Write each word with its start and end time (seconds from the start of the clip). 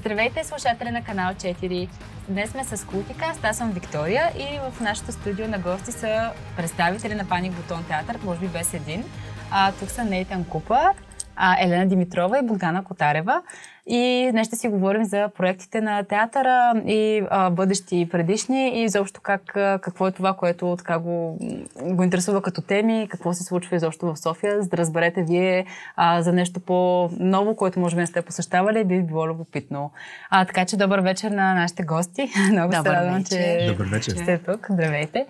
Здравейте, 0.00 0.44
слушатели 0.44 0.90
на 0.90 1.04
канал 1.04 1.34
4. 1.34 1.88
Днес 2.28 2.50
сме 2.50 2.64
с 2.64 2.86
Култикаст, 2.86 3.44
аз 3.44 3.56
съм 3.56 3.72
Виктория 3.72 4.32
и 4.38 4.58
в 4.70 4.80
нашото 4.80 5.12
студио 5.12 5.48
на 5.48 5.58
гости 5.58 5.92
са 5.92 6.30
представители 6.56 7.14
на 7.14 7.28
Паник 7.28 7.52
Бутон 7.52 7.84
театър, 7.84 8.18
може 8.24 8.40
би 8.40 8.48
без 8.48 8.74
един. 8.74 9.04
А, 9.50 9.72
тук 9.72 9.90
са 9.90 10.04
Нейтан 10.04 10.44
Купа, 10.44 10.94
а, 11.42 11.56
Елена 11.60 11.86
Димитрова 11.86 12.38
и 12.38 12.42
Богдана 12.42 12.84
Котарева. 12.84 13.42
И 13.86 14.28
днес 14.32 14.46
ще 14.46 14.56
си 14.56 14.68
говорим 14.68 15.04
за 15.04 15.28
проектите 15.36 15.80
на 15.80 16.04
театъра 16.04 16.82
и 16.86 17.22
а, 17.30 17.50
бъдещи 17.50 18.00
и 18.00 18.08
предишни 18.08 18.80
и 18.80 18.82
изобщо 18.82 19.20
как, 19.20 19.42
какво 19.54 20.08
е 20.08 20.12
това, 20.12 20.34
което 20.34 20.74
така 20.78 20.98
го, 20.98 21.38
го 21.82 22.02
интересува 22.02 22.42
като 22.42 22.62
теми, 22.62 23.08
какво 23.10 23.32
се 23.32 23.44
случва 23.44 23.76
изобщо 23.76 24.06
в 24.06 24.16
София, 24.16 24.62
за 24.62 24.68
да 24.68 24.76
разберете 24.76 25.22
вие 25.22 25.66
а, 25.96 26.22
за 26.22 26.32
нещо 26.32 26.60
по-ново, 26.60 27.56
което 27.56 27.80
може 27.80 27.96
би 27.96 28.00
не 28.00 28.06
сте 28.06 28.22
посещавали, 28.22 28.84
би 28.84 29.02
било 29.02 29.28
любопитно. 29.28 29.90
А, 30.30 30.44
така 30.44 30.64
че 30.64 30.76
добър 30.76 31.00
вечер 31.00 31.30
на 31.30 31.54
нашите 31.54 31.82
гости. 31.82 32.30
Много 32.52 32.72
се 32.72 32.78
радвам, 32.78 33.24
че, 33.24 33.66
добър 33.70 33.86
вечер. 33.86 34.12
сте 34.12 34.38
тук. 34.38 34.66
Здравейте. 34.70 35.26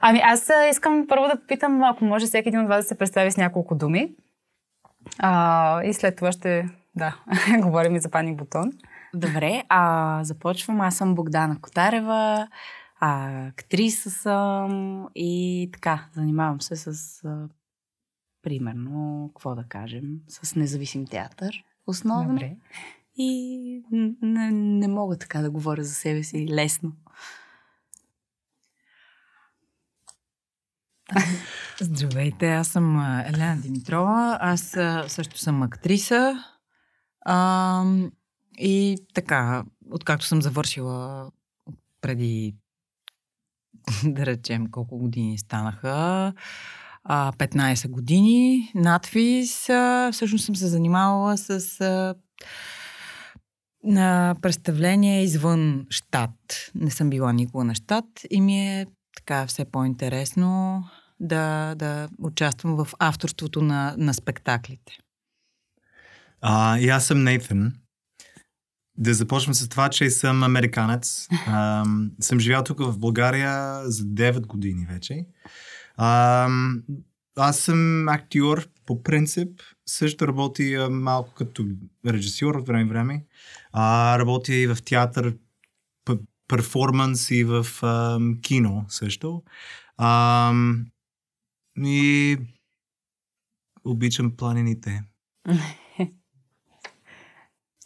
Ами 0.00 0.20
аз 0.24 0.50
искам 0.70 1.06
първо 1.08 1.26
да 1.26 1.40
попитам, 1.40 1.84
ако 1.84 2.04
може 2.04 2.26
всеки 2.26 2.48
един 2.48 2.60
от 2.60 2.68
вас 2.68 2.84
да 2.84 2.88
се 2.88 2.98
представи 2.98 3.30
с 3.30 3.36
няколко 3.36 3.74
думи. 3.74 4.10
А, 5.18 5.82
и 5.84 5.94
след 5.94 6.16
това 6.16 6.32
ще, 6.32 6.68
да, 6.96 7.16
говорим 7.58 7.96
и 7.96 8.00
за 8.00 8.10
Паник 8.10 8.36
Бутон. 8.36 8.72
Добре, 9.14 9.64
а 9.68 10.20
започвам. 10.24 10.80
Аз 10.80 10.96
съм 10.96 11.14
Богдана 11.14 11.60
Котарева, 11.60 12.48
а, 13.00 13.46
актриса 13.46 14.10
съм 14.10 15.08
и 15.14 15.68
така, 15.72 16.06
занимавам 16.14 16.60
се 16.60 16.76
с, 16.76 17.20
а, 17.24 17.48
примерно, 18.42 19.30
какво 19.34 19.54
да 19.54 19.64
кажем, 19.68 20.04
с 20.28 20.56
независим 20.56 21.06
театър, 21.06 21.64
основно. 21.86 22.28
Добре. 22.28 22.56
И 23.16 23.82
не, 24.22 24.50
не 24.50 24.88
мога 24.88 25.18
така 25.18 25.40
да 25.40 25.50
говоря 25.50 25.84
за 25.84 25.94
себе 25.94 26.22
си 26.22 26.48
лесно. 26.48 26.92
Здравейте, 31.82 32.52
аз 32.52 32.68
съм 32.68 33.00
Елена 33.26 33.60
Димитрова. 33.62 34.38
Аз 34.40 34.60
също 35.06 35.38
съм 35.38 35.62
актриса. 35.62 36.44
А, 37.26 37.84
и 38.58 38.96
така, 39.14 39.64
откакто 39.90 40.26
съм 40.26 40.42
завършила 40.42 41.30
преди, 42.00 42.54
да 44.04 44.26
речем, 44.26 44.66
колко 44.70 44.98
години 44.98 45.38
станаха, 45.38 46.32
а, 47.04 47.32
15 47.32 47.88
години, 47.88 48.72
надвис, 48.74 49.68
а, 49.68 50.10
всъщност 50.12 50.44
съм 50.44 50.56
се 50.56 50.66
занимавала 50.66 51.38
с 51.38 52.14
на 53.84 54.36
представление 54.42 55.22
извън 55.22 55.86
щат. 55.90 56.70
Не 56.74 56.90
съм 56.90 57.10
била 57.10 57.32
никога 57.32 57.64
на 57.64 57.74
щат 57.74 58.04
и 58.30 58.40
ми 58.40 58.80
е 58.80 58.86
така 59.16 59.46
все 59.46 59.64
по-интересно 59.64 60.84
да, 61.20 61.74
да 61.74 62.08
участвам 62.18 62.76
в 62.76 62.88
авторството 62.98 63.62
на, 63.62 63.94
на 63.98 64.14
спектаклите. 64.14 64.98
А, 66.40 66.78
и 66.78 66.88
аз 66.88 67.06
съм 67.06 67.24
Нейтан. 67.24 67.72
Да 68.98 69.14
започвам 69.14 69.54
с 69.54 69.68
това, 69.68 69.88
че 69.88 70.10
съм 70.10 70.42
американец. 70.42 71.28
А, 71.46 71.84
съм 72.20 72.40
живял 72.40 72.64
тук 72.64 72.78
в 72.78 72.98
България 72.98 73.82
за 73.90 74.04
9 74.04 74.46
години 74.46 74.86
вече. 74.92 75.26
А, 75.96 76.48
аз 77.36 77.58
съм 77.58 78.08
актьор 78.08 78.68
по 78.86 79.02
принцип. 79.02 79.60
Също 79.86 80.28
работя 80.28 80.88
малко 80.90 81.34
като 81.34 81.66
режисьор 82.06 82.54
от 82.54 82.66
време 82.66 82.88
време. 82.88 83.24
А, 83.72 84.18
работя 84.18 84.54
и 84.54 84.66
в 84.66 84.78
театър, 84.84 85.36
перформанс 86.48 87.30
и 87.30 87.44
в 87.44 87.66
а, 87.82 88.18
кино 88.42 88.84
също. 88.88 89.42
А, 89.96 90.52
и 91.86 92.38
обичам 93.84 94.36
планините. 94.36 95.02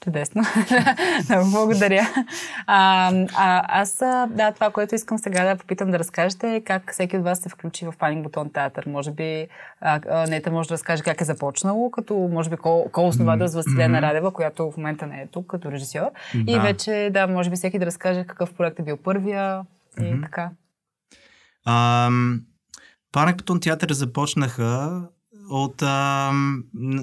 Чудесно. 0.05 0.43
Много 1.29 1.51
благодаря. 1.51 2.03
А, 2.67 3.13
а, 3.37 3.81
аз, 3.81 3.99
да, 4.31 4.53
това, 4.55 4.71
което 4.71 4.95
искам 4.95 5.19
сега 5.19 5.45
да 5.45 5.57
попитам 5.57 5.91
да 5.91 5.99
разкажете 5.99 6.55
е 6.55 6.61
как 6.61 6.93
всеки 6.93 7.17
от 7.17 7.25
вас 7.25 7.39
се 7.39 7.49
включи 7.49 7.87
в 7.87 7.95
Паник 7.99 8.23
Бутон 8.23 8.51
театър. 8.51 8.87
Може 8.87 9.11
би 9.11 9.47
а, 9.81 10.27
Нета 10.27 10.51
може 10.51 10.69
да 10.69 10.73
разкаже 10.73 11.03
как 11.03 11.21
е 11.21 11.25
започнало, 11.25 11.91
като 11.91 12.15
може 12.33 12.51
би 12.51 12.57
ко-основател 12.93 13.47
с 13.49 13.55
Василена 13.55 13.99
mm-hmm. 13.99 14.03
Радева, 14.03 14.31
която 14.31 14.71
в 14.71 14.77
момента 14.77 15.07
не 15.07 15.23
е 15.23 15.27
тук 15.27 15.47
като 15.47 15.73
режисьор. 15.73 16.11
Да. 16.35 16.53
И 16.53 16.59
вече, 16.59 17.11
да, 17.13 17.27
може 17.27 17.51
би 17.51 17.57
всеки 17.57 17.79
да 17.79 17.87
разкаже 17.87 18.25
какъв 18.25 18.55
проект 18.55 18.79
е 18.79 18.83
бил 18.83 18.97
първия 18.97 19.63
и 20.01 20.21
така. 20.23 20.51
Um, 21.69 22.41
Паник 23.15 23.37
Бутон 23.37 23.61
театър 23.61 23.93
започнаха 23.93 25.03
от 25.51 25.83
а, 25.83 26.33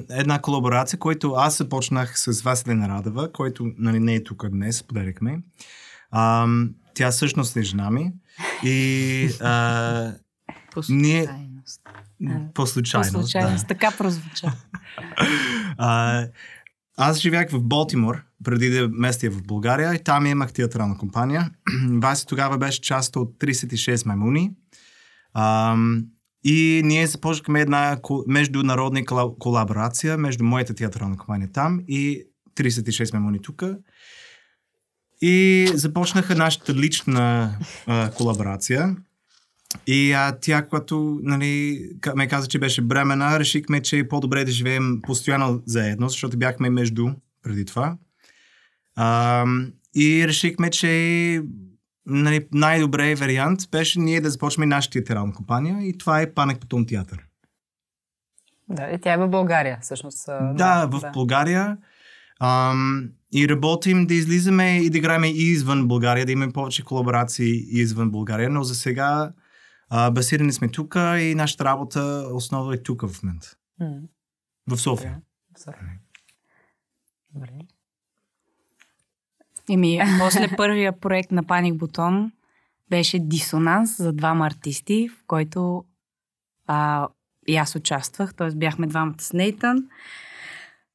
една 0.09 0.41
колаборация, 0.41 0.99
която 0.99 1.31
аз 1.31 1.57
започнах 1.57 2.19
с 2.19 2.41
Василина 2.41 2.89
Радева, 2.89 3.31
който 3.31 3.71
нали, 3.77 3.99
не 3.99 4.15
е 4.15 4.23
тук 4.23 4.49
днес, 4.49 4.77
споделихме. 4.77 5.39
А, 6.11 6.47
тя 6.93 7.11
всъщност 7.11 7.57
е 7.57 7.61
жена 7.61 7.91
ми. 7.91 8.11
И 8.63 9.29
а, 9.41 10.13
по 10.71 10.83
случайност. 10.83 11.81
Ние... 12.19 12.49
По 12.53 12.67
случайност. 12.67 13.13
По 13.13 13.21
случайност, 13.21 13.63
да. 13.63 13.67
така 13.67 13.91
прозвуча. 13.97 14.53
а, 15.77 16.23
аз 16.97 17.19
живях 17.19 17.49
в 17.51 17.63
Болтимор, 17.63 18.23
преди 18.43 18.69
да 18.69 18.89
местя 18.89 19.29
в 19.29 19.43
България 19.43 19.93
и 19.93 20.03
там 20.03 20.25
имах 20.25 20.53
театрална 20.53 20.97
компания. 20.97 21.51
Васи 21.89 22.27
тогава 22.27 22.57
беше 22.57 22.81
част 22.81 23.15
от 23.15 23.33
36 23.39 24.05
маймуни. 24.05 24.51
А, 25.33 25.75
и 26.43 26.81
ние 26.85 27.07
започнахме 27.07 27.61
една 27.61 27.99
международна 28.27 29.05
колаборация 29.39 30.17
между 30.17 30.43
моята 30.43 30.73
театрална 30.73 31.17
компания 31.17 31.49
там 31.53 31.79
и 31.87 32.23
36 32.55 33.13
мемони 33.13 33.41
тук. 33.41 33.63
И 35.21 35.67
започнаха 35.73 36.35
нашата 36.35 36.73
лична 36.73 37.57
а, 37.87 38.11
колаборация. 38.11 38.95
И 39.87 40.11
а, 40.11 40.37
тя, 40.41 40.65
когато 40.65 41.19
нали, 41.23 41.81
ме 42.15 42.27
каза, 42.27 42.47
че 42.47 42.59
беше 42.59 42.81
бремена, 42.81 43.39
решихме, 43.39 43.81
че 43.81 43.99
е 43.99 44.07
по-добре 44.07 44.45
да 44.45 44.51
живеем 44.51 44.99
постоянно 45.01 45.63
заедно, 45.65 46.09
защото 46.09 46.37
бяхме 46.37 46.69
между 46.69 47.07
преди 47.43 47.65
това. 47.65 47.97
А, 48.95 49.45
и 49.95 50.27
решихме, 50.27 50.69
че 50.69 51.41
нали, 52.05 52.47
най-добрият 52.53 53.19
вариант 53.19 53.59
беше 53.71 53.99
ние 53.99 54.21
да 54.21 54.29
започнем 54.29 54.69
нашата 54.69 54.93
театрална 54.93 55.33
компания 55.33 55.87
и 55.87 55.97
това 55.97 56.21
е 56.21 56.33
Панек 56.33 56.59
Патон 56.59 56.85
театър. 56.85 57.25
Да, 58.69 58.89
и 58.89 58.99
тя 59.01 59.13
е 59.13 59.17
в 59.17 59.27
България, 59.27 59.79
всъщност. 59.81 60.25
Да, 60.27 60.53
да 60.53 60.87
в 60.97 61.01
да. 61.01 61.11
България. 61.11 61.77
Ам, 62.39 63.09
и 63.33 63.49
работим 63.49 64.07
да 64.07 64.13
излизаме 64.13 64.77
и 64.77 64.89
да 64.89 64.97
играем 64.97 65.23
и 65.23 65.29
извън 65.29 65.87
България, 65.87 66.25
да 66.25 66.31
имаме 66.31 66.51
повече 66.51 66.83
колаборации 66.83 67.79
извън 67.79 68.11
България, 68.11 68.49
но 68.49 68.63
за 68.63 68.75
сега 68.75 69.33
а, 69.89 70.11
базирани 70.11 70.53
сме 70.53 70.69
тук 70.69 70.95
и 70.95 71.35
нашата 71.35 71.65
работа 71.65 72.27
основа 72.33 72.75
е 72.75 72.83
тук 72.83 73.01
в 73.07 73.23
момента. 73.23 73.55
Mm. 73.81 74.01
В 74.67 74.77
София. 74.77 75.19
В 75.57 75.59
София. 75.59 75.99
Добре. 77.33 77.49
Еми, 79.69 79.99
после 80.19 80.55
първия 80.57 80.99
проект 80.99 81.31
на 81.31 81.43
Паник 81.43 81.75
Бутон 81.75 82.31
беше 82.89 83.19
дисонанс 83.19 83.97
за 83.97 84.13
двама 84.13 84.47
артисти, 84.47 85.09
в 85.09 85.23
който 85.27 85.83
а, 86.67 87.07
и 87.47 87.55
аз 87.55 87.75
участвах, 87.75 88.33
т.е. 88.33 88.55
бяхме 88.55 88.87
двамата 88.87 89.15
с 89.19 89.33
Нейтан. 89.33 89.83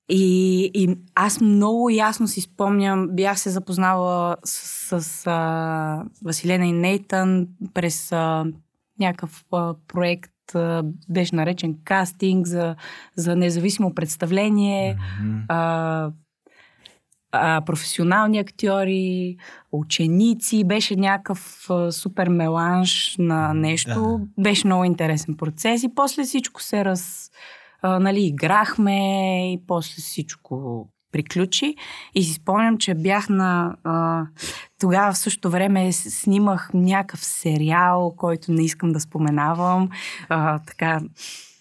И, 0.08 0.70
и 0.74 0.96
аз 1.14 1.40
много 1.40 1.90
ясно 1.90 2.28
си 2.28 2.40
спомням, 2.40 3.08
бях 3.12 3.40
се 3.40 3.50
запознала 3.50 4.36
с, 4.44 5.00
с 5.00 5.26
а, 5.26 6.04
Василена 6.24 6.66
и 6.66 6.72
Нейтан 6.72 7.48
през 7.74 8.12
а, 8.12 8.44
някакъв 9.00 9.44
а, 9.52 9.74
проект, 9.88 10.54
а, 10.54 10.82
беше 11.08 11.36
наречен 11.36 11.76
кастинг 11.84 12.46
за, 12.46 12.76
за 13.16 13.36
независимо 13.36 13.94
представление. 13.94 14.96
Mm-hmm. 14.96 15.44
А, 15.48 16.10
а, 17.40 17.60
професионални 17.60 18.38
актьори, 18.38 19.36
ученици. 19.72 20.64
Беше 20.64 20.96
някакъв 20.96 21.70
а, 21.70 21.92
супер 21.92 22.28
меланж 22.28 23.16
на 23.18 23.54
нещо. 23.54 24.20
Да. 24.36 24.42
Беше 24.42 24.66
много 24.66 24.84
интересен 24.84 25.36
процес 25.36 25.82
и 25.82 25.94
после 25.94 26.22
всичко 26.22 26.62
се 26.62 26.84
раз... 26.84 27.30
А, 27.82 27.98
нали, 27.98 28.26
играхме 28.26 29.52
и 29.52 29.66
после 29.66 30.02
всичко 30.02 30.86
приключи. 31.12 31.74
И 32.14 32.22
си 32.22 32.32
спомням, 32.32 32.78
че 32.78 32.94
бях 32.94 33.28
на... 33.28 33.76
А, 33.84 34.26
тогава 34.80 35.12
в 35.12 35.18
същото 35.18 35.50
време 35.50 35.92
снимах 35.92 36.70
някакъв 36.74 37.24
сериал, 37.24 38.14
който 38.16 38.52
не 38.52 38.64
искам 38.64 38.92
да 38.92 39.00
споменавам. 39.00 39.88
А, 40.28 40.58
така 40.58 41.00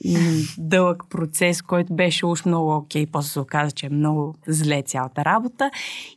дълъг 0.57 1.03
процес, 1.09 1.61
който 1.61 1.95
беше 1.95 2.25
уж 2.25 2.45
много 2.45 2.75
окей. 2.75 3.05
После 3.05 3.29
се 3.29 3.39
оказа, 3.39 3.71
че 3.71 3.85
е 3.85 3.89
много 3.89 4.35
зле 4.47 4.83
цялата 4.85 5.25
работа. 5.25 5.71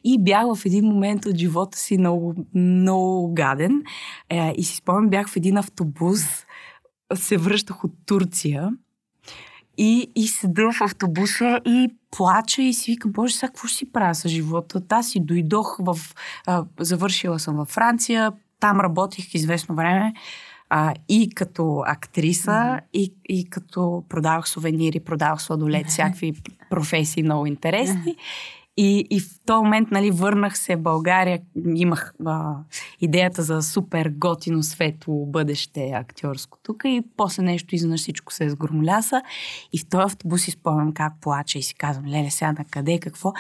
И 0.05 0.23
бях 0.23 0.55
в 0.55 0.67
един 0.67 0.85
момент 0.85 1.27
от 1.27 1.37
живота 1.37 1.79
си 1.79 1.99
много, 1.99 2.35
много 2.55 3.35
гаден. 3.35 3.83
Е, 4.31 4.53
и 4.57 4.65
си 4.65 4.77
спомням, 4.77 5.11
бях 5.11 5.29
в 5.29 5.37
един 5.37 5.57
автобус, 5.57 6.21
се 7.15 7.37
връщах 7.37 7.85
от 7.85 7.93
Турция 8.07 8.71
и, 9.79 10.11
и 10.17 10.29
седа 10.29 10.73
в 10.73 10.81
автобуса 10.81 11.61
и 11.67 11.89
плача 12.11 12.63
и 12.63 12.75
си 12.75 12.91
вика, 12.91 13.09
боже, 13.09 13.35
сега 13.35 13.49
какво 13.49 13.69
ще 13.69 13.77
си 13.77 13.93
правя 13.93 14.15
с 14.15 14.29
живота? 14.29 14.83
Аз 14.89 15.11
си 15.11 15.21
дойдох 15.21 15.77
в... 15.81 15.99
А, 16.47 16.65
завършила 16.81 17.39
съм 17.39 17.57
във 17.57 17.69
Франция, 17.69 18.33
там 18.61 18.81
работих 18.81 19.35
известно 19.35 19.75
време 19.75 20.13
а, 20.70 20.94
и 21.09 21.31
като 21.31 21.82
актриса, 21.87 22.50
mm-hmm. 22.50 22.82
и, 22.93 23.15
и 23.29 23.50
като 23.50 24.05
продавах 24.09 24.49
сувенири, 24.49 25.00
продавах 25.00 25.43
сладолет, 25.43 25.87
всякакви 25.87 26.32
професии 26.70 27.23
много 27.23 27.47
интересни. 27.47 28.17
И, 28.81 29.06
и 29.11 29.20
в 29.20 29.41
този 29.47 29.65
момент, 29.65 29.91
нали, 29.91 30.11
върнах 30.11 30.59
се 30.59 30.76
в 30.76 30.82
България, 30.82 31.41
имах 31.75 32.15
а, 32.26 32.55
идеята 33.00 33.43
за 33.43 33.62
супер 33.62 34.12
готино, 34.17 34.62
светло 34.62 35.26
бъдеще 35.26 35.91
актьорско 35.94 36.59
тук 36.62 36.82
и 36.85 37.03
после 37.17 37.43
нещо 37.43 37.75
изведнъж 37.75 38.00
всичко 38.00 38.32
се 38.32 38.50
сгромоляса. 38.50 39.23
И 39.73 39.79
в 39.79 39.88
този 39.88 40.03
автобус 40.03 40.43
си 40.43 40.50
спомням 40.50 40.93
как 40.93 41.12
плача 41.21 41.59
и 41.59 41.62
си 41.62 41.75
казвам, 41.75 42.06
леле, 42.06 42.31
сега 42.31 42.53
на 42.53 42.64
къде, 42.71 42.99
какво. 42.99 43.32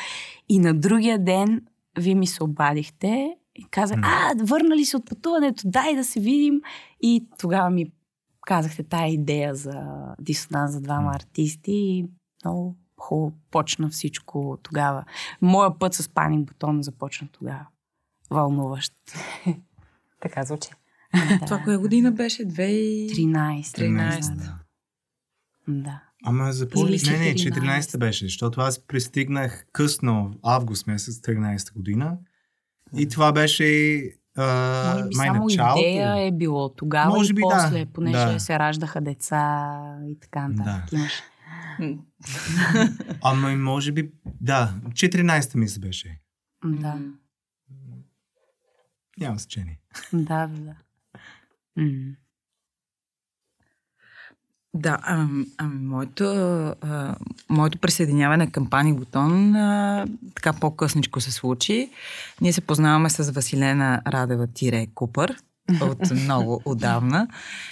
И 0.48 0.58
на 0.58 0.74
другия 0.74 1.24
ден 1.24 1.62
вие 1.98 2.14
ми 2.14 2.26
се 2.26 2.44
обадихте 2.44 3.34
и 3.58 3.64
казах, 3.70 3.98
а, 4.02 4.34
върнали 4.42 4.84
се 4.84 4.96
от 4.96 5.06
пътуването, 5.06 5.62
дай 5.64 5.94
да 5.94 6.04
се 6.04 6.20
видим. 6.20 6.60
И 7.00 7.26
тогава 7.38 7.70
ми 7.70 7.92
казахте 8.46 8.82
тая 8.82 9.12
идея 9.12 9.54
за 9.54 9.82
дисонанс 10.20 10.72
за 10.72 10.80
двама 10.80 11.12
артисти 11.14 11.72
и 11.72 12.06
много 12.44 12.76
хубаво 13.00 13.32
почна 13.50 13.88
всичко 13.88 14.58
тогава. 14.62 15.04
Моя 15.42 15.78
път 15.78 15.94
с 15.94 16.08
паник 16.08 16.46
бутон 16.46 16.82
започна 16.82 17.28
тогава. 17.32 17.66
Вълнуващ. 18.30 18.92
Така 20.20 20.44
звучи. 20.44 20.70
Това 21.46 21.58
коя 21.64 21.78
година 21.78 22.12
беше? 22.12 22.42
2013. 22.42 23.10
13. 23.10 23.62
13. 23.62 24.36
да. 24.36 24.58
Да. 25.68 26.02
Ама 26.24 26.52
за 26.52 26.68
по... 26.68 26.80
Или 26.80 26.98
Не, 27.10 27.18
не, 27.18 27.34
14. 27.34 27.80
14 27.80 27.98
беше, 27.98 28.24
защото 28.24 28.60
аз 28.60 28.86
пристигнах 28.86 29.66
късно, 29.72 30.34
август 30.42 30.86
месец, 30.86 31.20
13 31.20 31.72
година. 31.72 32.18
И 32.96 33.08
това 33.08 33.32
беше 33.32 33.98
а, 34.36 34.94
Може 34.94 35.04
би 35.04 35.16
май 35.16 35.26
само 35.28 35.44
началото. 35.44 35.80
идея 35.80 36.16
е 36.18 36.32
било 36.32 36.68
тогава 36.70 37.10
Може 37.10 37.30
и 37.30 37.34
би 37.34 37.40
да. 37.40 37.48
после, 37.50 37.86
понеже 37.86 38.26
Да. 38.26 38.40
се 38.40 38.58
раждаха 38.58 39.00
деца 39.00 39.74
и 40.04 40.20
така 40.20 40.48
нататък. 40.48 40.90
Да. 40.90 41.08
Ама 43.22 43.48
може 43.50 43.92
би, 43.92 44.10
да, 44.40 44.74
14 44.86 45.56
ми 45.56 45.68
се 45.68 45.80
беше. 45.80 46.20
Да, 46.64 46.98
Няма 49.18 49.38
значение. 49.38 49.80
да, 50.12 50.46
да. 50.48 50.74
М. 51.76 52.14
Да, 54.74 54.98
ами, 55.02 55.46
моето, 55.80 56.24
а, 56.80 57.14
моето 57.48 57.78
присъединяване 57.78 58.50
към 58.50 58.70
Паник 58.70 58.98
Бутон 58.98 59.56
а, 59.56 60.06
така 60.34 60.52
по-късничко 60.52 61.20
се 61.20 61.32
случи. 61.32 61.90
Ние 62.40 62.52
се 62.52 62.60
познаваме 62.60 63.10
с 63.10 63.30
Василена 63.30 64.02
Радева 64.06 64.46
Тире 64.46 64.86
Купър 64.94 65.36
от 65.80 66.10
много 66.24 66.62
отдавна. 66.64 67.28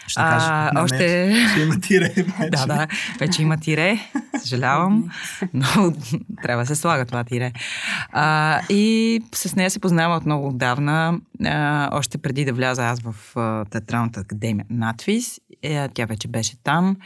Ще 0.07 0.21
кажа, 0.21 0.47
А, 0.51 0.73
на 0.73 0.83
още... 0.83 1.35
Ще 1.51 1.61
има 1.61 1.81
тире 1.81 2.09
вече. 2.17 2.51
Да, 2.51 2.67
да, 2.67 2.87
вече 3.19 3.43
има 3.43 3.57
тире, 3.57 3.99
съжалявам, 4.41 5.11
но 5.55 5.93
трябва 6.43 6.63
да 6.63 6.67
се 6.67 6.75
слага 6.75 7.05
това 7.05 7.25
тире. 7.25 7.53
А, 8.13 8.61
и 8.69 9.21
с 9.35 9.57
нея 9.57 9.71
се 9.71 9.79
познавам 9.79 10.17
от 10.17 10.27
много 10.27 10.49
отдавна, 10.49 11.21
а, 11.45 11.89
още 11.93 12.19
преди 12.19 12.45
да 12.45 12.53
вляза 12.53 12.87
аз 12.87 13.01
в 13.01 13.37
а, 13.37 13.65
Театралната 13.65 14.21
академия 14.21 14.67
надвис. 14.71 15.41
Е, 15.63 15.89
тя 15.89 16.05
вече 16.05 16.29
беше 16.29 16.57
там. 16.63 16.97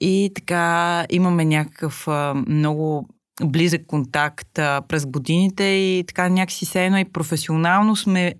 И 0.00 0.30
така 0.34 1.06
имаме 1.10 1.44
някакъв 1.44 2.08
много 2.48 3.08
близък 3.42 3.86
контакт 3.86 4.48
през 4.88 5.06
годините 5.06 5.64
и 5.64 6.04
така 6.06 6.28
някакси 6.28 6.66
се 6.66 6.84
едно 6.84 6.98
и 6.98 7.04
професионално 7.04 7.96
сме, 7.96 8.34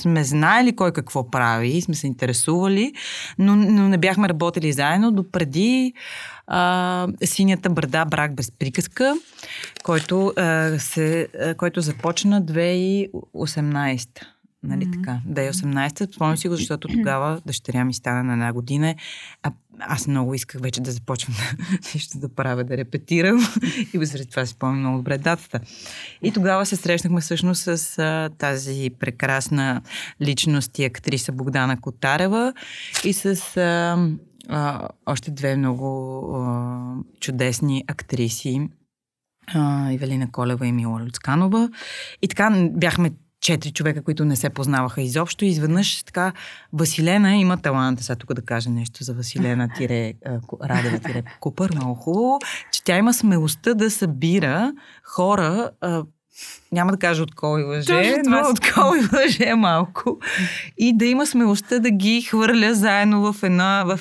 сме 0.00 0.24
знаели 0.24 0.76
кой 0.76 0.92
какво 0.92 1.30
прави, 1.30 1.80
сме 1.80 1.94
се 1.94 2.06
интересували, 2.06 2.92
но, 3.38 3.56
но 3.56 3.88
не 3.88 3.98
бяхме 3.98 4.28
работили 4.28 4.72
заедно 4.72 5.12
допреди 5.12 5.92
а, 6.46 7.08
Синята 7.24 7.70
брада 7.70 8.04
брак 8.04 8.34
без 8.34 8.50
приказка, 8.50 9.14
който, 9.82 10.32
а, 10.36 10.78
се, 10.78 11.28
а, 11.40 11.54
който 11.54 11.80
започна 11.80 12.42
2018. 12.42 14.08
Нали 14.64 14.86
Мгм. 14.86 15.02
така? 15.02 15.20
2018. 15.28 16.14
Спомням 16.14 16.36
си 16.36 16.48
го, 16.48 16.56
защото 16.56 16.88
тогава 16.88 17.40
дъщеря 17.46 17.84
ми 17.84 17.94
стана 17.94 18.24
на 18.24 18.32
една 18.32 18.52
година. 18.52 18.94
А 19.42 19.52
аз 19.78 20.06
много 20.06 20.34
исках 20.34 20.60
вече 20.60 20.80
да 20.80 20.90
започвам 20.90 21.36
да, 21.36 21.64
нещо 21.94 22.18
да 22.18 22.28
правя, 22.28 22.64
да 22.64 22.76
репетирам. 22.76 23.38
И 23.94 24.06
заради 24.06 24.30
това 24.30 24.46
си 24.46 24.52
спомням 24.52 24.80
много 24.80 24.96
добре 24.96 25.18
датата. 25.18 25.60
И 26.22 26.32
тогава 26.32 26.66
се 26.66 26.76
срещнахме 26.76 27.20
всъщност 27.20 27.62
с 27.62 27.98
а, 27.98 28.30
тази 28.38 28.90
прекрасна 29.00 29.80
личност 30.22 30.78
и 30.78 30.84
актриса 30.84 31.32
Богдана 31.32 31.80
Котарева 31.80 32.52
и 33.04 33.12
с 33.12 33.56
а, 33.56 33.98
а, 34.48 34.88
още 35.06 35.30
две 35.30 35.56
много 35.56 36.20
а, 36.36 36.80
чудесни 37.20 37.84
актриси. 37.88 38.68
А, 39.54 39.92
Ивелина 39.92 40.30
Колева 40.32 40.66
и 40.66 40.72
Мила 40.72 41.00
Люцканова. 41.00 41.70
И 42.22 42.28
така 42.28 42.68
бяхме 42.70 43.10
четири 43.44 43.72
човека, 43.72 44.02
които 44.02 44.24
не 44.24 44.36
се 44.36 44.50
познаваха 44.50 45.02
изобщо. 45.02 45.44
И 45.44 45.48
изведнъж 45.48 46.02
така 46.02 46.32
Василена 46.72 47.36
има 47.36 47.56
таланта. 47.56 48.02
Сега 48.02 48.16
тук 48.16 48.34
да 48.34 48.42
кажа 48.42 48.70
нещо 48.70 49.04
за 49.04 49.14
Василена 49.14 49.68
тире, 49.76 50.12
Радева 50.64 50.98
тире 50.98 51.22
Купър. 51.40 51.70
Много 51.74 51.94
хубаво, 51.94 52.38
че 52.72 52.84
тя 52.84 52.96
има 52.96 53.14
смелостта 53.14 53.74
да 53.74 53.90
събира 53.90 54.72
хора, 55.02 55.70
няма 56.72 56.92
да 56.92 56.98
кажа 56.98 57.22
от 57.22 57.34
кой 57.34 57.62
лъже, 57.62 57.86
Точно 57.86 58.22
това 58.24 58.38
но 58.38 58.44
си 58.44 58.50
от 58.50 58.72
кой 58.74 59.00
лъже 59.12 59.44
е 59.44 59.54
малко. 59.54 60.18
И 60.78 60.96
да 60.96 61.04
има 61.04 61.26
смелостта 61.26 61.78
да 61.78 61.90
ги 61.90 62.22
хвърля 62.22 62.74
заедно 62.74 63.32
в 63.32 63.42
една, 63.42 63.84
в, 63.86 64.00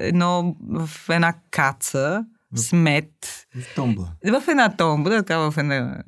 едно, 0.00 0.56
в 0.70 0.90
една 1.08 1.34
каца, 1.50 2.24
смет, 2.56 3.46
В 3.56 3.74
томбла. 3.74 4.08
в 4.24 4.42
една 4.48 4.76
томба, 4.76 5.10
така 5.10 5.38
в 5.38 5.54
една, 5.58 6.02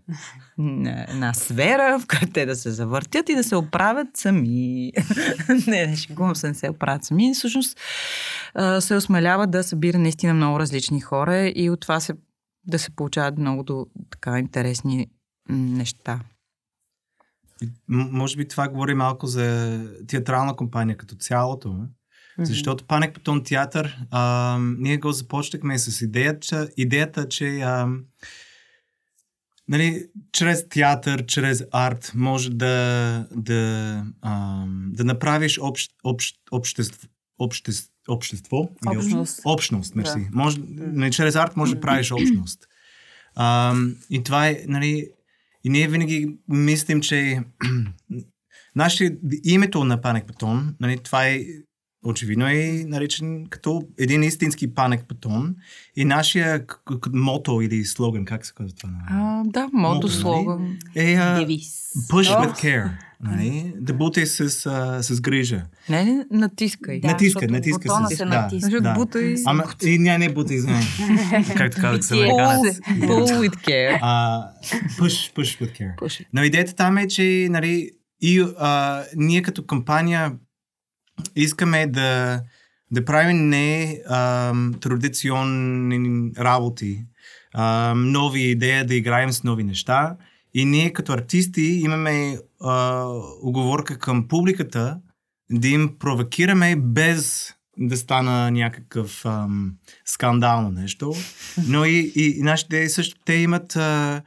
една, 0.59 1.07
една 1.09 1.35
сфера, 1.35 1.99
в 1.99 2.07
която 2.07 2.33
те 2.33 2.47
да 2.47 2.57
се 2.57 2.71
завъртят 2.71 3.29
и 3.29 3.35
да 3.35 3.45
се 3.45 3.57
оправят 3.57 4.09
сами. 4.15 4.93
не, 5.67 5.87
не 5.87 5.97
шегувам 5.97 6.37
се, 6.37 6.49
не 6.49 6.55
се 6.55 6.71
оправят 6.71 7.05
сами. 7.05 7.35
Всъщност 7.35 7.81
а, 8.55 8.81
се 8.81 8.97
осмелява 8.97 9.47
да 9.47 9.63
събира 9.63 9.99
наистина 9.99 10.35
много 10.35 10.61
различни 10.61 11.01
хора 11.01 11.53
и 11.55 11.71
от 11.71 11.81
това 11.81 12.01
се, 12.01 12.15
да 12.65 12.79
се 12.79 12.91
получават 12.91 13.39
много 13.39 13.63
до, 13.63 13.87
така 14.11 14.39
интересни 14.39 15.07
неща. 15.49 16.21
И, 17.63 17.69
може 17.89 18.37
би 18.37 18.49
това 18.49 18.69
говори 18.69 18.95
малко 18.95 19.27
за 19.27 19.81
театрална 20.09 20.57
компания 20.57 20.97
като 20.97 21.15
цялото. 21.15 21.87
Защото 22.39 22.85
Паник 22.85 23.15
Потон 23.15 23.45
театър, 23.45 23.99
а, 24.11 24.59
ние 24.79 24.97
го 24.97 25.13
започнахме 25.13 25.79
с 25.79 26.03
идеята, 26.03 26.69
идеята 26.77 27.29
че 27.29 27.61
а, 27.61 27.89
нали, 29.69 30.07
чрез 30.33 30.69
театър, 30.69 31.27
чрез 31.27 31.65
арт 31.73 32.13
може 32.15 32.51
да, 32.51 33.27
да, 33.37 34.05
а, 34.23 34.65
да 34.69 35.05
направиш 35.05 35.59
общ, 35.59 35.93
общ, 36.05 36.37
общество, 36.53 37.09
общество, 37.39 37.93
общество 38.09 38.69
Общност. 38.87 39.41
общност, 39.45 39.95
мерси. 39.95 40.29
Може, 40.33 40.59
нали, 40.77 41.13
чрез 41.13 41.37
арт 41.37 41.57
може 41.57 41.75
да 41.75 41.81
правиш 41.81 42.13
общност. 42.13 42.67
А, 43.35 43.75
и 44.11 44.23
това 44.23 44.49
е, 44.49 44.65
нали, 44.67 45.09
и 45.65 45.71
ние 45.71 45.89
винаги 45.89 46.37
мислим, 46.49 47.01
че 47.01 47.41
нашите, 48.77 49.17
името 49.45 49.85
на 49.85 50.01
Паник 50.01 50.27
Патон, 50.27 50.75
нали, 50.81 50.99
това 50.99 51.27
е 51.27 51.45
очевидно 52.07 52.47
е 52.49 52.85
наречен 52.87 53.47
като 53.51 53.83
един 53.99 54.23
истински 54.23 54.75
паник 54.75 55.05
патон. 55.09 55.55
И 55.97 56.05
нашия 56.05 56.67
к- 56.67 56.79
к- 56.85 57.11
мото 57.13 57.61
или 57.61 57.85
слоган, 57.85 58.25
как 58.25 58.47
се 58.47 58.53
казва 58.55 58.77
това? 58.77 58.91
А, 59.11 59.43
да, 59.45 59.69
мото 59.73 60.07
нали? 60.07 60.17
слоган. 60.17 60.77
Е 60.95 61.15
а, 61.15 61.39
Девиз. 61.39 61.93
push 62.11 62.39
О. 62.39 62.45
with 62.45 62.55
care. 62.55 62.91
Нали? 63.21 63.75
Да 63.81 63.95
бутай 63.95 64.27
с, 64.27 64.41
а, 64.67 65.03
с 65.03 65.21
грижа. 65.21 65.63
Не, 65.89 66.05
не, 66.05 66.25
натискай. 66.31 67.01
Да, 67.01 67.09
натискай, 67.09 67.49
натискай 67.49 67.89
бутона 67.89 68.09
с- 68.09 68.17
се 68.17 68.25
да. 68.25 68.31
натиска. 68.31 68.81
Да. 68.81 68.93
бута 68.95 69.23
и... 69.23 69.37
Ама, 69.47 69.65
и 69.85 69.99
не, 69.99 70.19
не 70.19 70.29
бутай, 70.29 70.57
извиняй. 70.57 70.83
как 71.57 71.75
така 71.75 71.89
да 71.89 72.03
се 72.03 72.15
Битие. 72.15 72.31
американец? 72.31 72.77
Pull 72.81 73.49
with 73.49 73.57
care. 73.57 73.99
А, 74.03 74.43
push, 74.99 75.35
push 75.35 75.63
with 75.63 75.81
care. 75.81 75.97
Пуши. 75.97 76.27
Но 76.33 76.45
идеята 76.45 76.75
там 76.75 76.99
е, 76.99 77.09
че 77.09 77.49
нали, 77.51 77.91
и, 78.21 78.45
а, 78.59 79.03
ние 79.17 79.43
като 79.43 79.67
компания 79.67 80.33
искаме 81.37 81.87
да, 81.87 82.41
да 82.91 83.05
правим 83.05 83.49
не 83.49 84.01
а, 84.09 84.53
традиционни 84.81 86.33
работи, 86.39 87.05
а, 87.55 87.95
нови 87.97 88.41
идеи, 88.41 88.87
да 88.87 88.95
играем 88.95 89.33
с 89.33 89.45
нови 89.45 89.65
неща. 89.65 90.17
И 90.55 90.65
ние 90.65 90.93
като 90.93 91.13
артисти 91.13 91.63
имаме 91.63 92.39
а, 92.61 93.05
оговорка 93.43 93.99
към 93.99 94.29
публиката 94.29 94.99
да 95.51 95.69
им 95.69 95.97
провокираме 95.99 96.77
без 96.77 97.53
да 97.79 97.97
стана 97.97 98.51
някакъв 98.51 99.27
ам, 99.27 99.73
скандално 100.05 100.71
нещо. 100.71 101.15
Но 101.69 101.85
и, 101.85 102.13
и, 102.17 102.39
и 102.39 102.43
нашите 102.43 102.89
също, 102.89 103.21
те 103.25 103.35
имат 103.35 103.77
а, 103.77 104.23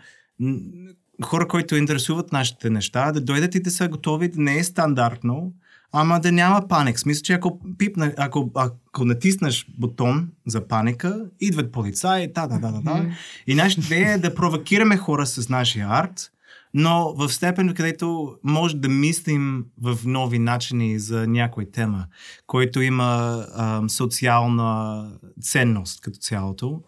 хора, 1.24 1.48
които 1.48 1.76
интересуват 1.76 2.32
нашите 2.32 2.70
неща, 2.70 3.12
да 3.12 3.22
дойдат 3.22 3.56
и 3.56 3.60
да 3.60 3.72
са 3.72 3.88
готови, 3.88 4.28
да 4.28 4.42
не 4.42 4.58
е 4.58 4.64
стандартно, 4.64 5.54
ама 5.92 6.20
да 6.20 6.32
няма 6.32 6.68
паник. 6.68 7.00
Смисъл, 7.00 7.22
че 7.24 7.34
ако, 7.34 7.60
пипна, 7.78 8.14
ако, 8.18 8.52
ако 8.56 9.06
натиснеш 9.06 9.68
бутон 9.78 10.30
за 10.48 10.68
паника, 10.68 11.26
идват 11.40 11.72
полицаи, 11.72 12.34
да, 12.34 12.48
да, 12.48 12.60
да, 12.60 12.72
да, 12.72 12.82
да. 12.82 13.06
И 13.48 13.56
нашата 13.56 13.86
идея 13.86 14.12
е 14.12 14.18
да 14.18 14.36
провокираме 14.36 14.98
хора 14.98 15.26
с 15.26 15.50
нашия 15.50 15.88
арт, 15.90 16.32
но 16.74 17.14
в 17.14 17.30
степен, 17.30 17.74
където 17.74 18.38
може 18.44 18.76
да 18.76 18.90
мислим 18.90 19.66
в 19.82 19.98
нови 20.06 20.40
начини 20.40 21.00
за 21.00 21.28
някоя 21.28 21.72
тема, 21.72 22.06
който 22.48 22.82
има 22.82 23.46
ам, 23.56 23.90
социална 23.90 25.12
ценност 25.42 26.02
като 26.02 26.20
цялото. 26.20 26.82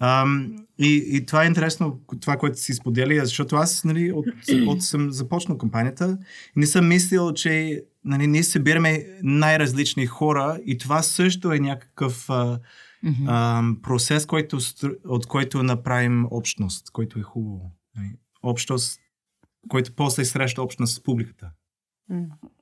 Ам, 0.00 0.52
и, 0.78 1.04
и 1.06 1.26
това 1.26 1.44
е 1.44 1.46
интересно, 1.46 2.00
това, 2.20 2.36
което 2.36 2.60
си 2.60 2.74
споделя, 2.74 3.24
защото 3.24 3.56
аз 3.56 3.84
нали, 3.84 4.12
от, 4.12 4.26
от 4.66 4.82
съм 4.82 5.10
започнал 5.12 5.58
компанията 5.58 6.18
и 6.56 6.60
не 6.60 6.66
съм 6.66 6.88
мислил, 6.88 7.32
че 7.32 7.82
нали, 8.04 8.26
ние 8.26 8.42
събираме 8.42 9.06
най-различни 9.22 10.06
хора 10.06 10.58
и 10.66 10.78
това 10.78 11.02
също 11.02 11.52
е 11.52 11.58
някакъв 11.58 12.30
а, 12.30 13.62
процес, 13.82 14.26
който, 14.26 14.58
от 15.04 15.26
който 15.26 15.62
направим 15.62 16.26
общност, 16.30 16.90
който 16.90 17.18
е 17.18 17.22
хубаво. 17.22 17.72
Нали? 17.96 18.12
Общност, 18.42 19.00
който 19.68 19.92
после 19.96 20.24
среща 20.24 20.62
общност 20.62 20.94
с 20.94 21.02
публиката. 21.02 21.50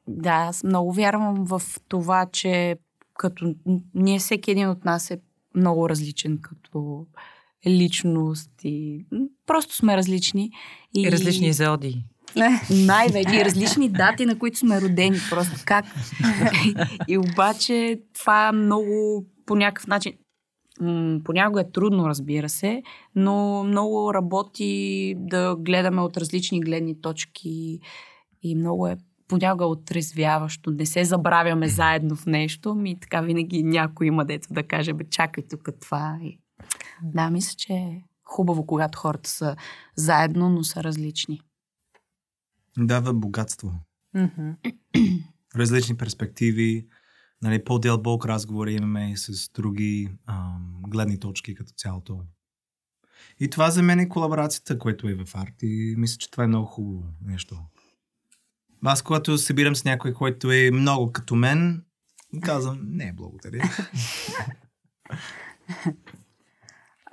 Да, 0.08 0.30
аз 0.30 0.64
много 0.64 0.92
вярвам 0.92 1.44
в 1.44 1.62
това, 1.88 2.26
че 2.32 2.76
като 3.14 3.54
ние 3.94 4.18
всеки 4.18 4.50
един 4.50 4.68
от 4.68 4.84
нас 4.84 5.10
е 5.10 5.20
много 5.56 5.88
различен 5.88 6.38
като 6.42 7.06
личност 7.66 8.50
и 8.64 9.06
просто 9.46 9.74
сме 9.74 9.96
различни. 9.96 10.50
И 10.96 11.12
различни 11.12 11.52
зоди. 11.52 12.04
Най-вече 12.70 13.36
и 13.36 13.44
различни 13.44 13.88
дати, 13.88 14.26
на 14.26 14.38
които 14.38 14.58
сме 14.58 14.80
родени. 14.80 15.18
Просто 15.30 15.62
как. 15.64 15.84
и 17.08 17.18
обаче 17.18 18.00
това 18.12 18.52
много 18.52 19.24
по 19.46 19.56
някакъв 19.56 19.86
начин. 19.86 20.12
М, 20.80 21.20
Понякога 21.24 21.60
е 21.60 21.70
трудно, 21.70 22.08
разбира 22.08 22.48
се, 22.48 22.82
но 23.14 23.64
много 23.64 24.14
работи 24.14 25.14
да 25.18 25.56
гледаме 25.58 26.00
от 26.00 26.16
различни 26.16 26.60
гледни 26.60 27.00
точки 27.00 27.80
и 28.42 28.54
много 28.54 28.86
е 28.86 28.96
понякога 29.28 29.66
отрезвяващо. 29.66 30.70
Не 30.70 30.86
се 30.86 31.04
забравяме 31.04 31.68
заедно 31.68 32.16
в 32.16 32.26
нещо, 32.26 32.74
ми 32.74 33.00
така 33.00 33.20
винаги 33.20 33.62
някой 33.62 34.06
има 34.06 34.24
дето 34.24 34.48
да 34.50 34.62
каже, 34.62 34.92
бе, 34.92 35.04
чакай 35.10 35.44
тук 35.48 35.68
това. 35.80 36.18
И... 36.22 36.38
Да, 37.02 37.30
мисля, 37.30 37.54
че 37.56 37.72
е 37.72 38.02
хубаво, 38.24 38.66
когато 38.66 38.98
хората 38.98 39.30
са 39.30 39.56
заедно, 39.96 40.48
но 40.48 40.64
са 40.64 40.84
различни. 40.84 41.40
Дава 42.78 43.14
богатство. 43.14 43.72
Различни 45.56 45.96
перспективи, 45.96 46.86
нали, 47.42 47.64
по-дълбок 47.64 48.26
разговор 48.26 48.66
имаме 48.66 49.10
и 49.10 49.16
с 49.16 49.48
други 49.48 50.08
ам, 50.26 50.82
гледни 50.88 51.20
точки 51.20 51.54
като 51.54 51.72
цялото. 51.72 52.20
И 53.40 53.50
това 53.50 53.70
за 53.70 53.82
мен 53.82 53.98
е 53.98 54.08
колаборацията, 54.08 54.78
което 54.78 55.08
е 55.08 55.14
в 55.14 55.34
арт 55.34 55.54
и 55.62 55.94
мисля, 55.98 56.18
че 56.18 56.30
това 56.30 56.44
е 56.44 56.46
много 56.46 56.66
хубаво 56.66 57.04
нещо. 57.24 57.58
Аз, 58.84 59.02
когато 59.02 59.38
се 59.38 59.54
бирам 59.54 59.76
с 59.76 59.84
някой, 59.84 60.12
който 60.12 60.52
е 60.52 60.70
много 60.70 61.12
като 61.12 61.34
мен, 61.34 61.84
казвам, 62.42 62.78
не, 62.82 63.12
благодаря. 63.12 63.62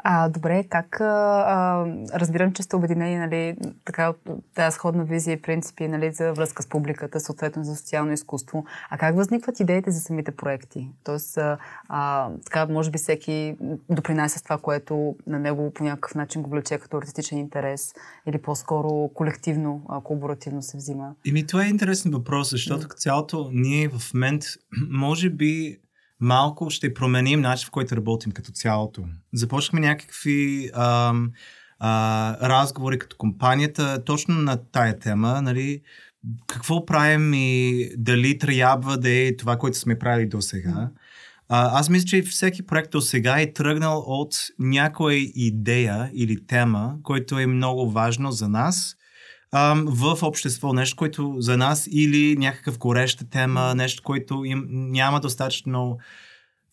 А, 0.05 0.29
добре, 0.29 0.63
как 0.69 1.01
а, 1.01 1.05
а, 1.05 1.85
разбирам, 2.19 2.53
че 2.53 2.63
сте 2.63 2.75
обединени, 2.75 3.17
нали, 3.17 3.55
така, 3.85 4.13
тази 4.55 4.75
сходна 4.75 5.03
визия 5.03 5.33
и 5.33 5.41
принципи, 5.41 5.87
нали, 5.87 6.11
за 6.11 6.33
връзка 6.33 6.63
с 6.63 6.67
публиката, 6.67 7.19
съответно 7.19 7.63
за 7.63 7.75
социално 7.75 8.11
изкуство. 8.11 8.65
А 8.89 8.97
как 8.97 9.15
възникват 9.15 9.59
идеите 9.59 9.91
за 9.91 9.99
самите 9.99 10.31
проекти? 10.31 10.89
Тоест, 11.03 11.37
а, 11.37 11.57
а, 11.89 12.29
така, 12.45 12.65
може 12.65 12.91
би 12.91 12.97
всеки 12.97 13.55
допринася 13.89 14.39
с 14.39 14.43
това, 14.43 14.57
което 14.57 15.15
на 15.27 15.39
него 15.39 15.71
по 15.73 15.83
някакъв 15.83 16.15
начин 16.15 16.41
го 16.41 16.49
влече 16.49 16.77
като 16.77 16.97
артистичен 16.97 17.37
интерес 17.37 17.93
или 18.27 18.37
по-скоро 18.37 19.09
колективно, 19.13 19.81
а, 19.89 20.01
колаборативно 20.01 20.61
се 20.61 20.77
взима. 20.77 21.15
Еми, 21.27 21.47
това 21.47 21.65
е 21.65 21.69
интересен 21.69 22.11
въпрос, 22.11 22.49
защото 22.49 22.87
цялото 22.87 23.49
ние 23.53 23.87
в 23.87 24.13
момент, 24.13 24.43
може 24.89 25.29
би, 25.29 25.79
малко 26.23 26.69
ще 26.69 26.93
променим 26.93 27.41
начин, 27.41 27.67
в 27.67 27.71
който 27.71 27.95
работим 27.95 28.31
като 28.31 28.51
цялото. 28.51 29.03
Започнахме 29.33 29.79
някакви 29.79 30.69
ам, 30.73 31.31
а, 31.79 32.49
разговори 32.49 32.99
като 32.99 33.15
компанията 33.17 34.03
точно 34.05 34.35
на 34.35 34.57
тая 34.71 34.99
тема, 34.99 35.41
нали, 35.41 35.81
какво 36.47 36.85
правим 36.85 37.33
и 37.33 37.89
дали 37.97 38.37
трябва 38.37 38.97
да 38.97 39.09
е 39.09 39.35
това, 39.35 39.57
което 39.57 39.77
сме 39.77 39.99
правили 39.99 40.27
до 40.27 40.41
сега. 40.41 40.89
Аз 41.49 41.89
мисля, 41.89 42.05
че 42.05 42.21
всеки 42.21 42.65
проект 42.65 42.91
до 42.91 43.01
сега 43.01 43.41
е 43.41 43.53
тръгнал 43.53 44.03
от 44.07 44.35
някоя 44.59 45.17
идея 45.35 46.11
или 46.13 46.45
тема, 46.47 46.95
който 47.03 47.39
е 47.39 47.47
много 47.47 47.91
важно 47.91 48.31
за 48.31 48.49
нас 48.49 48.95
ам, 49.53 49.85
в 49.87 50.23
общество. 50.23 50.73
Нещо, 50.73 50.95
което 50.95 51.35
за 51.39 51.57
нас 51.57 51.87
или 51.91 52.35
някакъв 52.37 52.77
гореща 52.77 53.29
тема, 53.29 53.75
нещо, 53.75 54.03
което 54.03 54.45
им 54.45 54.67
няма 54.69 55.19
достатъчно 55.19 55.97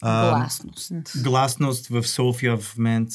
ам, 0.03 0.31
Гласност. 0.31 1.23
гласност 1.23 1.87
в 1.87 2.09
София 2.09 2.57
в 2.57 2.79
момент. 2.79 3.09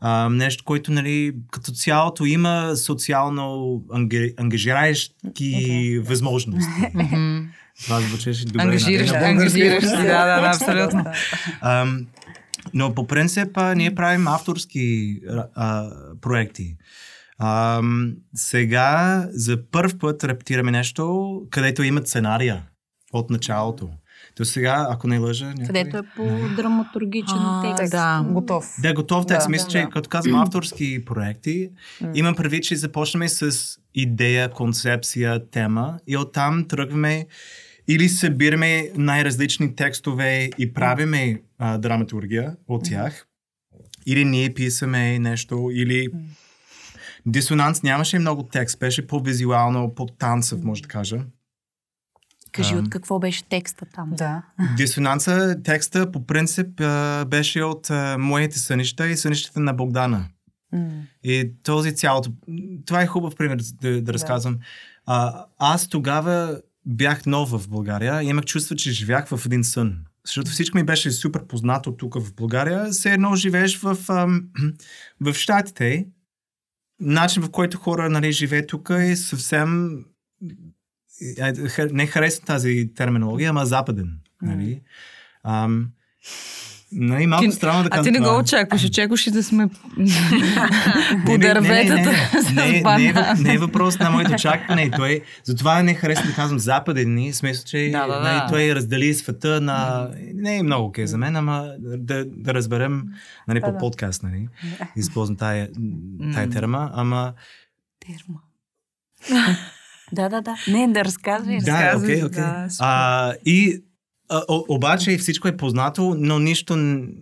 А, 0.00 0.28
нещо, 0.28 0.64
което 0.64 0.92
нали, 0.92 1.34
като 1.50 1.72
цялото 1.72 2.24
има 2.24 2.76
социално 2.76 3.80
анги, 3.92 4.34
ангажиращи 4.36 6.00
възможности. 6.04 6.82
Мгм. 6.94 7.46
Това 7.84 8.00
звучеше 8.00 8.44
добре. 8.44 8.62
Ангажиращ, 8.62 9.12
нали? 9.12 9.24
ангажиращ. 9.24 9.86
Да, 9.86 10.02
да, 10.02 10.40
да, 10.40 10.48
абсолютно. 10.48 11.04
Ам, 11.60 12.06
но 12.74 12.94
по 12.94 13.06
принцип 13.06 13.48
а, 13.54 13.74
ние 13.74 13.94
правим 13.94 14.28
авторски 14.28 15.16
а, 15.54 15.90
проекти. 16.20 16.76
Ам, 17.38 18.16
сега 18.34 19.26
за 19.30 19.70
първ 19.70 19.98
път 19.98 20.24
рептираме 20.24 20.70
нещо, 20.70 21.42
където 21.50 21.82
има 21.82 22.00
сценария 22.00 22.62
от 23.12 23.30
началото. 23.30 23.90
То 24.36 24.44
сега, 24.44 24.86
ако 24.90 25.08
не 25.08 25.18
лъжа... 25.18 25.46
Някой... 25.46 25.66
Където 25.66 25.96
е 25.96 26.02
по 26.16 26.24
драматургичен 26.56 27.36
А, 27.38 27.76
текст. 27.76 27.90
да. 27.90 28.26
Готов. 28.30 28.74
Да, 28.82 28.94
готов 28.94 29.26
текст. 29.26 29.46
Да, 29.46 29.50
Мисля, 29.50 29.64
да, 29.64 29.70
че 29.70 29.78
да. 29.78 29.88
като 29.88 30.08
казвам 30.08 30.34
авторски 30.34 31.04
проекти, 31.04 31.70
имам 32.14 32.34
предвид, 32.34 32.64
че 32.64 32.76
започнем 32.76 33.28
с 33.28 33.78
идея, 33.94 34.50
концепция, 34.50 35.50
тема 35.50 35.98
и 36.06 36.16
оттам 36.16 36.68
тръгваме 36.68 37.26
или 37.88 38.08
събираме 38.08 38.90
най-различни 38.96 39.74
текстове 39.74 40.50
и 40.58 40.72
правиме 40.72 41.42
а, 41.58 41.78
драматургия 41.78 42.56
от 42.68 42.84
тях, 42.84 43.26
или 44.06 44.24
ние 44.24 44.54
писаме 44.54 45.18
нещо, 45.18 45.70
или 45.72 46.08
Дисонанс 47.26 47.82
нямаше 47.82 48.18
много 48.18 48.42
текст, 48.42 48.78
беше 48.78 49.06
по-визуално, 49.06 49.94
по-танцев, 49.94 50.64
може 50.64 50.82
да 50.82 50.88
кажа. 50.88 51.24
Кажи 52.52 52.74
Ам. 52.74 52.78
от 52.78 52.90
какво 52.90 53.18
беше 53.18 53.44
текста 53.44 53.86
там. 53.94 54.10
Да. 54.10 54.42
Дисонанса, 54.76 55.56
текста 55.64 56.12
по 56.12 56.26
принцип 56.26 56.80
а, 56.80 57.24
беше 57.24 57.62
от 57.62 57.90
а, 57.90 58.16
моите 58.18 58.58
сънища 58.58 59.08
и 59.08 59.16
сънищата 59.16 59.60
на 59.60 59.72
Богдана. 59.72 60.26
М. 60.72 60.90
И 61.22 61.52
този 61.62 61.96
цялото... 61.96 62.32
Това 62.86 63.02
е 63.02 63.06
хубав 63.06 63.36
пример 63.36 63.58
да, 63.82 64.02
да 64.02 64.12
разказвам. 64.12 64.58
А, 65.06 65.44
аз 65.58 65.88
тогава 65.88 66.60
бях 66.86 67.26
нов 67.26 67.50
в 67.50 67.68
България 67.68 68.22
и 68.22 68.26
имах 68.26 68.44
чувство, 68.44 68.76
че 68.76 68.92
живях 68.92 69.28
в 69.28 69.46
един 69.46 69.64
сън. 69.64 69.96
Защото 70.26 70.50
всичко 70.50 70.78
ми 70.78 70.84
беше 70.84 71.10
супер 71.10 71.46
познато 71.46 71.96
тук 71.96 72.14
в 72.20 72.34
България. 72.34 72.84
Все 72.90 73.12
едно 73.12 73.36
живееш 73.36 73.78
в, 73.78 73.98
ам, 74.08 74.42
в 75.20 75.34
Штатите. 75.34 76.06
Начин, 77.00 77.42
в 77.42 77.50
който 77.50 77.78
хора 77.78 78.10
нали, 78.10 78.32
живеят 78.32 78.68
тук 78.68 78.90
е 78.90 79.16
съвсем 79.16 79.98
а, 81.40 81.52
хар- 81.52 81.92
не 81.92 82.06
харесвам 82.06 82.46
тази 82.46 82.90
терминология, 82.94 83.50
ама 83.50 83.66
западен. 83.66 84.18
Нали? 84.42 84.82
Ам, 85.44 85.88
нали, 86.94 87.26
малко 87.26 87.44
Ти- 87.44 87.52
странно 87.52 87.82
да 87.82 87.86
А 87.86 87.90
кажа 87.90 88.02
ти 88.02 88.10
не 88.10 88.20
го 88.20 88.36
очакваш, 88.36 88.84
очакваш 88.84 89.26
и 89.26 89.30
да 89.30 89.42
сме 89.42 89.68
по 89.68 89.88
Не, 89.96 90.04
не, 91.28 91.38
не, 91.38 91.38
не, 91.38 91.38
дърветата 91.38 92.10
не, 92.52 92.54
не, 92.54 92.62
не, 92.62 92.78
е, 92.78 92.82
въ- 93.12 93.34
не 93.38 93.54
е 93.54 93.58
въпрос 93.58 93.98
на 93.98 94.10
моето 94.10 94.32
очакване. 94.32 94.90
Той, 94.90 95.20
затова 95.44 95.82
не 95.82 95.94
харесвам 95.94 96.28
да 96.28 96.34
казвам 96.34 96.58
западен, 96.58 97.32
в 97.32 97.36
смисъл, 97.36 97.64
че 97.64 97.88
Да, 97.92 98.06
да, 98.06 98.14
да. 98.14 98.20
нали, 98.22 98.42
той 98.48 98.74
раздели 98.74 99.14
света 99.14 99.60
на... 99.60 100.08
Не 100.34 100.56
е 100.56 100.62
много 100.62 100.86
окей 100.86 101.06
за 101.06 101.18
мен, 101.18 101.36
ама 101.36 101.68
да, 101.78 102.24
да 102.26 102.54
разберем 102.54 103.02
нали, 103.48 103.60
Да, 103.60 103.66
по 103.66 103.72
да. 103.72 103.78
подкаст, 103.78 104.22
нали, 104.22 104.48
използвам 104.96 105.36
тая, 105.36 105.68
тая 106.34 106.50
терма, 106.50 106.90
ама 106.94 107.32
Терма. 108.00 108.40
да, 110.12 110.28
да, 110.28 110.40
да. 110.40 110.54
Не, 110.68 110.88
да 110.88 111.04
разказвай. 111.04 111.58
Да, 111.58 111.72
разказвай, 111.84 112.14
окей, 112.14 112.24
окей. 112.24 112.42
да. 112.42 112.68
А, 112.80 113.32
и 113.46 113.82
а, 114.34 114.42
о, 114.48 114.64
обаче 114.68 115.18
всичко 115.18 115.48
е 115.48 115.56
познато, 115.56 116.16
но 116.18 116.38
нищо 116.38 116.74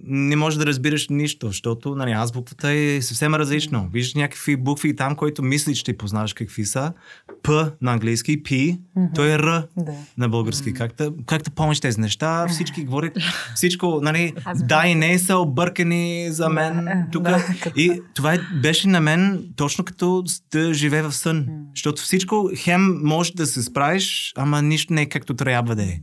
не 0.05 0.37
можеш 0.37 0.59
да 0.59 0.67
разбираш 0.67 1.09
нищо, 1.09 1.47
защото 1.47 1.95
нали, 1.95 2.11
азбуквата 2.11 2.71
е 2.71 3.03
съвсем 3.03 3.35
различно. 3.35 3.89
Виждаш 3.93 4.15
някакви 4.15 4.57
букви 4.57 4.97
там, 4.97 5.17
които 5.17 5.43
мислиш, 5.43 5.79
че 5.79 5.93
познаваш 5.93 6.33
какви 6.33 6.65
са. 6.65 6.93
П 7.43 7.73
на 7.81 7.93
английски, 7.93 8.43
П, 8.43 8.51
той 9.15 9.29
е 9.29 9.39
Р 9.39 9.67
Да. 9.77 9.93
на 10.19 10.29
български. 10.29 10.75
Как 10.75 10.95
да, 10.95 11.13
как 11.27 11.43
да 11.43 11.51
помниш 11.51 11.81
тези 11.81 12.01
неща? 12.01 12.47
Всички 12.49 12.85
говорят, 12.85 13.13
всичко, 13.55 14.01
нали, 14.03 14.33
да 14.57 14.87
и 14.87 14.95
не 14.95 15.19
са 15.19 15.37
объркани 15.37 16.27
за 16.31 16.49
мен 16.49 16.85
Да, 16.85 17.07
тук. 17.13 17.23
да, 17.23 17.45
И 17.77 18.01
това 18.15 18.35
е- 18.35 18.41
беше 18.55 18.89
на 18.89 19.01
мен 19.01 19.45
точно 19.57 19.85
като 19.85 20.25
да 20.53 20.75
живее 20.75 21.03
в 21.03 21.13
сън. 21.13 21.47
Защото 21.75 22.03
всичко 22.03 22.51
хем 22.57 23.01
може 23.03 23.33
да 23.33 23.47
се 23.47 23.63
справиш, 23.63 24.33
ама 24.37 24.63
нищо 24.63 24.93
не 24.93 25.03
е 25.03 25.07
както 25.07 25.35
трябва 25.35 25.75
да 25.77 25.83
е. 25.83 26.01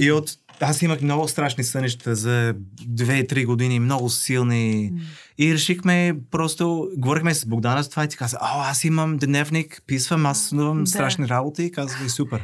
И 0.00 0.12
от 0.12 0.30
аз 0.60 0.82
имах 0.82 1.00
много 1.00 1.28
страшни 1.28 1.64
сънища 1.64 2.14
за 2.14 2.54
2-3 2.80 3.46
години, 3.46 3.80
много 3.80 4.08
силни. 4.08 4.92
И 5.38 5.54
решихме, 5.54 6.14
просто 6.30 6.88
говорихме 6.96 7.34
с 7.34 7.46
Богдана 7.46 7.82
за 7.82 7.90
това 7.90 8.04
и 8.04 8.08
ти 8.08 8.16
каза, 8.16 8.38
а, 8.40 8.70
аз 8.70 8.84
имам 8.84 9.16
дневник, 9.16 9.82
писвам, 9.86 10.26
аз 10.26 10.42
сънувам 10.42 10.86
страшни 10.86 11.28
работи 11.28 11.62
и 11.62 11.72
казах, 11.72 12.06
и 12.06 12.08
супер. 12.08 12.42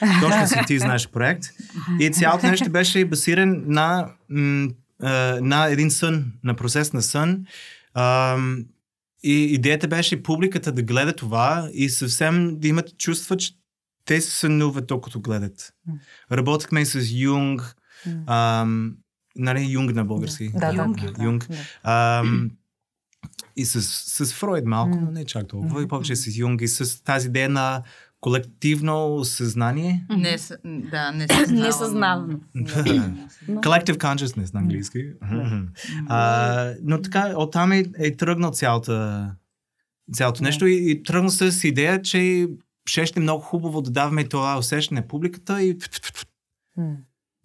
Точно 0.20 0.46
си 0.48 0.54
ти 0.66 0.78
знаеш 0.78 1.08
проект. 1.08 1.44
И 2.00 2.10
цялото 2.10 2.46
нещо 2.46 2.70
беше 2.70 3.04
базиран 3.04 3.64
на, 3.66 4.08
на 5.40 5.66
един 5.66 5.90
сън, 5.90 6.24
на 6.44 6.54
процес 6.54 6.92
на 6.92 7.02
сън. 7.02 7.44
И 9.22 9.44
идеята 9.44 9.88
беше 9.88 10.22
публиката 10.22 10.72
да 10.72 10.82
гледа 10.82 11.12
това 11.12 11.68
и 11.72 11.88
съвсем 11.88 12.60
да 12.60 12.68
имат 12.68 12.98
чувства, 12.98 13.36
че 13.36 13.52
те 14.06 14.20
се 14.20 14.30
сънуват 14.30 14.86
докато 14.86 15.20
гледат. 15.20 15.74
Работихме 16.32 16.84
с 16.84 17.10
Юнг, 17.12 17.76
ам, 18.26 18.96
нали, 19.36 19.66
Юнг 19.70 19.94
на 19.94 20.04
български. 20.04 20.50
Да, 20.52 20.72
да, 20.72 20.82
Юнг, 20.82 21.12
да, 21.12 21.24
Юнг. 21.24 21.48
да. 21.48 22.20
Ам, 22.20 22.50
и 23.56 23.64
с, 23.64 23.82
с 24.26 24.34
Фройд 24.34 24.64
малко, 24.66 24.98
но 25.00 25.10
не 25.10 25.24
чак 25.24 25.48
толкова. 25.48 25.82
И 25.82 25.88
повече 25.88 26.16
с 26.16 26.36
Юнг 26.36 26.60
и 26.60 26.68
с 26.68 27.02
тази 27.02 27.28
идея 27.28 27.48
на 27.48 27.82
колективно 28.20 29.24
съзнание. 29.24 30.06
Не, 30.10 30.36
да, 30.64 31.12
не 31.12 31.28
съзнавам. 31.28 31.64
Несъзнавано. 31.64 32.38
Collective 33.48 33.96
consciousness 33.96 34.54
на 34.54 34.60
английски. 34.60 35.04
А, 36.08 36.72
но 36.82 37.02
така, 37.02 37.34
оттам 37.36 37.72
е, 37.72 37.84
е 37.98 38.16
тръгнал 38.16 38.52
цялата, 38.52 39.30
цялото 40.12 40.42
нещо 40.42 40.66
и, 40.66 40.90
и 40.90 41.02
тръгнал 41.02 41.30
с 41.30 41.64
идея, 41.64 42.02
че 42.02 42.48
ще 42.88 43.12
е 43.16 43.20
много 43.20 43.42
хубаво 43.42 43.82
да 43.82 43.90
даваме 43.90 44.24
това 44.24 44.58
усещане 44.58 45.08
публиката 45.08 45.62
и, 45.62 45.78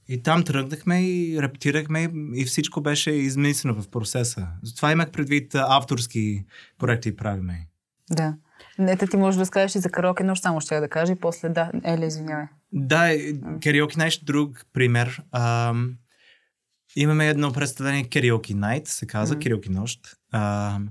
и 0.07 0.23
там 0.23 0.43
тръгнахме 0.43 1.03
и 1.03 1.41
репетирахме 1.41 2.09
и 2.35 2.45
всичко 2.45 2.81
беше 2.81 3.11
измислено 3.11 3.81
в 3.81 3.89
процеса. 3.89 4.47
Затова 4.63 4.91
имах 4.91 5.11
предвид 5.11 5.55
авторски 5.55 6.45
проекти 6.77 7.15
правиме. 7.15 7.67
Да. 8.11 8.35
Не, 8.79 8.97
те 8.97 9.07
ти 9.07 9.17
можеш 9.17 9.35
да 9.35 9.41
разкажеш 9.41 9.75
и 9.75 9.79
за 9.79 9.89
караоке 9.89 10.23
нощ, 10.23 10.43
само 10.43 10.61
ще 10.61 10.75
я 10.75 10.81
да 10.81 10.89
кажа 10.89 11.13
и 11.13 11.19
после 11.19 11.49
да. 11.49 11.71
Еле, 11.83 12.05
извинявай. 12.05 12.45
Да, 12.73 13.11
кариоки 13.63 13.97
нещо 13.97 14.25
друг 14.25 14.65
пример. 14.73 15.23
Ам, 15.31 15.97
имаме 16.95 17.27
едно 17.27 17.51
представление 17.53 18.05
Karaoke 18.05 18.53
Night, 18.53 18.87
се 18.87 19.07
казва, 19.07 19.35
Мгм. 19.35 19.43
Karaoke 19.43 19.69
нощ, 19.69 19.99
ам, 20.31 20.89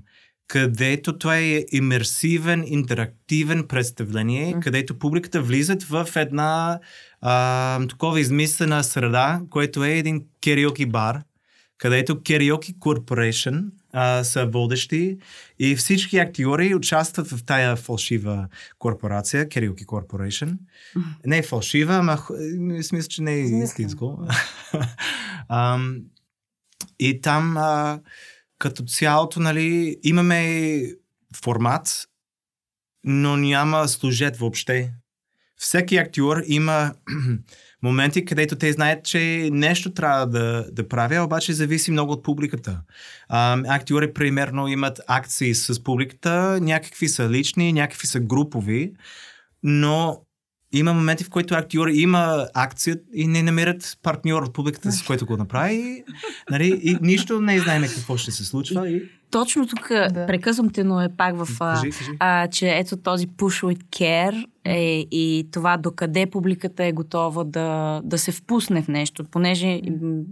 където 0.51 1.17
това 1.17 1.37
е 1.37 1.65
имерсивен, 1.71 2.63
интерактивен 2.67 3.67
представление, 3.67 4.49
Мгм. 4.49 4.59
където 4.59 4.99
публиката 4.99 5.41
влизат 5.41 5.83
в 5.83 6.09
една 6.15 6.79
ам, 7.21 7.87
такова 7.87 8.19
измислена 8.19 8.83
среда, 8.83 9.41
което 9.49 9.83
е 9.83 9.91
един 9.91 10.23
кариоки 10.43 10.85
бар, 10.85 11.21
където 11.77 12.15
Karaoke 12.15 12.77
Corporation 12.77 13.65
а, 13.93 14.23
са 14.23 14.45
водещи 14.45 15.17
и 15.59 15.75
всички 15.75 16.17
актьори 16.17 16.75
участват 16.75 17.27
в 17.27 17.43
тая 17.45 17.75
фалшива 17.75 18.47
корпорация, 18.79 19.49
Karaoke 19.49 19.85
Corporation. 19.85 20.57
Не 21.25 21.37
е 21.37 21.43
фалшива, 21.43 21.93
ама 21.95 22.17
смисъл, 22.83 23.09
че 23.09 23.21
не 23.21 23.33
е 23.33 23.39
истинско. 23.39 24.19
И 26.99 27.21
там 27.21 27.57
а, 27.57 27.99
като 28.61 28.83
цялото, 28.83 29.39
нали, 29.39 29.97
имаме 30.03 30.81
формат, 31.43 32.07
но 33.03 33.37
няма 33.37 33.87
служет 33.87 34.37
въобще. 34.37 34.93
Всеки 35.55 35.97
актьор 35.97 36.43
има 36.47 36.93
моменти, 37.83 38.25
където 38.25 38.55
те 38.55 38.71
знаят, 38.71 39.05
че 39.05 39.49
нещо 39.51 39.93
трябва 39.93 40.27
да, 40.27 40.65
да 40.71 40.87
правя, 40.87 41.23
обаче 41.23 41.53
зависи 41.53 41.91
много 41.91 42.11
от 42.11 42.23
публиката. 42.23 42.81
Актьори, 43.29 44.13
примерно, 44.13 44.67
имат 44.67 45.01
акции 45.07 45.55
с 45.55 45.83
публиката, 45.83 46.59
някакви 46.61 47.07
са 47.07 47.29
лични, 47.29 47.73
някакви 47.73 48.07
са 48.07 48.19
групови, 48.19 48.93
но 49.63 50.21
има 50.73 50.93
моменти, 50.93 51.23
в 51.23 51.29
които 51.29 51.53
актьор 51.55 51.87
има 51.87 52.47
акция 52.53 52.97
и 53.13 53.27
не 53.27 53.43
намерят 53.43 53.97
партньор 54.03 54.43
от 54.43 54.53
публиката, 54.53 54.91
с 54.91 55.03
който 55.03 55.25
го 55.25 55.37
направи. 55.37 55.73
И, 55.75 56.03
нали, 56.51 56.79
и 56.83 56.97
нищо 57.01 57.41
не 57.41 57.59
знаем 57.59 57.83
какво 57.95 58.17
ще 58.17 58.31
се 58.31 58.45
случва. 58.45 58.89
И... 58.89 59.03
Точно 59.31 59.67
тук 59.67 59.87
Да. 59.89 60.25
прекъсвам 60.27 60.69
те, 60.69 60.83
но 60.83 61.01
е 61.01 61.09
пак 61.17 61.35
в... 61.37 61.47
А, 61.59 61.73
Кажи, 61.73 61.91
кажи. 61.91 62.11
а, 62.19 62.47
че 62.47 62.69
ето 62.69 62.97
този 62.97 63.27
push 63.27 63.65
with 63.65 63.83
care 63.83 64.45
е, 64.65 65.07
и 65.11 65.47
това 65.51 65.77
докъде 65.77 66.25
публиката 66.25 66.83
е 66.85 66.91
готова 66.91 67.43
да, 67.43 68.01
да 68.03 68.17
се 68.17 68.31
впусне 68.31 68.81
в 68.81 68.87
нещо. 68.87 69.23
Понеже 69.23 69.81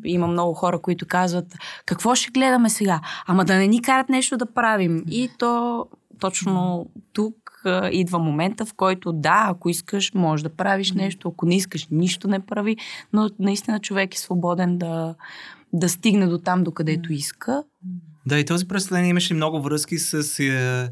има 0.05 0.27
много 0.27 0.53
хора, 0.53 0.79
които 0.79 1.05
казват 1.05 1.45
какво 1.85 2.15
ще 2.15 2.31
гледаме 2.31 2.69
сега? 2.69 3.01
Ама 3.27 3.45
да 3.45 3.55
не 3.55 3.67
ни 3.67 3.81
карат 3.81 4.09
нещо 4.09 4.37
да 4.37 4.53
правим. 4.53 5.03
И 5.07 5.29
то 5.37 5.85
точно 6.19 6.85
тук 7.13 7.35
а, 7.65 7.89
идва 7.91 8.19
момента, 8.19 8.65
в 8.65 8.73
който 8.73 9.13
да, 9.13 9.45
ако 9.49 9.69
искаш, 9.69 10.13
можеш 10.13 10.43
да 10.43 10.55
правиш 10.55 10.91
нещо, 10.91 11.29
ако 11.29 11.45
не 11.45 11.55
искаш, 11.55 11.87
нищо 11.91 12.27
не 12.27 12.45
прави, 12.45 12.77
но 13.13 13.29
наистина 13.39 13.79
човек 13.79 14.15
е 14.15 14.19
свободен 14.19 14.77
да, 14.77 15.15
да 15.73 15.89
стигне 15.89 16.27
до 16.27 16.37
там, 16.37 16.63
докъдето 16.63 17.13
иска. 17.13 17.63
Да, 18.25 18.39
и 18.39 18.45
този 18.45 18.67
представление 18.67 19.09
имаше 19.09 19.33
много 19.33 19.61
връзки 19.61 19.97
с... 19.97 20.39
Е, 20.39 20.89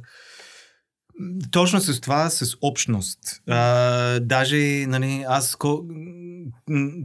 точно 1.51 1.79
с 1.79 2.01
това, 2.01 2.29
с 2.29 2.57
общност. 2.61 3.19
А, 3.47 4.19
даже, 4.19 4.85
нали, 4.87 5.25
аз... 5.27 5.57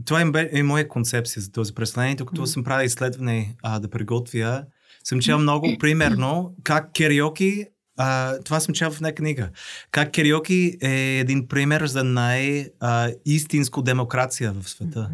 Това 0.05 0.21
е, 0.21 0.49
е 0.51 0.63
моя 0.63 0.87
концепция 0.87 1.41
за 1.41 1.51
този 1.51 1.73
представление, 1.73 2.15
докато 2.15 2.47
съм 2.47 2.63
правил 2.63 2.85
изследване 2.85 3.55
а, 3.63 3.79
да 3.79 3.89
приготвя. 3.89 4.63
Съм 5.03 5.19
чел 5.19 5.39
много, 5.39 5.77
примерно, 5.79 6.55
как 6.63 6.93
кериоки 6.93 7.65
а, 7.97 8.37
това 8.43 8.59
съм 8.59 8.73
чел 8.73 8.91
в 8.91 8.95
една 8.95 9.11
книга. 9.11 9.49
Как 9.91 10.11
кериоки 10.11 10.77
е 10.81 11.19
един 11.19 11.47
пример 11.47 11.85
за 11.85 12.03
най-истинско 12.03 13.81
демокрация 13.81 14.53
в 14.53 14.69
света. 14.69 15.09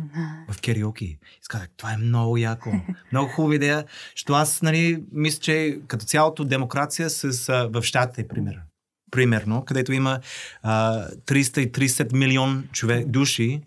В 0.52 0.62
кериоки. 0.62 1.06
И 1.06 1.18
това 1.78 1.94
е 1.94 1.98
много 1.98 2.38
яко. 2.38 2.72
Много 3.12 3.30
хубава 3.30 3.56
идея. 3.56 3.86
Що 4.16 4.34
аз, 4.34 4.62
нали, 4.62 5.04
мисля, 5.12 5.40
че 5.40 5.80
като 5.88 6.06
цялото 6.06 6.46
демокрация 6.46 7.10
с, 7.10 7.50
а, 7.50 7.70
в 7.74 7.84
щатите, 7.84 8.28
пример. 8.28 8.56
Примерно, 9.12 9.66
където 9.66 9.94
има 9.94 10.20
а, 10.64 11.08
330 11.26 12.14
милион 12.14 12.68
човек, 12.72 13.08
души. 13.08 13.62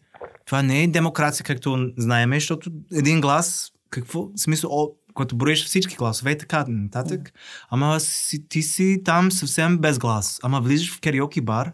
Това 0.47 0.63
не 0.63 0.83
е 0.83 0.89
демокрация, 0.89 1.45
както 1.45 1.93
знаеме, 1.97 2.37
защото 2.37 2.71
един 2.93 3.21
глас, 3.21 3.73
какво, 3.91 4.23
в 4.23 4.31
смисъл, 4.37 4.95
о, 5.13 5.15
като 5.15 5.37
броиш 5.37 5.65
всички 5.65 5.97
гласове 5.97 6.31
и 6.31 6.39
така 6.39 6.65
нататък, 6.69 7.33
ама 7.71 8.01
си, 8.01 8.49
ти 8.49 8.63
си 8.63 9.01
там 9.05 9.33
съвсем 9.33 9.79
без 9.79 9.99
глас. 9.99 10.41
Ама 10.43 10.61
влизаш 10.61 10.95
в 10.95 11.01
кариоки 11.01 11.41
бар, 11.41 11.73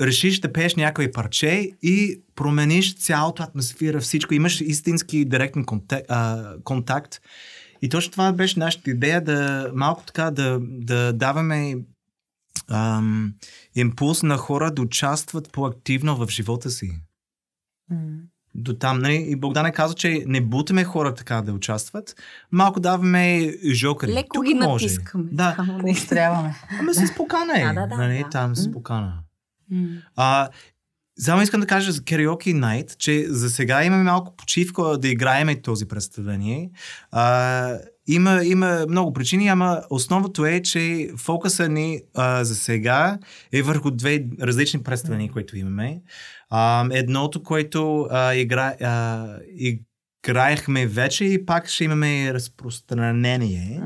решиш 0.00 0.40
да 0.40 0.52
пееш 0.52 0.74
някой 0.74 1.10
парче 1.10 1.70
и 1.82 2.22
промениш 2.34 2.96
цялата 2.96 3.42
атмосфера, 3.42 4.00
всичко. 4.00 4.34
Имаш 4.34 4.60
истински 4.60 5.24
директен 5.24 5.64
контакт. 5.64 6.06
А, 6.08 6.54
контакт. 6.64 7.20
И 7.82 7.88
точно 7.88 8.12
това 8.12 8.32
беше 8.32 8.58
нашата 8.58 8.90
идея 8.90 9.24
да 9.24 9.70
малко 9.74 10.04
така 10.06 10.30
да, 10.30 10.58
да 10.62 11.12
даваме 11.12 11.76
ам, 12.70 13.34
импулс 13.74 14.22
на 14.22 14.36
хора 14.36 14.70
да 14.70 14.82
участват 14.82 15.52
по-активно 15.52 16.16
в 16.16 16.30
живота 16.30 16.70
си. 16.70 17.00
До 18.54 18.74
там, 18.74 18.98
нали? 18.98 19.14
И 19.28 19.36
Богдан 19.36 19.66
е 19.66 19.72
казал, 19.72 19.94
че 19.94 20.24
не 20.26 20.40
бутаме 20.40 20.84
хора 20.84 21.14
така 21.14 21.42
да 21.42 21.52
участват. 21.52 22.16
Малко 22.52 22.80
даваме 22.80 23.54
жокери. 23.72 24.12
Леко 24.14 24.34
Тук 24.34 24.44
ги 24.44 24.54
може. 24.54 24.84
натискаме. 24.84 25.24
Да. 25.32 25.52
Само 25.56 25.72
не. 25.72 25.82
Поощряваме. 25.82 26.54
Ама 26.80 26.94
с 26.94 27.14
покана 27.16 27.60
е. 27.60 27.64
Да, 27.64 27.72
да, 27.72 27.86
да, 27.86 27.96
нали? 27.96 28.18
да. 28.18 28.28
Там 28.30 28.56
с 28.56 28.66
М. 28.66 28.72
покана. 28.72 29.12
М. 29.70 29.86
А, 30.16 30.48
само 31.18 31.42
искам 31.42 31.60
да 31.60 31.66
кажа 31.66 31.92
за 31.92 32.00
Karaoke 32.00 32.54
Night, 32.54 32.96
че 32.96 33.26
за 33.28 33.50
сега 33.50 33.84
имаме 33.84 34.02
малко 34.02 34.36
почивка 34.36 34.98
да 34.98 35.08
играеме 35.08 35.62
този 35.62 35.88
представление. 35.88 36.70
А, 37.10 37.78
има, 38.06 38.44
има 38.44 38.86
много 38.88 39.12
причини, 39.12 39.48
ама 39.48 39.82
основното 39.90 40.46
е, 40.46 40.62
че 40.62 41.10
фокуса 41.16 41.68
ни 41.68 42.00
а, 42.14 42.44
за 42.44 42.54
сега 42.54 43.18
е 43.52 43.62
върху 43.62 43.90
две 43.90 44.24
различни 44.42 44.82
представления, 44.82 45.32
които 45.32 45.56
имаме. 45.56 46.00
А, 46.50 46.86
едното, 46.92 47.42
което 47.42 48.08
а, 48.10 48.34
игра, 48.34 48.74
а, 48.82 49.26
играехме 50.24 50.86
вече 50.86 51.24
и 51.24 51.46
пак 51.46 51.68
ще 51.68 51.84
имаме 51.84 52.34
разпространение. 52.34 53.82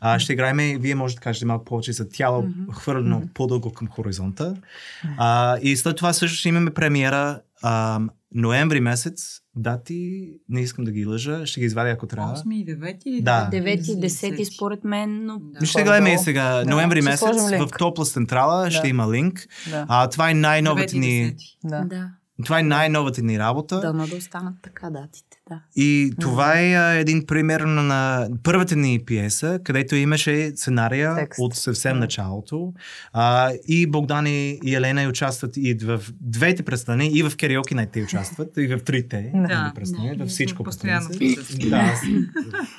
А, 0.00 0.18
ще 0.18 0.32
играем, 0.32 0.78
вие 0.80 0.94
може 0.94 1.14
да 1.14 1.20
кажете 1.20 1.46
малко 1.46 1.64
повече 1.64 1.92
за 1.92 2.08
тяло, 2.08 2.48
хвърлено 2.72 3.22
по-дълго 3.34 3.72
към 3.72 3.88
хоризонта. 3.88 4.56
А, 5.18 5.58
и 5.62 5.76
след 5.76 5.96
това 5.96 6.12
също 6.12 6.38
ще 6.38 6.48
имаме 6.48 6.70
премиера 6.70 7.40
ноември 8.36 8.80
месец. 8.80 9.40
Дати, 9.56 10.28
не 10.48 10.60
искам 10.60 10.84
да 10.84 10.92
ги 10.92 11.06
лъжа, 11.06 11.46
ще 11.46 11.60
ги 11.60 11.66
извадя 11.66 11.90
ако 11.90 12.06
трябва. 12.06 12.36
8 12.36 12.54
и 12.54 12.66
9 12.66 13.02
или 13.06 13.22
Да. 13.22 13.48
9 13.52 13.56
и 13.58 13.96
10 13.96 14.00
Десети. 14.00 14.44
според 14.44 14.84
мен, 14.84 15.26
но 15.26 15.38
Да. 15.60 15.66
Ще 15.66 15.82
гледаме 15.82 16.14
и 16.14 16.18
сега. 16.18 16.44
Да, 16.54 16.64
Ноември 16.64 17.02
ще 17.02 17.10
месец 17.10 17.48
в 17.48 17.50
линк. 17.52 17.78
Топлас 17.78 18.12
Централа 18.12 18.64
Да. 18.64 18.70
ще 18.70 18.88
има 18.88 19.12
линк. 19.12 19.46
Да. 19.70 19.86
А, 19.88 20.08
това 20.08 20.30
е 20.30 20.34
най-новата 20.34 20.86
9 20.86 20.94
и 20.94 20.98
ни, 20.98 21.34
10. 21.34 21.36
да. 21.64 21.80
да. 21.80 22.10
това 22.44 22.60
е 22.60 22.62
най-новата 22.62 23.22
ни 23.22 23.38
работа. 23.38 23.80
Дано 23.80 24.06
да 24.06 24.16
останат 24.16 24.54
така 24.62 24.90
датите, 24.90 25.25
да. 25.48 25.60
И 25.76 26.12
това 26.20 26.60
е 26.60 26.74
а, 26.74 26.92
един 26.92 27.26
пример 27.26 27.60
на, 27.60 27.82
на 27.82 28.28
първата 28.42 28.76
ни 28.76 28.98
пиеса, 28.98 29.60
където 29.64 29.94
имаше 29.96 30.50
сценария 30.50 31.14
Текст. 31.14 31.38
от 31.40 31.54
съвсем 31.54 31.98
началото. 31.98 32.72
А, 33.12 33.52
и 33.68 33.86
Богдан 33.86 34.26
и, 34.26 34.60
и 34.64 34.74
Елена 34.74 35.08
участват 35.08 35.56
и 35.56 35.74
в 35.76 36.00
двете 36.20 36.62
представления, 36.62 37.10
и 37.10 37.22
в 37.22 37.30
Karaoke 37.30 37.74
Night 37.74 37.92
те 37.92 38.02
участват, 38.02 38.56
и 38.56 38.66
в 38.66 38.78
трите 38.78 39.32
Да. 39.34 39.72
представления, 39.74 40.14
Да, 40.14 40.24
във 40.24 40.30
всичко. 40.30 40.64
постоянно. 40.64 41.08
Да, 41.60 42.00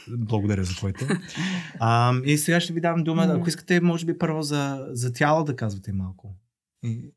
благодаря 0.10 0.64
за 0.64 0.76
твоите. 0.76 1.08
А, 1.80 2.14
и 2.26 2.38
сега 2.38 2.60
ще 2.60 2.74
ви 2.74 2.82
дам 2.82 3.04
дума, 3.04 3.24
ако 3.30 3.50
искате, 3.50 3.82
може 3.82 4.06
би 4.06 4.18
първо 4.18 4.42
за, 4.42 4.88
за 4.90 5.14
тяло 5.14 5.44
да 5.44 5.56
казвате 5.56 5.94
малко. 5.94 6.36
И, 6.84 7.12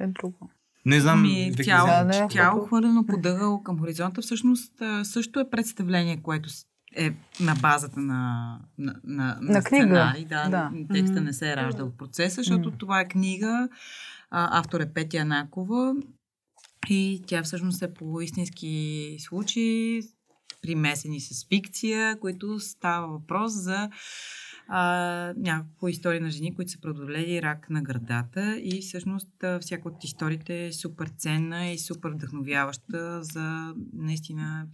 Е, 0.00 0.06
друго. 0.06 0.50
Не 0.86 1.00
знам, 1.00 1.22
Вики, 1.22 1.62
тяло, 1.62 1.86
Да, 1.86 2.04
да. 2.04 2.28
тяло 2.28 2.66
хвърлено 2.66 3.06
подъгъл 3.06 3.62
към 3.62 3.78
хоризонта 3.78 4.22
всъщност 4.22 4.72
също 5.02 5.40
е 5.40 5.50
представление, 5.50 6.22
което 6.22 6.48
е 6.96 7.10
на 7.40 7.54
базата 7.54 8.00
на, 8.00 8.58
на, 8.78 8.94
на, 9.04 9.38
На 9.40 9.62
книга. 9.62 9.84
сценарий. 9.84 10.24
Да, 10.24 10.48
Да. 10.48 10.70
Текста 10.92 11.20
не 11.20 11.32
се 11.32 11.52
е 11.52 11.56
раждал 11.56 11.88
в 11.88 11.96
процеса, 11.96 12.34
защото 12.34 12.70
М. 12.70 12.76
това 12.78 13.00
е 13.00 13.08
книга. 13.08 13.68
А, 14.30 14.58
автор 14.60 14.80
е 14.80 14.92
Петя 14.92 15.16
Анакова 15.16 15.94
и 16.88 17.22
тя 17.26 17.42
всъщност 17.42 17.82
е 17.82 17.94
по 17.94 18.20
истински 18.20 19.16
случаи, 19.20 20.02
примесени 20.62 21.20
с 21.20 21.46
фикция, 21.48 22.20
които 22.20 22.60
става 22.60 23.08
въпрос 23.08 23.52
за 23.52 23.90
а, 24.74 25.34
няколко 25.36 25.88
истории 25.88 26.20
на 26.20 26.30
жени, 26.30 26.54
които 26.54 26.70
са 26.70 26.80
преодолели 26.80 27.42
рак 27.42 27.70
на 27.70 27.82
гърдата 27.82 28.58
и 28.58 28.80
всъщност 28.80 29.28
всяка 29.60 29.88
от 29.88 30.04
историите 30.04 30.66
е 30.66 30.72
супер 30.72 31.06
ценна 31.06 31.68
и 31.68 31.78
супер 31.78 32.10
вдъхновяваща 32.10 33.22
за 33.22 33.74
наистина 33.92 34.66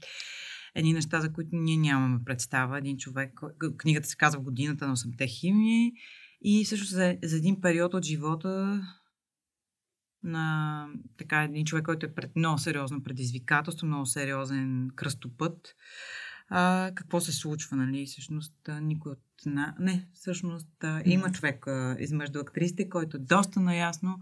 едни 0.75 0.93
неща, 0.93 1.21
за 1.21 1.33
които 1.33 1.49
ние 1.53 1.77
нямаме 1.77 2.25
представа. 2.25 2.79
Един 2.79 2.97
човек, 2.97 3.41
книгата 3.77 4.09
се 4.09 4.17
казва 4.17 4.41
Годината 4.41 4.87
на 4.87 4.97
8-те 4.97 5.27
химии 5.27 5.93
и 6.43 6.65
всъщност 6.65 6.93
за, 6.93 7.17
за 7.23 7.37
един 7.37 7.61
период 7.61 7.95
от 7.95 8.05
живота 8.05 8.83
на 10.23 10.87
така 11.19 11.43
един 11.43 11.65
човек, 11.65 11.85
който 11.85 12.07
е 12.07 12.15
пред 12.15 12.37
много 12.37 12.59
сериозно 12.59 13.03
предизвикателство, 13.03 13.87
много 13.87 14.07
сериозен 14.07 14.89
кръстопът. 14.97 15.75
А, 16.49 16.91
какво 16.95 17.21
се 17.21 17.33
случва, 17.33 17.77
нали? 17.77 18.07
Всъщност, 18.07 18.55
никой 18.83 19.13
от... 19.13 19.19
На... 19.47 19.75
Не, 19.79 20.09
всъщност, 20.15 20.85
а, 20.85 21.03
има 21.05 21.33
човек 21.33 21.67
а, 21.67 21.97
измежду 21.99 22.39
актрисите, 22.39 22.89
който 22.89 23.17
е 23.17 23.21
доста 23.21 23.61
наясно 23.61 24.19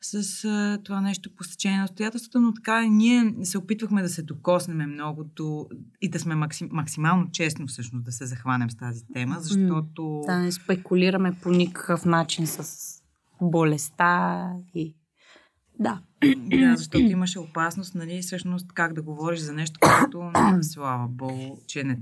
с 0.00 0.44
а, 0.44 0.78
това 0.84 1.00
нещо 1.00 1.30
по 1.36 1.44
стечение 1.44 1.78
на 1.78 1.84
обстоятелствата, 1.84 2.40
но 2.40 2.54
така 2.54 2.82
ние 2.82 3.34
се 3.42 3.58
опитвахме 3.58 4.02
да 4.02 4.08
се 4.08 4.22
докоснем 4.22 4.92
много 4.92 5.24
до... 5.24 5.68
и 6.02 6.10
да 6.10 6.18
сме 6.20 6.34
максим... 6.34 6.68
максимално 6.72 7.30
честно 7.30 7.66
всъщност 7.66 8.04
да 8.04 8.12
се 8.12 8.26
захванем 8.26 8.70
с 8.70 8.76
тази 8.76 9.06
тема, 9.12 9.36
защото... 9.40 10.22
Да 10.26 10.38
не 10.38 10.52
спекулираме 10.52 11.32
по 11.42 11.50
никакъв 11.50 12.04
начин 12.04 12.46
с 12.46 13.02
болестта 13.42 14.50
и... 14.74 14.96
Да. 15.80 16.02
Да, 16.36 16.76
защото 16.76 17.04
имаше 17.04 17.38
опасност, 17.38 17.94
нали, 17.94 18.22
всъщност 18.22 18.72
как 18.72 18.92
да 18.92 19.02
говориш 19.02 19.40
за 19.40 19.52
нещо, 19.52 19.80
което, 19.80 20.30
слава 20.62 21.08
богу, 21.08 21.56
че 21.66 21.84
не, 21.84 22.00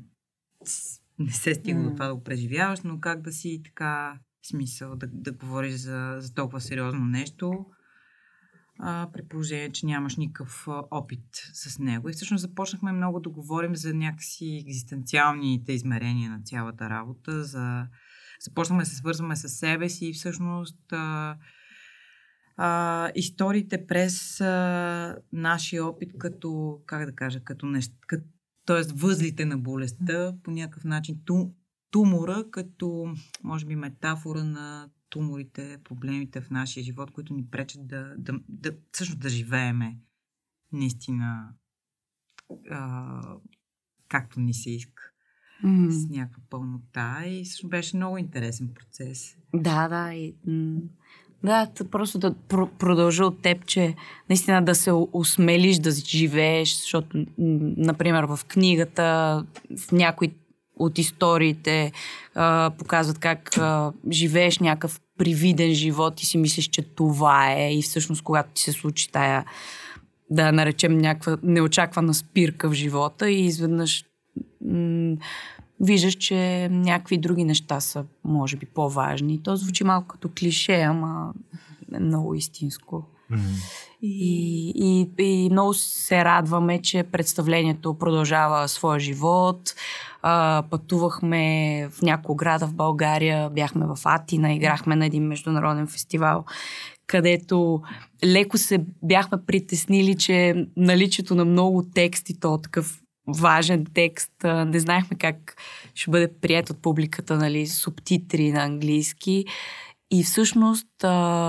не 1.19 1.31
се 1.31 1.55
стига 1.55 1.83
до 1.83 1.91
това 1.91 2.07
да 2.07 2.15
го 2.15 2.25
преживяваш, 2.25 2.81
но 2.81 3.01
как 3.01 3.21
да 3.21 3.33
си 3.33 3.61
така 3.65 4.19
смисъл 4.43 4.97
да, 4.97 5.07
да 5.13 5.33
говориш 5.33 5.73
за, 5.73 6.17
за 6.19 6.35
толкова 6.35 6.61
сериозно 6.61 7.05
нещо, 7.05 7.67
а, 8.79 9.09
при 9.13 9.23
положение, 9.29 9.73
че 9.73 9.87
нямаш 9.87 10.17
никакъв 10.17 10.69
опит 10.91 11.25
с 11.53 11.79
него. 11.79 12.09
И 12.09 12.13
всъщност 12.13 12.43
започнахме 12.43 12.93
много 12.93 13.21
да 13.21 13.31
говорим 13.31 13.77
за 13.77 13.95
някакси 13.95 14.63
екзистенциалните 14.67 15.73
измерения 15.73 16.31
на 16.31 16.41
цялата 16.43 16.91
работа, 16.91 17.45
за... 17.45 17.87
започнахме 18.41 18.83
да 18.83 18.91
се 18.91 18.97
свързваме 18.97 19.37
с 19.37 19.49
себе 19.49 19.89
си 19.89 20.07
и 20.07 20.13
всъщност 20.13 20.93
а, 20.93 21.37
а, 22.57 23.11
историите 23.15 23.87
през 23.87 24.41
а, 24.41 25.17
нашия 25.33 25.87
опит 25.87 26.13
като, 26.19 26.81
как 26.87 27.07
да 27.07 27.15
кажа, 27.15 27.41
като 27.41 27.67
нещо, 27.67 27.95
като, 28.07 28.25
т.е. 28.67 28.83
възлите 28.95 29.45
на 29.45 29.59
болестта, 29.59 30.35
по 30.43 30.51
някакъв 30.51 30.85
начин 30.85 31.21
ту, 31.25 31.51
тумора, 31.91 32.45
като, 32.51 33.15
може 33.43 33.67
би, 33.67 33.77
метафора 33.77 34.45
на 34.45 34.91
туморите, 35.11 35.79
проблемите 35.85 36.41
в 36.41 36.51
нашия 36.51 36.83
живот, 36.85 37.11
които 37.11 37.35
ни 37.35 37.47
пречат 37.51 37.87
да, 37.87 38.15
да, 38.19 38.33
да 38.49 38.73
всъщност 38.93 39.21
да 39.21 39.29
живееме 39.29 39.99
наистина 40.73 41.55
а, 42.71 43.21
както 44.09 44.41
ни 44.41 44.55
се 44.55 44.71
иска, 44.71 45.03
с 45.89 46.09
някаква 46.09 46.43
пълнота 46.51 47.23
и 47.27 47.45
всъщност 47.45 47.71
беше 47.71 47.97
много 47.97 48.19
интересен 48.19 48.75
процес. 48.75 49.37
Да, 49.55 49.89
да. 49.89 50.15
И, 50.15 50.37
м, 50.47 50.81
да, 51.45 51.69
просто 51.91 52.19
да 52.19 52.33
пр- 52.33 52.71
продължа 52.79 53.27
от 53.27 53.43
теб, 53.43 53.67
че 53.67 53.95
наистина 54.29 54.63
да 54.63 54.75
се 54.75 54.91
осмелиш 55.13 55.79
да 55.79 55.91
живееш, 55.91 56.77
защото, 56.77 57.25
например, 57.77 58.25
в 58.25 58.41
книгата, 58.49 59.03
в 59.79 59.93
някои 59.93 60.31
от 60.77 60.99
историите 60.99 61.93
а, 62.35 62.71
показват 62.79 63.19
как 63.19 63.59
а, 63.59 63.93
живееш 64.11 64.59
някакъв 64.59 65.01
привиден 65.19 65.75
живот 65.75 66.23
и 66.23 66.27
си 66.27 66.39
мислиш, 66.39 66.69
че 66.69 66.83
това 66.83 67.53
е. 67.53 67.75
И 67.75 67.83
всъщност 67.83 68.23
когато 68.23 68.49
ти 68.55 68.63
се 68.63 68.73
случи 68.73 69.13
тая 69.13 69.45
да 70.31 70.53
наречем 70.53 70.99
някаква 70.99 71.39
неочаквана 71.43 72.15
спирка 72.15 72.71
в 72.71 72.73
живота 72.73 73.31
и 73.31 73.47
изведнъж 73.47 74.05
м- 74.65 75.17
виждаш, 75.83 76.15
че 76.15 76.69
някакви 76.71 77.19
други 77.19 77.45
неща 77.45 77.81
са, 77.81 78.05
може 78.25 78.57
би, 78.57 78.67
по-важни. 78.67 79.43
То 79.43 79.57
звучи 79.57 79.85
малко 79.85 80.09
като 80.09 80.31
клише, 80.39 80.81
ама 80.81 81.33
е 81.95 81.99
много 82.01 82.35
истинско. 82.35 83.05
И, 84.03 84.73
и, 84.77 85.25
и 85.25 85.51
много 85.51 85.75
се 85.75 86.25
радваме, 86.25 86.83
че 86.83 87.03
представлението 87.03 87.95
продължава 87.95 88.69
своя 88.69 89.01
живот. 89.01 89.75
А, 90.23 90.63
пътувахме 90.71 91.89
в 91.93 92.03
няколко 92.03 92.37
града 92.37 92.67
в 92.67 92.75
България, 92.75 93.51
бяхме 93.51 93.87
в 93.87 93.99
Атина, 94.05 94.53
играхме 94.53 94.97
на 94.97 95.07
един 95.07 95.27
международен 95.27 95.87
фестивал, 95.87 96.45
където 97.07 97.83
леко 98.25 98.59
се 98.59 98.85
бяхме 99.03 99.39
притеснили, 99.47 100.17
че 100.17 100.67
наличието 100.77 101.35
на 101.35 101.45
много 101.45 101.83
тексти, 101.95 102.41
то 102.41 102.59
такъв 102.59 103.03
важен 103.29 103.87
текст, 103.95 104.33
не 104.45 104.81
знаехме 104.81 105.17
как 105.19 105.57
ще 105.95 106.11
бъде 106.11 106.33
прият 106.41 106.71
от 106.71 106.83
публиката, 106.83 107.37
нали, 107.37 107.67
субтитри 107.67 108.53
на 108.53 108.63
английски. 108.63 109.45
И 110.11 110.25
всъщност 110.25 110.87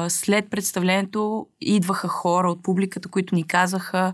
след 0.07 0.49
представлението 0.49 1.47
идваха 1.61 2.07
хора 2.07 2.51
от 2.51 2.63
публиката, 2.63 3.09
които 3.09 3.35
ни 3.35 3.47
казаха 3.47 4.13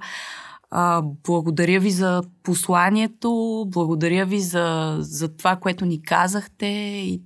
благодаря 1.23 1.79
ви 1.79 1.91
за 1.91 2.21
посланието, 2.43 3.65
благодаря 3.67 4.25
ви 4.25 4.39
за, 4.39 4.97
за 4.99 5.35
това, 5.35 5.55
което 5.55 5.85
ни 5.85 6.01
казахте. 6.01 6.65
И, 6.65 7.21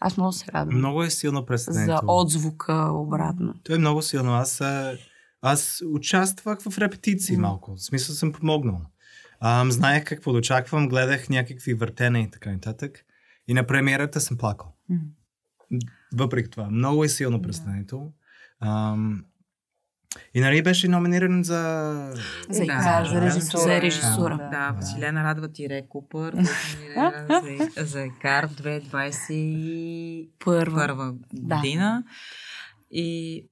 аз 0.00 0.16
много 0.16 0.32
се 0.32 0.52
радвам. 0.52 0.78
Много 0.78 1.02
е 1.02 1.10
силно 1.10 1.46
представлението. 1.46 2.06
за 2.06 2.12
отзвука 2.12 2.90
обратно. 2.92 3.54
То 3.64 3.74
е 3.74 3.78
много 3.78 4.02
силно. 4.02 4.32
Аз, 4.32 4.62
аз 5.42 5.82
участвах 5.92 6.58
в 6.62 6.78
репетиции 6.78 7.36
малко. 7.36 7.74
В 7.76 7.84
смисъл 7.84 8.14
съм 8.14 8.32
помогнал. 8.32 8.80
Ам, 9.40 9.72
знаех 9.72 10.04
какво 10.04 10.32
да 10.32 10.38
очаквам, 10.38 10.88
гледах 10.88 11.28
някакви 11.28 11.74
въртения 11.74 12.22
и 12.22 12.30
така 12.30 12.52
нататък. 12.52 13.04
И 13.48 13.54
на 13.54 13.66
премиерата 13.66 14.20
съм 14.20 14.36
плакал. 14.36 14.74
М. 14.88 14.98
Въпреки 16.14 16.50
това, 16.50 16.70
много 16.70 17.04
е 17.04 17.08
силно 17.08 17.42
представлението. 17.42 18.12
Ам, 18.60 19.24
и 20.34 20.40
нали 20.40 20.62
беше 20.62 20.88
номиниран 20.88 21.44
за... 21.44 22.12
За, 22.50 22.64
Да, 22.66 23.00
да, 23.00 23.08
за 23.10 23.20
режисура. 23.20 23.60
за 23.62 23.80
режисура. 23.80 24.36
Да. 24.36 24.48
Да, 24.50 24.72
Василена 24.76 25.24
Радва 25.24 25.52
Тире 25.52 25.82
Купър, 25.88 26.32
номинира 26.32 27.26
за, 27.76 27.84
за 27.84 28.00
Екар 28.02 28.48
2021 28.48 30.28
Първа. 30.44 31.14
Да. 31.32 31.56
година. 31.56 32.04
И 32.90 33.44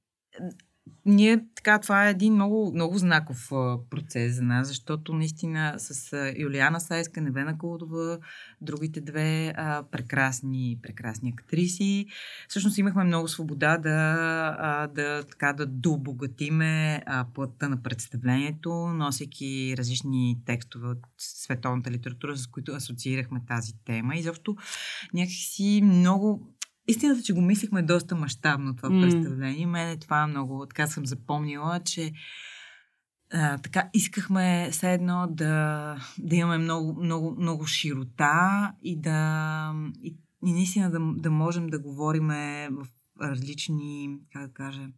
ние, 1.07 1.45
така, 1.55 1.79
това 1.79 2.07
е 2.07 2.11
един 2.11 2.35
много, 2.35 2.73
много 2.75 2.99
знаков 2.99 3.49
процес 3.91 4.35
за 4.35 4.43
нас, 4.43 4.69
защото 4.69 5.15
наистина 5.15 5.75
с 5.79 6.13
а, 6.13 6.33
Юлиана 6.39 6.81
Сайска, 6.81 7.21
Невена 7.21 7.59
Колдова, 7.59 8.19
другите 8.61 9.01
две 9.01 9.53
а, 9.57 9.83
прекрасни, 9.91 10.79
прекрасни 10.83 11.35
актриси, 11.39 12.07
всъщност 12.49 12.79
имахме 12.79 13.05
много 13.05 13.29
свобода 13.29 13.79
да, 13.79 14.57
а, 14.59 14.87
да, 14.87 15.25
така, 15.31 15.53
да 15.53 15.67
дообогатиме 15.67 17.03
а, 17.07 17.27
плътта 17.35 17.69
на 17.69 17.83
представлението, 17.83 18.71
носейки 18.75 19.75
различни 19.79 20.39
текстове 20.47 20.89
от 20.89 20.99
световната 21.19 21.91
литература, 21.91 22.37
с 22.37 22.47
които 22.47 22.73
асоциирахме 22.73 23.41
тази 23.49 23.73
тема. 23.85 24.17
И 24.17 24.23
защо 24.23 24.57
някакси 25.15 25.81
много 25.85 26.56
Истината, 26.89 27.23
че 27.23 27.33
го 27.33 27.41
мислихме 27.41 27.83
доста 27.83 28.15
мащабно 28.15 28.77
това 28.77 28.89
mm. 28.89 29.03
представление. 29.03 29.67
Мене 29.67 29.97
това 29.97 30.27
много, 30.27 30.67
така 30.67 30.87
съм 30.87 31.07
запомнила, 31.07 31.81
че 31.85 32.13
а, 33.33 33.59
така 33.59 33.89
искахме 33.95 34.69
все 34.73 34.93
едно 34.93 35.27
да, 35.31 35.97
да 36.19 36.37
имаме 36.37 36.59
много, 36.59 37.03
много, 37.03 37.37
много 37.41 37.67
широта 37.67 38.73
и 38.83 39.01
да 39.01 39.73
и, 40.03 40.17
и 40.47 40.53
наистина 40.53 40.91
да, 40.91 40.99
да 41.17 41.31
можем 41.31 41.67
да 41.67 41.79
говорим 41.79 42.29
в 42.71 42.87
различни, 43.23 44.19
как 44.33 44.47
да 44.47 44.53
кажа, 44.53 44.89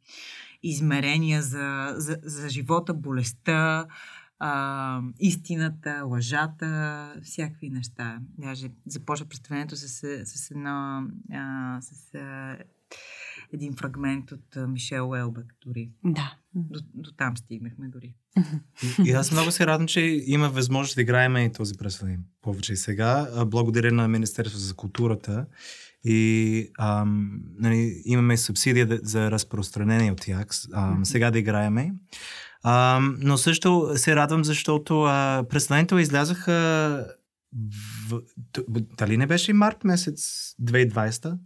измерения 0.62 1.42
за, 1.42 1.94
за, 1.96 2.18
за 2.22 2.48
живота, 2.48 2.94
болестта, 2.94 3.87
а, 4.38 5.01
истината, 5.18 6.03
лъжата, 6.07 7.12
всякакви 7.22 7.70
неща. 7.70 8.20
Даже 8.38 8.68
започва 8.87 9.27
представлението 9.27 9.77
с, 9.77 9.88
с, 10.24 10.51
едно, 10.51 11.03
а, 11.33 11.79
с 11.81 12.14
а, 12.14 12.57
един 13.53 13.77
фрагмент 13.77 14.33
от 14.33 14.57
Мишел 14.68 15.09
Уелбек 15.09 15.55
дори. 15.66 15.90
Да. 16.05 16.37
До, 16.55 16.81
до 16.94 17.12
там 17.12 17.37
стигнахме 17.37 17.88
дори. 17.88 18.14
И, 18.83 19.09
и 19.11 19.12
аз 19.12 19.33
много 19.33 19.51
се 19.51 19.66
радвам, 19.66 19.87
че 19.87 20.01
има 20.27 20.48
възможност 20.48 20.94
да 20.94 21.03
играем 21.03 21.37
и 21.37 21.53
този 21.53 21.74
представление 21.74 22.20
повече 22.42 22.72
и 22.72 22.77
сега. 22.77 23.29
Благодаря 23.46 23.92
на 23.92 24.09
Министерството 24.09 24.64
за 24.64 24.74
културата. 24.74 25.46
И 26.05 26.70
ам, 26.79 27.40
нали, 27.59 28.03
имаме 28.05 28.37
субсидия 28.37 29.01
за 29.03 29.31
разпространение 29.31 30.12
от 30.12 30.20
тях. 30.20 30.46
Ам, 30.72 31.05
сега 31.05 31.31
да 31.31 31.38
играеме. 31.38 31.92
Ам, 32.64 33.16
но 33.21 33.38
също 33.38 33.90
се 33.97 34.16
радвам, 34.16 34.44
защото 34.44 35.03
а, 35.03 35.44
представлението 35.49 35.99
излязаха 35.99 36.53
в, 38.09 38.21
дали 38.99 39.16
не 39.16 39.27
беше 39.27 39.53
март 39.53 39.85
месец 39.85 40.55
2020? 40.62 41.38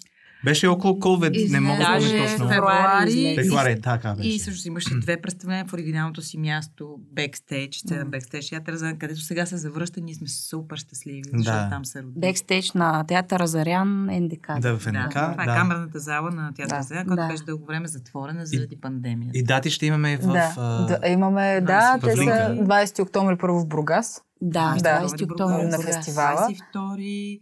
Беше 0.44 0.66
около 0.66 0.94
COVID, 0.94 1.50
не 1.50 1.60
мога 1.60 1.78
да 1.78 1.98
точно. 1.98 2.48
февруари 2.48 3.08
излезе. 3.10 3.42
Февруари, 3.42 3.80
така 3.80 4.14
беше. 4.14 4.28
И 4.28 4.38
също 4.38 4.68
имаше 4.68 4.94
две 4.94 5.16
представления 5.16 5.64
в 5.66 5.72
оригиналното 5.72 6.22
си 6.22 6.38
място, 6.38 6.96
бекстейдж, 7.12 7.76
сцена 7.76 8.04
бекстейдж 8.04 8.48
театър, 8.48 8.74
за 8.74 8.94
където 8.94 9.20
сега 9.20 9.46
се 9.46 9.56
завръща. 9.56 10.00
Ние 10.00 10.14
сме 10.14 10.28
супер 10.28 10.76
щастливи, 10.76 11.22
защото 11.24 11.58
Да. 11.58 11.68
там 11.70 11.84
се 11.84 12.02
роди. 12.02 12.20
Бекстейдж 12.20 12.72
на 12.72 13.04
театъра 13.04 13.46
Зарян 13.46 13.88
НДК. 14.12 14.46
Да, 14.60 14.78
в 14.78 14.84
Да, 14.84 14.92
НДК. 14.92 15.10
това 15.10 15.42
е 15.42 15.46
да. 15.46 15.54
камерната 15.54 15.98
зала 15.98 16.30
на 16.30 16.52
театър 16.54 16.76
Да. 16.76 16.82
Заря, 16.82 17.04
която 17.04 17.22
Да. 17.22 17.28
беше 17.28 17.44
дълго 17.44 17.66
време 17.66 17.88
затворена 17.88 18.46
заради 18.46 18.76
пандемията. 18.76 19.38
И 19.38 19.42
дати 19.42 19.70
ще 19.70 19.86
имаме 19.86 20.16
в... 20.16 20.20
Да, 20.22 20.54
а, 20.56 20.86
да, 20.86 21.08
имаме, 21.08 21.60
да, 21.60 21.98
те 22.00 22.10
са 22.10 22.20
Линка. 22.20 22.56
20 22.60 23.00
октомври 23.00 23.36
първо 23.36 23.60
в 23.60 23.66
Бургас, 23.66 24.22
Да, 24.42 24.74
Да. 24.74 25.00
20 25.00 25.22
октомври 25.24 25.62
на 25.62 25.78
фестивала. 25.78 26.48
22 26.72 27.40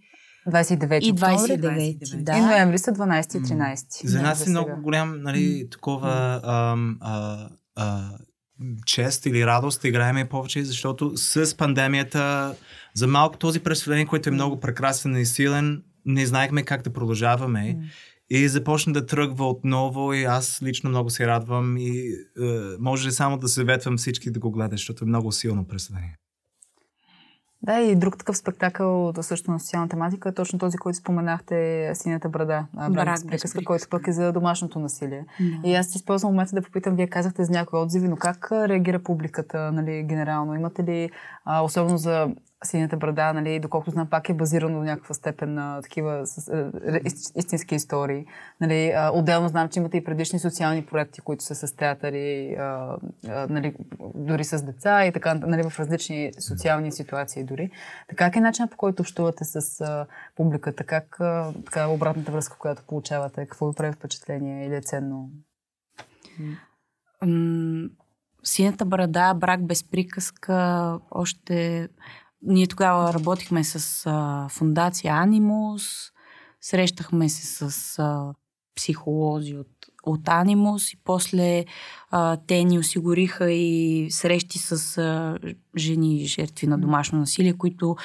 29 0.49 1.01
И 1.03 1.13
октомври 1.13 1.51
29, 1.51 2.21
И 2.21 2.25
да. 2.25 2.37
и 2.37 2.41
ноември 2.41 2.79
са 2.79 2.93
12 2.93 3.39
и 3.39 3.43
13. 3.43 4.07
За 4.07 4.23
нас 4.23 4.47
е 4.47 4.51
много 4.51 4.71
голям, 4.83 5.23
нали, 5.23 5.69
такова 5.71 6.41
ам, 6.45 6.99
а, 7.01 7.49
а, 7.77 8.11
чест 8.87 9.27
или 9.27 9.47
радост 9.47 9.83
да 9.83 9.89
играем 9.89 10.29
повече, 10.29 10.65
защото 10.65 11.13
с 11.17 11.57
пандемията 11.57 12.55
за 12.95 13.07
малко 13.07 13.39
този 13.39 13.61
представление, 13.61 14.07
който 14.07 14.29
е 14.29 14.33
много 14.33 14.61
прекрасен 14.61 15.17
и 15.17 15.27
силен, 15.27 15.83
не 16.07 16.27
знаехме 16.27 16.63
как 16.63 16.83
да 16.83 16.93
продължаваме. 16.93 17.79
И 18.33 18.49
започна 18.49 18.93
да 18.93 19.07
тръгва 19.07 19.49
отново 19.49 20.13
и 20.13 20.25
аз 20.25 20.63
лично 20.63 20.91
много 20.91 21.11
се 21.11 21.27
радвам 21.27 21.77
и 21.77 21.89
е, 21.89 22.53
може 22.81 23.11
само 23.11 23.39
да 23.39 23.49
съветвам 23.49 23.97
всички 23.97 24.31
да 24.31 24.41
го 24.41 24.51
гледат, 24.51 24.73
защото 24.73 25.05
е 25.05 25.09
много 25.09 25.33
силно 25.33 25.67
представление. 25.67 26.17
Да, 27.63 27.81
и 27.81 27.97
друг 27.97 28.19
такъв 28.19 28.37
спектакъл, 28.37 29.13
да 29.13 29.23
също 29.23 29.51
на 29.51 29.61
социална 29.61 29.89
тематика, 29.89 30.29
е 30.29 30.35
точно 30.35 30.59
този, 30.59 30.79
който 30.79 30.99
споменахте, 30.99 31.91
Синята 31.95 32.29
брада, 32.29 32.67
брак, 32.91 33.19
приказка, 33.27 33.65
който 33.65 33.89
пък 33.91 34.09
е 34.09 34.13
за 34.13 34.33
домашното 34.33 34.79
насилие. 34.79 35.25
Да. 35.41 35.69
И 35.69 35.75
аз 35.75 35.95
използвам 35.95 36.33
момента 36.33 36.55
да 36.55 36.63
попитам, 36.63 36.97
вие 36.97 37.07
казахте 37.07 37.45
за 37.45 37.53
някои 37.53 37.81
отзиви, 37.81 38.09
но 38.09 38.17
как 38.17 38.53
реагира 38.53 38.99
публиката, 38.99 39.73
нали, 39.73 40.03
генерално? 40.03 40.55
Имате 40.55 40.85
ли, 40.85 41.11
а, 41.45 41.63
особено 41.63 41.99
за 41.99 42.29
Синята 42.65 42.97
брада, 42.97 43.33
нали, 43.33 43.61
доколкото 43.61 43.91
знам, 43.91 44.11
пак 44.11 44.29
е 44.29 44.35
базирано 44.35 44.79
до 44.79 44.85
някаква 44.85 45.15
степен 45.15 45.55
на 45.55 45.83
такива 45.83 46.27
с, 46.27 46.47
ре- 46.47 47.03
ист- 47.03 47.39
истински 47.39 47.75
истории. 47.75 48.27
Нали, 48.61 48.91
а, 48.91 49.11
отделно 49.15 49.49
знам, 49.49 49.69
че 49.69 49.81
имате 49.81 49.97
и 49.97 50.05
предишни 50.05 50.39
социални 50.39 50.87
проекти, 50.87 51.21
които 51.21 51.45
са 51.45 51.55
с 51.55 51.77
театъри, 51.77 52.55
а, 52.55 52.97
а, 53.29 53.47
нали, 53.51 53.75
дори 54.15 54.45
с 54.45 54.63
деца 54.63 55.07
и 55.07 55.13
така, 55.13 55.35
нали, 55.35 55.71
в 55.71 55.81
различни 55.81 56.33
социални 56.39 56.93
ситуации 56.93 57.45
дори. 57.45 57.71
Така 58.09 58.25
как 58.25 58.37
е 58.37 58.41
начинът 58.41 58.71
по 58.71 58.77
който 58.77 59.03
общувате 59.03 59.45
с 59.45 59.81
а, 59.81 60.07
публиката? 60.37 60.85
Как 60.85 61.21
а, 61.21 61.53
така, 61.67 61.89
обратната 61.89 62.33
връзка, 62.33 62.59
която 62.59 62.83
получавате? 62.87 63.47
Какво 63.47 63.69
ви 63.69 63.75
прави 63.75 63.93
впечатление 63.93 64.67
или 64.67 64.75
е 64.75 64.81
ценно? 64.81 65.31
Синята 68.45 68.85
брада, 68.85 69.35
брак 69.35 69.67
без 69.67 69.85
приказка, 69.85 70.99
още... 71.11 71.89
Ние 72.43 72.67
тогава 72.67 73.15
работихме 73.15 73.65
с 73.65 74.07
а, 74.07 74.49
фундация 74.51 75.15
Анимус, 75.15 75.83
срещахме 76.61 77.29
се 77.29 77.71
с 77.71 77.99
а, 77.99 78.35
психолози 78.77 79.57
от, 79.57 79.69
от 80.03 80.29
Анимус 80.29 80.93
и 80.93 80.97
после 81.05 81.65
а, 82.11 82.37
те 82.47 82.65
ни 82.65 82.79
осигуриха 82.79 83.53
и 83.53 84.07
срещи 84.11 84.59
с 84.59 84.99
а, 84.99 85.39
жени 85.77 86.27
жертви 86.27 86.67
на 86.67 86.79
домашно 86.79 87.19
насилие, 87.19 87.59
които 87.59 87.97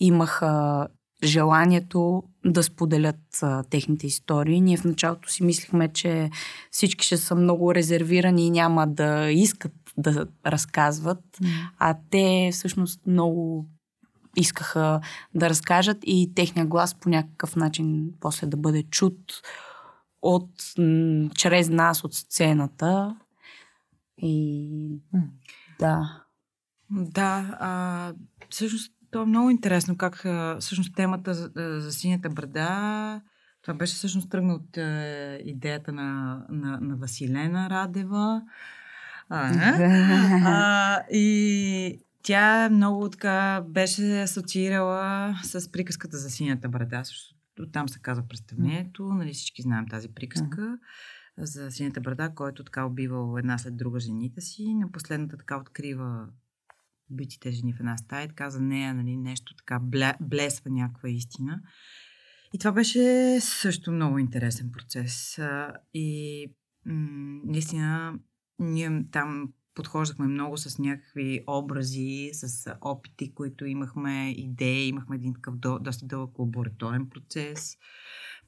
имаха 0.00 0.86
желанието 1.24 2.22
да 2.44 2.62
споделят 2.62 3.42
а, 3.42 3.62
техните 3.62 4.06
истории. 4.06 4.60
Ние 4.60 4.76
в 4.76 4.84
началото 4.84 5.32
си 5.32 5.44
мислихме, 5.44 5.92
че 5.92 6.30
всички 6.70 7.06
ще 7.06 7.16
са 7.16 7.34
много 7.34 7.74
резервирани 7.74 8.46
и 8.46 8.50
няма 8.50 8.86
да 8.86 9.30
искат 9.30 9.72
да 9.98 10.26
разказват, 10.46 11.38
а 11.78 11.96
те 12.10 12.50
всъщност 12.52 13.06
много 13.06 13.66
искаха 14.36 15.00
да 15.34 15.48
разкажат 15.50 15.98
и 16.02 16.32
техния 16.34 16.66
глас 16.66 16.94
по 16.94 17.08
някакъв 17.08 17.56
начин 17.56 18.10
после 18.20 18.46
да 18.46 18.56
бъде 18.56 18.82
чут 18.82 19.42
от, 20.22 20.50
м, 20.78 21.30
чрез 21.34 21.68
нас 21.68 22.04
от 22.04 22.14
сцената. 22.14 23.16
И 24.22 25.00
да. 25.78 26.22
Да, 26.90 27.56
а, 27.60 28.12
всъщност 28.50 28.92
то 29.10 29.22
е 29.22 29.26
много 29.26 29.50
интересно 29.50 29.96
как 29.96 30.26
всъщност 30.60 30.94
темата 30.94 31.34
за, 31.34 31.50
за 31.80 31.92
синята 31.92 32.30
брада, 32.30 33.20
това 33.62 33.74
беше 33.74 33.94
всъщност 33.94 34.30
тръгна 34.30 34.54
от 34.54 34.76
а, 34.76 35.38
идеята 35.44 35.92
на, 35.92 36.40
на, 36.48 36.78
на 36.80 36.96
Василена 36.96 37.70
Радева. 37.70 38.42
А, 39.30 41.02
и 41.12 42.00
тя 42.22 42.68
много 42.70 43.10
така 43.10 43.64
беше 43.68 44.22
асоциирала 44.22 45.34
с 45.44 45.72
приказката 45.72 46.18
за 46.18 46.30
синята 46.30 46.68
брада, 46.68 47.02
защото 47.04 47.70
там 47.72 47.88
се 47.88 47.98
казва 47.98 48.24
представлението, 48.28 49.04
нали 49.04 49.32
всички 49.32 49.62
знаем 49.62 49.88
тази 49.88 50.08
приказка 50.08 50.78
за 51.38 51.70
синята 51.70 52.00
брада, 52.00 52.32
който 52.34 52.64
така 52.64 52.84
убивал 52.84 53.36
една 53.38 53.58
след 53.58 53.76
друга 53.76 54.00
жените 54.00 54.40
си. 54.40 54.74
На 54.74 54.92
последната 54.92 55.36
така 55.36 55.56
открива 55.56 56.26
убитите 57.10 57.50
жени 57.50 57.72
в 57.74 57.80
една 57.80 57.96
стая. 57.96 58.24
И 58.24 58.28
така 58.28 58.50
за 58.50 58.60
нея 58.60 58.94
нали, 58.94 59.16
нещо 59.16 59.54
така 59.56 59.78
бле, 59.82 60.14
блесва 60.20 60.70
някаква 60.70 61.08
истина. 61.08 61.60
И 62.54 62.58
това 62.58 62.72
беше 62.72 63.36
също 63.40 63.92
много 63.92 64.18
интересен 64.18 64.72
процес. 64.72 65.38
И 65.94 66.46
м- 66.86 67.40
наистина 67.44 68.18
ние 68.58 69.04
там 69.12 69.52
подхождахме 69.74 70.26
много 70.26 70.56
с 70.56 70.78
някакви 70.78 71.44
образи, 71.46 72.30
с 72.32 72.74
опити, 72.80 73.34
които 73.34 73.66
имахме, 73.66 74.30
идеи, 74.30 74.88
имахме 74.88 75.16
един 75.16 75.34
такъв 75.34 75.56
до, 75.56 75.78
доста 75.78 76.06
дълъг 76.06 76.38
лабораторен 76.38 77.08
процес. 77.08 77.76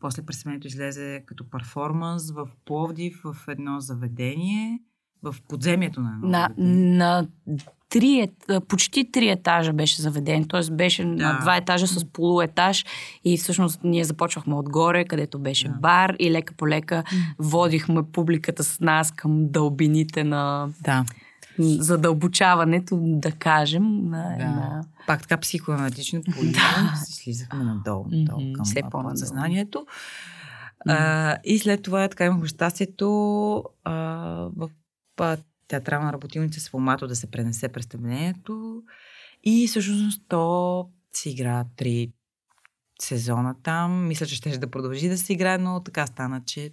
После 0.01 0.27
представлението 0.27 0.67
излезе 0.67 1.25
като 1.27 1.51
перформанс 1.51 2.31
в 2.31 2.49
Пловдив, 2.65 3.21
в 3.25 3.37
едно 3.49 3.81
заведение, 3.81 4.79
в 5.23 5.35
подземието 5.49 6.01
на 6.01 6.11
едно 6.15 6.29
На, 6.29 6.49
на 6.59 7.27
три, 7.89 8.21
ет- 8.21 8.65
почти 8.69 9.13
три 9.13 9.29
етажа 9.29 9.73
беше 9.73 10.03
заведен, 10.03 10.49
т.е. 10.49 10.71
беше 10.73 11.05
да. 11.05 11.09
на 11.09 11.39
два 11.41 11.57
етажа 11.57 11.87
с 11.87 12.05
полуетаж 12.05 12.85
и 13.25 13.39
всъщност 13.39 13.81
ние 13.85 14.05
започвахме 14.05 14.55
отгоре, 14.55 15.05
където 15.05 15.39
беше 15.39 15.69
Да. 15.69 15.75
бар 15.75 16.17
и 16.19 16.31
лека 16.31 16.55
по 16.55 16.69
лека 16.69 17.05
водихме 17.39 18.03
публиката 18.03 18.65
с 18.65 18.81
нас 18.81 19.13
към 19.13 19.49
дълбините 19.49 20.25
на 20.25 20.69
Да, 20.81 21.05
задълбочаването, 21.59 22.99
да 23.01 23.33
кажем, 23.33 23.83
на 24.05 24.23
да. 24.23 24.33
една... 24.35 24.83
Пак 25.07 25.21
така 25.21 25.37
психоаналитично 25.37 26.21
Да. 26.43 26.97
си 26.97 27.13
слизахме 27.13 27.65
надолу, 27.65 28.07
надолу 28.11 28.53
към 28.53 28.65
все 28.65 28.83
подсъзнанието. 28.91 29.87
А, 30.89 31.37
и 31.45 31.59
след 31.59 31.83
това 31.83 32.09
така 32.09 32.25
имахме 32.25 32.47
щастието 32.47 33.09
а, 33.85 33.93
в 34.57 34.69
а, 35.23 35.37
театрална 35.69 36.13
работилница 36.13 36.61
с 36.61 36.69
формато 36.69 37.07
да 37.07 37.17
се 37.17 37.31
пренесе 37.31 37.69
представлението. 37.69 38.83
И 39.45 39.67
всъщност 39.69 40.23
то 40.29 40.89
си 41.13 41.31
игра 41.31 41.65
три 41.77 42.13
сезона 43.03 43.55
там. 43.63 44.07
Мисля, 44.07 44.27
че 44.27 44.35
ще 44.35 44.59
да 44.59 44.71
продължи 44.71 45.09
да 45.09 45.19
се 45.19 45.33
играе, 45.33 45.59
но 45.59 45.83
така 45.83 46.07
стана, 46.07 46.43
че 46.47 46.73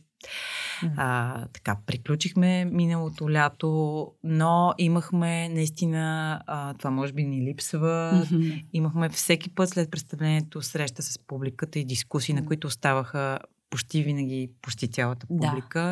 а, 0.97 1.45
така, 1.53 1.77
приключихме 1.85 2.65
миналото 2.65 3.31
лято, 3.31 4.11
но 4.23 4.73
имахме 4.77 5.49
наистина, 5.49 6.41
а, 6.47 6.73
това 6.73 6.91
може 6.91 7.13
би 7.13 7.23
ни 7.23 7.49
липсва, 7.49 8.25
Мгм. 8.31 8.49
Имахме 8.73 9.09
всеки 9.09 9.49
път 9.49 9.69
след 9.69 9.91
представлението 9.91 10.61
среща 10.61 11.01
с 11.01 11.19
публиката 11.19 11.79
и 11.79 11.85
дискусии, 11.85 12.35
на 12.35 12.45
които 12.45 12.67
оставаха 12.67 13.39
почти 13.69 14.03
винаги, 14.03 14.51
почти 14.61 14.91
цялата 14.91 15.27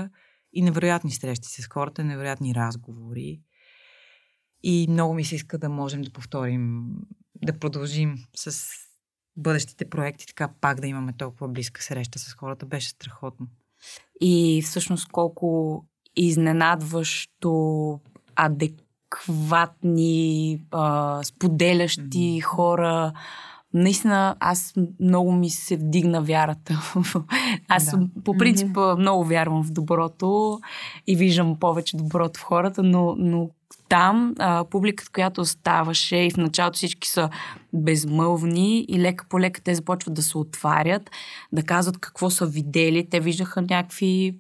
Да. 0.08 0.10
И 0.56 0.62
невероятни 0.62 1.12
срещи 1.12 1.48
с 1.62 1.68
хората, 1.68 2.04
невероятни 2.04 2.56
разговори. 2.56 3.42
И 4.64 4.88
много 4.90 5.14
ми 5.14 5.26
се 5.26 5.36
иска 5.36 5.58
да 5.58 5.70
можем 5.70 6.02
да 6.02 6.12
повторим, 6.12 6.86
да 7.46 7.60
продължим 7.60 8.16
с 8.36 8.62
бъдещите 9.38 9.90
проекти, 9.90 10.28
така 10.28 10.50
пак 10.62 10.82
да 10.82 10.88
имаме 10.88 11.14
толкова 11.14 11.48
близка 11.48 11.84
среща 11.84 12.20
с 12.20 12.34
хората. 12.34 12.66
Беше 12.66 12.90
страхотно. 12.90 13.48
И 14.22 14.62
всъщност 14.66 15.08
колко 15.12 15.82
изненадващо 16.16 18.00
адекватни, 19.16 19.86
а, 20.72 21.24
споделящи 21.24 22.32
Мгм. 22.32 22.48
хора. 22.48 23.14
Наистина, 23.78 24.36
аз 24.40 24.74
много 25.00 25.32
ми 25.32 25.50
се 25.50 25.78
вдигна 25.78 26.22
вярата. 26.22 26.94
аз 27.68 27.92
Да. 27.92 28.08
по 28.24 28.38
принцип 28.38 28.78
много 28.98 29.24
вярвам 29.24 29.64
в 29.64 29.72
доброто 29.72 30.60
и 31.08 31.16
виждам 31.16 31.60
повече 31.60 31.98
доброто 31.98 32.40
в 32.40 32.44
хората, 32.44 32.84
но, 32.84 33.16
но 33.18 33.50
там 33.90 34.36
а, 34.40 34.66
публиката, 34.66 35.12
която 35.12 35.42
оставаше 35.42 36.18
и 36.18 36.32
в 36.32 36.38
началото 36.38 36.76
всички 36.76 37.08
са 37.08 37.30
безмълвни 37.74 38.86
и 38.90 39.00
лека 39.00 39.26
по 39.30 39.40
лека 39.40 39.62
те 39.62 39.76
започват 39.76 40.14
да 40.14 40.24
се 40.24 40.38
отварят, 40.38 41.12
да 41.52 41.64
казват 41.64 41.98
какво 41.98 42.30
са 42.30 42.46
видели. 42.46 43.10
Те 43.10 43.20
виждаха 43.20 43.62
някакви 43.62 44.40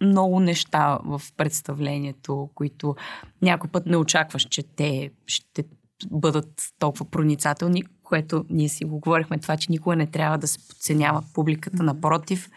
много 0.00 0.40
неща 0.40 0.98
в 1.04 1.22
представлението, 1.36 2.50
които 2.54 2.96
някой 3.42 3.70
път 3.70 3.86
не 3.86 3.96
очакваш, 3.96 4.42
че 4.42 4.62
те 4.62 5.10
ще 5.26 5.64
бъдат 6.10 6.52
толкова 6.78 7.04
проницателни, 7.04 7.82
което 8.08 8.44
ние 8.50 8.68
си 8.68 8.84
го 8.84 9.00
говорихме 9.00 9.38
това, 9.38 9.56
че 9.56 9.72
никога 9.72 9.96
не 9.96 10.06
трябва 10.06 10.38
да 10.38 10.48
се 10.48 10.58
подценява 10.68 11.24
публиката. 11.34 11.82
Напротив, 11.82 12.50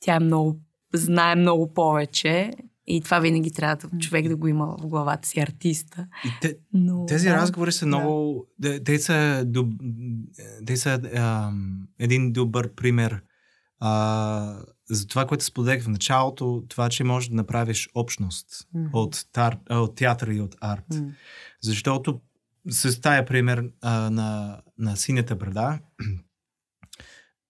тя 0.00 0.14
е 0.14 0.20
много, 0.20 0.60
знае 0.94 1.34
много 1.34 1.74
повече 1.74 2.52
и 2.86 3.00
това 3.00 3.18
винаги 3.18 3.50
трябва 3.50 3.76
да, 3.76 3.98
човек 3.98 4.28
да 4.28 4.36
го 4.36 4.48
има 4.48 4.66
в 4.66 4.86
главата 4.86 5.28
си, 5.28 5.40
артиста. 5.40 6.06
И 6.24 6.28
те, 6.40 6.56
Но, 6.72 7.06
тези 7.06 7.28
да. 7.28 7.34
разговори 7.34 7.72
са 7.72 7.86
много... 7.86 8.46
Те, 8.62 8.84
те 8.84 8.98
са, 8.98 9.44
доб, 9.46 9.72
те 10.66 10.76
са 10.76 11.00
ам, 11.14 11.88
един 11.98 12.32
добър 12.32 12.74
пример 12.74 13.22
а, 13.80 14.58
за 14.90 15.06
това, 15.06 15.26
което 15.26 15.44
споделях 15.44 15.82
в 15.82 15.88
началото, 15.88 16.62
това, 16.68 16.88
че 16.88 17.04
можеш 17.04 17.28
да 17.28 17.34
направиш 17.36 17.88
общност 17.94 18.46
Мгм. 18.74 18.88
от, 18.92 19.26
тар, 19.32 19.58
от 19.70 19.96
театър 19.96 20.28
и 20.28 20.40
от 20.40 20.56
арт. 20.60 20.94
М. 20.94 21.12
Защото 21.62 22.20
с 22.68 23.00
тая 23.00 23.26
пример 23.26 23.64
а, 23.82 24.10
на, 24.10 24.60
на 24.78 24.96
синята 24.96 25.36
брада, 25.36 25.78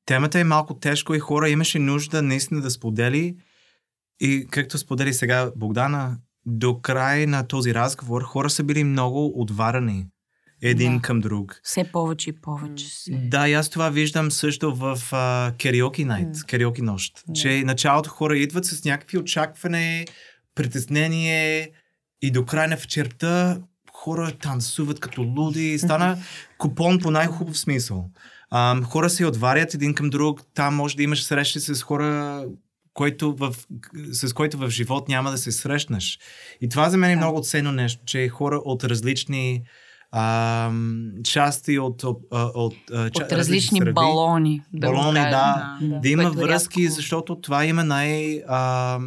темата 0.07 0.40
е 0.40 0.44
малко 0.44 0.74
тежко 0.79 1.14
и 1.14 1.18
хора 1.18 1.48
имаше 1.48 1.79
нужда 1.79 2.22
наистина 2.22 2.61
да 2.61 2.70
сподели 2.70 3.37
и 4.20 4.46
както 4.50 4.79
сподели 4.79 5.14
сега 5.14 5.50
Богдана, 5.57 6.18
до 6.46 6.81
край 6.81 7.26
на 7.26 7.46
този 7.46 7.74
разговор 7.74 8.22
хора 8.22 8.50
са 8.50 8.64
били 8.64 8.85
много 8.85 9.33
отварани 9.40 10.07
един 10.62 10.96
Да. 10.96 11.02
към 11.02 11.20
друг. 11.20 11.61
Все 11.62 11.92
повече 11.92 12.31
и 12.31 12.40
повече 12.40 12.87
се. 12.88 13.11
Да, 13.12 13.48
и 13.48 13.52
аз 13.52 13.70
това 13.70 13.90
виждам 13.90 14.31
също 14.31 14.74
в 14.74 14.98
Кариоки 15.62 16.05
Найт, 16.05 16.44
Кариоки 16.48 16.83
нощ. 16.83 17.24
Да. 17.26 17.33
Че 17.33 17.62
началото 17.64 18.11
хора 18.11 18.38
идват 18.38 18.64
с 18.64 18.85
някакви 18.85 19.18
очакване, 19.18 20.05
притеснение 20.55 21.70
и 22.22 22.31
до 22.31 22.44
края 22.44 22.68
на 22.68 22.76
вечерта 22.76 23.59
хора 23.96 24.32
танцуват 24.32 25.00
като 25.00 25.22
луди. 25.37 25.78
Стана 25.78 26.18
купон 26.59 26.98
по 26.98 27.11
най-хубав 27.11 27.59
смисъл. 27.59 28.11
Ам, 28.50 28.85
хора 28.85 29.11
се 29.11 29.26
отварят 29.26 29.74
един 29.74 29.94
към 29.94 30.11
друг. 30.11 30.40
Там 30.54 30.74
може 30.74 30.96
да 30.96 31.02
имаш 31.02 31.24
срещи 31.24 31.61
с 31.61 31.82
хора, 31.82 32.44
който 32.94 33.35
в, 33.37 33.54
с 34.12 34.32
който 34.32 34.59
в 34.59 34.70
живот 34.70 35.09
няма 35.09 35.30
да 35.30 35.38
се 35.38 35.52
срещнеш. 35.52 36.18
И 36.61 36.68
това 36.68 36.90
за 36.90 36.96
мен 36.96 37.11
е 37.11 37.14
Да. 37.14 37.20
много 37.20 37.42
ценно 37.42 37.72
нещо, 37.72 38.02
че 38.06 38.28
хора 38.28 38.56
от 38.64 38.85
различни 38.85 39.62
ам, 40.12 41.11
части 41.24 41.78
от, 41.78 42.04
от, 42.04 42.18
от, 42.30 42.74
от, 42.90 43.16
От 43.16 43.32
различни 43.32 43.92
балони. 43.92 44.62
Да 44.72 44.87
Балони, 44.87 45.14
кажем. 45.14 45.30
да. 45.30 45.78
Да. 45.82 46.00
да 46.00 46.09
има 46.09 46.22
Което 46.22 46.38
връзки, 46.38 46.88
защото 46.88 47.40
това 47.40 47.64
има 47.64 47.85
най... 47.85 48.42
А, 48.48 48.98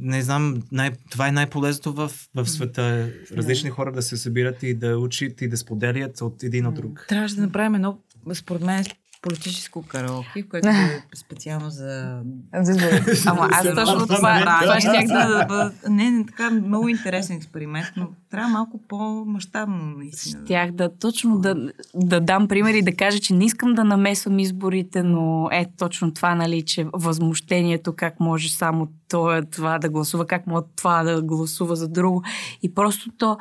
не 0.00 0.22
знам, 0.22 0.62
най, 0.72 0.90
това 1.10 1.28
е 1.28 1.32
най-полезното 1.32 1.92
в, 1.92 2.12
в 2.34 2.46
света. 2.46 3.10
Различни 3.32 3.70
хора 3.70 3.92
да 3.92 4.02
се 4.02 4.16
събират 4.16 4.62
и 4.62 4.74
да 4.74 4.98
учат 4.98 5.42
и 5.42 5.48
да 5.48 5.56
споделят 5.56 6.20
от 6.20 6.42
един 6.42 6.66
от 6.66 6.74
друг. 6.74 7.04
Трябваше 7.08 7.34
да 7.34 7.42
направим 7.42 7.74
едно, 7.74 7.98
според 8.34 8.62
мен, 8.62 8.84
политическо 9.22 9.84
караоке, 9.88 10.48
което 10.48 10.68
е 10.68 11.02
специално 11.14 11.70
за... 11.70 12.22
Ама 13.26 13.48
аз 13.52 13.66
точно 13.74 14.06
това, 14.06 14.60
това 14.62 14.80
щях 14.80 15.06
да... 15.06 15.28
да 15.38 15.44
бъдат... 15.48 15.74
Не, 15.88 16.10
не, 16.10 16.26
така 16.26 16.50
много 16.50 16.88
интересен 16.88 17.36
експеримент, 17.36 17.86
но 17.96 18.08
трябва 18.30 18.48
малко 18.48 18.80
по-масштабно, 18.88 19.84
наистина. 19.84 20.42
Щях 20.44 20.70
да 20.70 20.98
точно 20.98 21.38
да, 21.38 21.72
да 21.94 22.20
дам 22.20 22.48
пример 22.48 22.74
и 22.74 22.82
да 22.82 22.96
кажа, 22.96 23.18
че 23.18 23.34
не 23.34 23.44
искам 23.44 23.74
да 23.74 23.84
намесвам 23.84 24.38
изборите, 24.38 25.02
но 25.02 25.48
е 25.52 25.66
точно 25.78 26.14
това, 26.14 26.34
нали, 26.34 26.64
че 26.64 26.86
възмущението, 26.92 27.92
как 27.96 28.20
може 28.20 28.52
само 28.52 28.88
това, 29.08 29.42
това 29.42 29.78
да 29.78 29.88
гласува, 29.88 30.26
как 30.26 30.46
може 30.46 30.66
това 30.76 31.02
да 31.02 31.22
гласува 31.22 31.76
за 31.76 31.88
друго. 31.88 32.22
И 32.62 32.74
просто 32.74 33.10
то, 33.18 33.38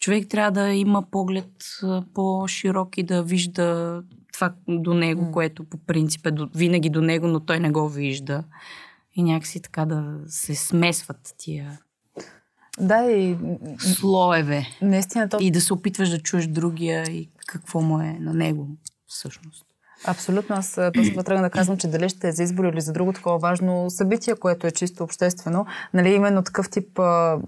човек 0.00 0.28
трябва 0.28 0.50
да 0.50 0.72
има 0.72 1.02
поглед 1.10 1.50
по-широк 2.14 2.98
и 2.98 3.02
да 3.02 3.22
вижда 3.22 4.02
това 4.32 4.52
до 4.68 4.94
него, 4.94 5.22
М. 5.22 5.32
което 5.32 5.64
по 5.64 5.76
принцип 5.78 6.26
е 6.26 6.30
до, 6.30 6.48
винаги 6.54 6.90
до 6.90 7.00
него, 7.02 7.26
но 7.26 7.40
той 7.40 7.60
не 7.60 7.70
го 7.70 7.88
вижда. 7.88 8.44
И 9.14 9.22
някакси 9.22 9.62
така 9.62 9.84
да 9.84 10.14
се 10.26 10.54
смесват 10.54 11.34
тия 11.38 11.78
Да, 12.80 13.04
и 13.04 13.36
слоеве. 13.78 14.66
наистина 14.82 15.28
то 15.28 15.36
И 15.40 15.50
да 15.50 15.60
се 15.60 15.72
опитваш 15.72 16.08
да 16.08 16.18
чуеш 16.18 16.46
другия 16.46 17.02
и 17.04 17.28
какво 17.46 17.80
му 17.80 18.00
е 18.00 18.16
на 18.20 18.34
него 18.34 18.68
всъщност. 19.06 19.66
Абсолютно. 20.06 20.56
Аз 20.56 20.72
това 20.72 21.22
тръгна 21.22 21.42
да 21.42 21.50
казвам, 21.50 21.78
че 21.78 21.88
дали 21.88 22.08
ще 22.08 22.28
е 22.28 22.32
за 22.32 22.42
избори 22.42 22.68
или 22.68 22.80
за 22.80 22.92
друго 22.92 23.12
такова 23.12 23.38
важно 23.38 23.90
събитие, 23.90 24.34
което 24.34 24.66
е 24.66 24.70
чисто 24.70 25.04
обществено. 25.04 25.66
Нали, 25.94 26.08
именно 26.08 26.42
такъв 26.42 26.70
тип 26.70 26.98
а, 26.98 27.38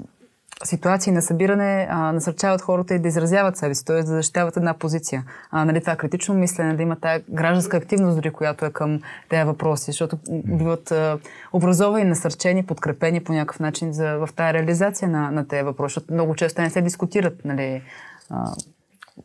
ситуации 0.64 1.12
на 1.12 1.22
събиране 1.22 1.88
а, 1.90 2.12
насърчават 2.12 2.62
хората 2.62 2.94
и 2.94 2.98
да 2.98 3.08
изразяват 3.08 3.56
себе 3.56 3.74
си, 3.74 3.84
т.е. 3.84 3.96
да 3.96 4.06
защитават 4.06 4.56
една 4.56 4.74
позиция. 4.74 5.24
А, 5.50 5.64
нали, 5.64 5.80
това 5.80 5.96
критично 5.96 6.34
мислене, 6.34 6.74
да 6.74 6.82
има 6.82 6.96
тая 6.96 7.22
гражданска 7.28 7.76
активност, 7.76 8.16
дори 8.16 8.30
която 8.30 8.64
е 8.64 8.70
към 8.70 9.00
тези 9.28 9.44
въпроси, 9.44 9.84
защото 9.86 10.18
биват 10.30 10.90
а, 10.90 11.18
образовани, 11.52 12.04
насърчени, 12.04 12.66
подкрепени 12.66 13.24
по 13.24 13.32
някакъв 13.32 13.60
начин 13.60 13.92
за, 13.92 14.16
в 14.16 14.28
тази 14.36 14.54
реализация 14.54 15.08
на, 15.08 15.30
на 15.30 15.48
тези 15.48 15.62
въпроси, 15.62 15.94
защото 15.94 16.14
много 16.14 16.34
често 16.34 16.62
не 16.62 16.70
се 16.70 16.82
дискутират 16.82 17.44
нали, 17.44 17.82
а, 18.30 18.52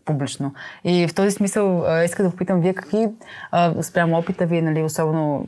публично. 0.06 0.54
И 0.84 1.08
в 1.08 1.16
този 1.16 1.32
смисъл 1.32 1.84
а, 1.86 2.04
иска 2.04 2.24
да 2.24 2.30
попитам 2.30 2.62
вие 2.62 2.74
какви 2.74 3.08
а, 3.52 3.84
спрямо 3.84 4.18
опита 4.18 4.46
ви, 4.46 4.62
нали, 4.62 4.84
особено 4.84 5.48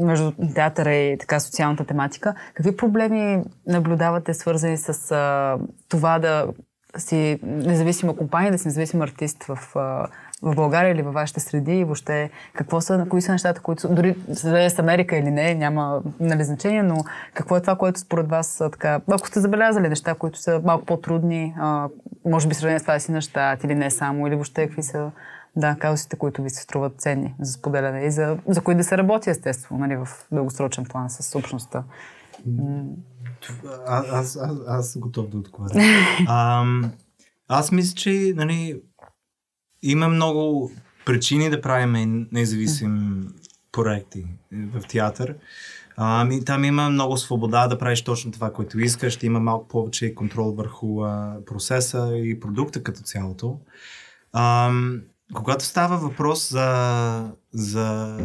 между 0.00 0.32
театъра 0.54 0.94
и 0.94 1.18
така 1.18 1.40
социалната 1.40 1.84
тематика, 1.84 2.34
какви 2.54 2.76
проблеми 2.76 3.42
наблюдавате 3.66 4.34
свързани 4.34 4.76
с 4.76 5.12
а, 5.12 5.58
това 5.88 6.18
да 6.18 6.46
си 6.96 7.38
независима 7.42 8.16
компания, 8.16 8.52
да 8.52 8.58
си 8.58 8.68
независим 8.68 9.02
артист 9.02 9.44
в, 9.44 9.76
а, 9.76 10.06
в 10.42 10.54
България 10.54 10.92
или 10.92 11.02
във 11.02 11.14
вашите 11.14 11.40
среди 11.40 11.78
и 11.78 11.84
въобще 11.84 12.30
какво 12.54 12.80
са, 12.80 13.06
кои 13.08 13.22
са 13.22 13.32
нещата, 13.32 13.60
които 13.60 13.94
дори 13.94 14.16
с 14.32 14.78
Америка 14.78 15.16
или 15.16 15.30
не, 15.30 15.54
няма 15.54 16.02
нали, 16.20 16.44
значение, 16.44 16.82
но 16.82 17.04
какво 17.34 17.56
е 17.56 17.60
това, 17.60 17.76
което 17.76 18.00
според 18.00 18.28
вас 18.28 18.62
така, 18.72 19.00
ако 19.10 19.28
сте 19.28 19.40
забелязали 19.40 19.88
неща, 19.88 20.14
които 20.14 20.38
са 20.38 20.60
малко 20.64 20.84
по-трудни, 20.84 21.54
а, 21.58 21.88
може 22.24 22.48
би 22.48 22.54
сравнение 22.54 22.78
с 22.78 22.82
това 22.82 23.00
си 23.00 23.12
на 23.12 23.56
или 23.64 23.74
не 23.74 23.90
само, 23.90 24.26
или 24.26 24.34
въобще 24.34 24.66
какви 24.66 24.82
са 24.82 25.10
да, 25.56 25.76
казусите, 25.78 26.16
които 26.16 26.42
ви 26.42 26.50
се 26.50 26.62
струват 26.62 27.00
ценни 27.00 27.34
за 27.40 27.52
споделяне 27.52 28.00
и 28.00 28.10
за, 28.10 28.38
за 28.48 28.60
които 28.60 28.78
да 28.78 28.84
се 28.84 28.98
работи 28.98 29.30
естествено 29.30 29.80
нали, 29.80 29.96
в 29.96 30.08
дългосрочен 30.32 30.84
план 30.84 31.10
с 31.10 31.38
общността. 31.38 31.84
Аз, 33.86 34.36
аз, 34.36 34.38
аз 34.68 34.88
съм 34.88 35.00
готов 35.00 35.28
да 35.28 35.36
отговоря. 35.38 35.72
аз 37.48 37.72
мисля, 37.72 37.94
че 37.94 38.32
нали, 38.36 38.82
има 39.82 40.08
много 40.08 40.72
причини 41.06 41.50
да 41.50 41.60
правим 41.60 42.26
независим 42.32 43.26
проекти 43.72 44.26
в 44.52 44.80
театър. 44.88 45.34
Ами, 45.96 46.44
там 46.44 46.64
има 46.64 46.90
много 46.90 47.16
свобода 47.16 47.68
да 47.68 47.78
правиш 47.78 48.02
точно 48.02 48.32
това, 48.32 48.52
което 48.52 48.80
искаш. 48.80 49.12
Ще 49.12 49.26
има 49.26 49.40
малко 49.40 49.68
повече 49.68 50.14
контрол 50.14 50.52
върху 50.52 51.02
а, 51.02 51.36
процеса 51.46 52.12
и 52.16 52.40
продукта 52.40 52.82
като 52.82 53.00
цялото. 53.00 53.58
А, 54.32 54.72
когато 55.34 55.64
става 55.64 55.96
въпрос 55.96 56.50
за, 56.50 57.32
за 57.52 58.18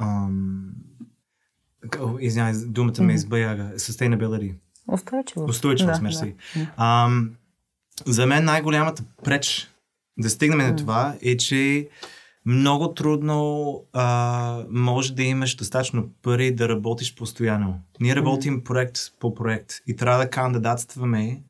ам, 0.00 0.70
извинявай, 2.20 2.54
думата 2.66 3.02
ме 3.02 3.14
избаяга. 3.14 3.72
Sustainability. 3.76 4.54
Устойчивост. 4.88 5.50
Устойчивост, 5.50 6.00
да, 6.00 6.02
мерси. 6.02 6.34
Да. 6.56 7.10
за 8.06 8.26
мен 8.26 8.44
най-голямата 8.44 9.02
преч 9.24 9.69
да 10.20 10.30
стигнем 10.30 10.76
до 10.76 10.82
това 10.82 11.14
е, 11.22 11.36
че 11.36 11.88
много 12.46 12.94
трудно 12.94 13.74
а, 13.92 14.64
може 14.70 15.14
да 15.14 15.22
имаш 15.22 15.54
достатъчно 15.54 16.08
пари 16.22 16.54
да 16.54 16.68
работиш 16.68 17.14
постоянно. 17.14 17.80
Ние 18.00 18.16
работим 18.16 18.64
проект 18.64 18.98
по 19.20 19.34
проект 19.34 19.72
и 19.86 19.96
трябва 19.96 20.18
да 20.18 20.30
кандидатстваме. 20.30 21.42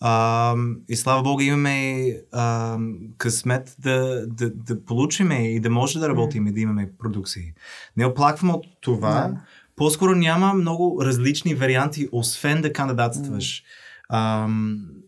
А, 0.00 0.54
и 0.88 0.96
слава 0.96 1.22
Богу 1.22 1.40
имаме 1.40 2.06
а, 2.32 2.78
късмет 3.18 3.76
да, 3.78 4.26
да, 4.26 4.50
да 4.50 4.84
получиме 4.84 5.48
и 5.48 5.60
да 5.60 5.70
може 5.70 5.98
да 5.98 6.08
работим 6.08 6.46
и 6.46 6.52
да 6.52 6.60
имаме 6.60 6.90
продукции. 6.98 7.52
Не 7.96 8.06
оплаквам 8.06 8.50
от 8.50 8.66
това. 8.80 9.10
Да. 9.10 9.40
По-скоро 9.76 10.14
няма 10.14 10.54
много 10.54 11.04
различни 11.04 11.54
варианти, 11.54 12.08
освен 12.12 12.62
да 12.62 12.72
кандидатстваш. 12.72 13.62
А, 14.08 14.48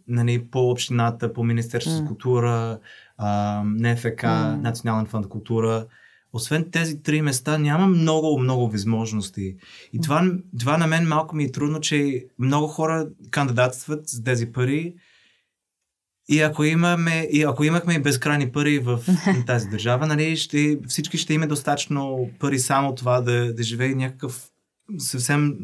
нали, 0.09 0.45
по 0.51 0.71
общината, 0.71 1.33
по 1.33 1.45
Министерството 1.45 2.03
mm. 2.03 2.07
култура, 2.07 2.79
а, 3.19 3.63
НФК, 3.65 4.23
mm. 4.23 4.61
Национален 4.61 5.07
фонд 5.07 5.29
култура. 5.29 5.87
Освен 6.33 6.71
тези 6.71 7.03
три 7.03 7.23
места 7.23 7.59
няма 7.59 7.87
много, 7.87 8.39
много 8.39 8.71
възможности. 8.71 9.57
И 9.93 10.01
това, 10.01 10.33
това 10.59 10.79
на 10.79 10.87
мен 10.87 11.09
малко 11.09 11.37
ми 11.37 11.45
е 11.45 11.53
трудно, 11.53 11.81
че 11.81 12.27
много 12.39 12.67
хора 12.67 13.09
кандидатстват 13.31 14.09
за 14.09 14.25
тези 14.25 14.53
пари 14.53 14.95
и 16.29 16.41
ако, 16.41 16.65
имаме, 16.65 17.29
и 17.33 17.43
ако 17.43 17.65
имахме 17.65 17.99
безкрайни 17.99 18.53
пари 18.53 18.79
в 18.79 19.01
тази 19.47 19.69
държава, 19.69 20.07
нали, 20.07 20.37
ще, 20.37 20.79
всички 20.89 21.19
ще 21.19 21.35
имаме 21.35 21.47
достатъчно 21.47 22.31
пари 22.39 22.59
само 22.59 22.95
това 22.95 23.21
да, 23.21 23.55
да 23.55 23.63
живее 23.63 23.95
някакъв 23.95 24.49
съвсем 24.99 25.57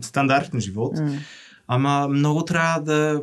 стандартен 0.00 0.60
живот. 0.60 0.96
Mm. 0.96 1.18
Ама 1.68 2.08
много 2.08 2.44
трябва 2.44 2.80
да, 2.80 3.22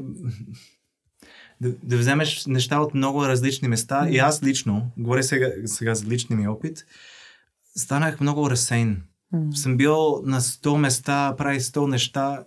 да, 1.62 1.72
да 1.84 1.98
вземеш 1.98 2.46
неща 2.46 2.80
от 2.80 2.94
много 2.94 3.26
различни 3.26 3.68
места. 3.68 4.10
И 4.10 4.18
аз 4.18 4.44
лично, 4.44 4.92
говоря 4.98 5.24
сега, 5.24 5.48
сега 5.66 5.96
за 5.96 6.06
личния 6.06 6.38
ми 6.38 6.48
опит, 6.48 6.86
станах 7.76 8.20
много 8.20 8.50
разсейн. 8.50 9.04
Mm. 9.34 9.56
Съм 9.56 9.78
бил 9.78 10.22
на 10.26 10.42
100 10.42 10.78
места, 10.78 11.36
прави 11.38 11.60
100 11.60 11.88
неща 11.88 12.44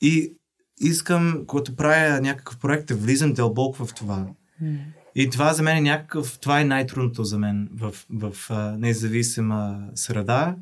и 0.00 0.34
искам, 0.80 1.44
когато 1.46 1.76
правя 1.76 2.20
някакъв 2.20 2.58
проект, 2.58 2.88
да 2.88 2.94
влизам 2.94 3.32
дълбоко 3.32 3.86
в 3.86 3.94
това. 3.94 4.26
Mm. 4.62 4.78
И 5.14 5.30
това 5.30 5.52
за 5.52 5.62
мен 5.62 5.76
е 5.76 5.80
някакъв, 5.80 6.38
това 6.38 6.60
е 6.60 6.64
най-трудното 6.64 7.24
за 7.24 7.38
мен 7.38 7.68
в, 7.74 7.94
в, 8.10 8.32
в 8.32 8.50
независима 8.78 9.80
среда 9.94 10.56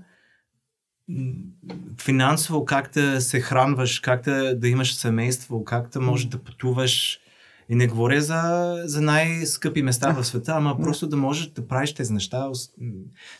финансово 1.98 2.64
как 2.64 2.90
да 2.94 3.20
се 3.20 3.40
хранваш, 3.40 4.00
как 4.00 4.24
да, 4.24 4.58
да 4.58 4.68
имаш 4.68 4.94
семейство, 4.94 5.64
как 5.64 5.88
да 5.88 6.00
можеш 6.00 6.26
да 6.26 6.44
пътуваш. 6.44 7.20
И 7.68 7.74
не 7.74 7.86
говоря 7.86 8.20
за, 8.22 8.74
за 8.84 9.00
най-скъпи 9.00 9.82
места 9.82 10.12
в 10.12 10.24
света, 10.24 10.52
ама 10.56 10.78
просто 10.82 11.08
да 11.08 11.16
можеш 11.16 11.46
да 11.46 11.68
правиш 11.68 11.94
тези 11.94 12.12
неща. 12.12 12.50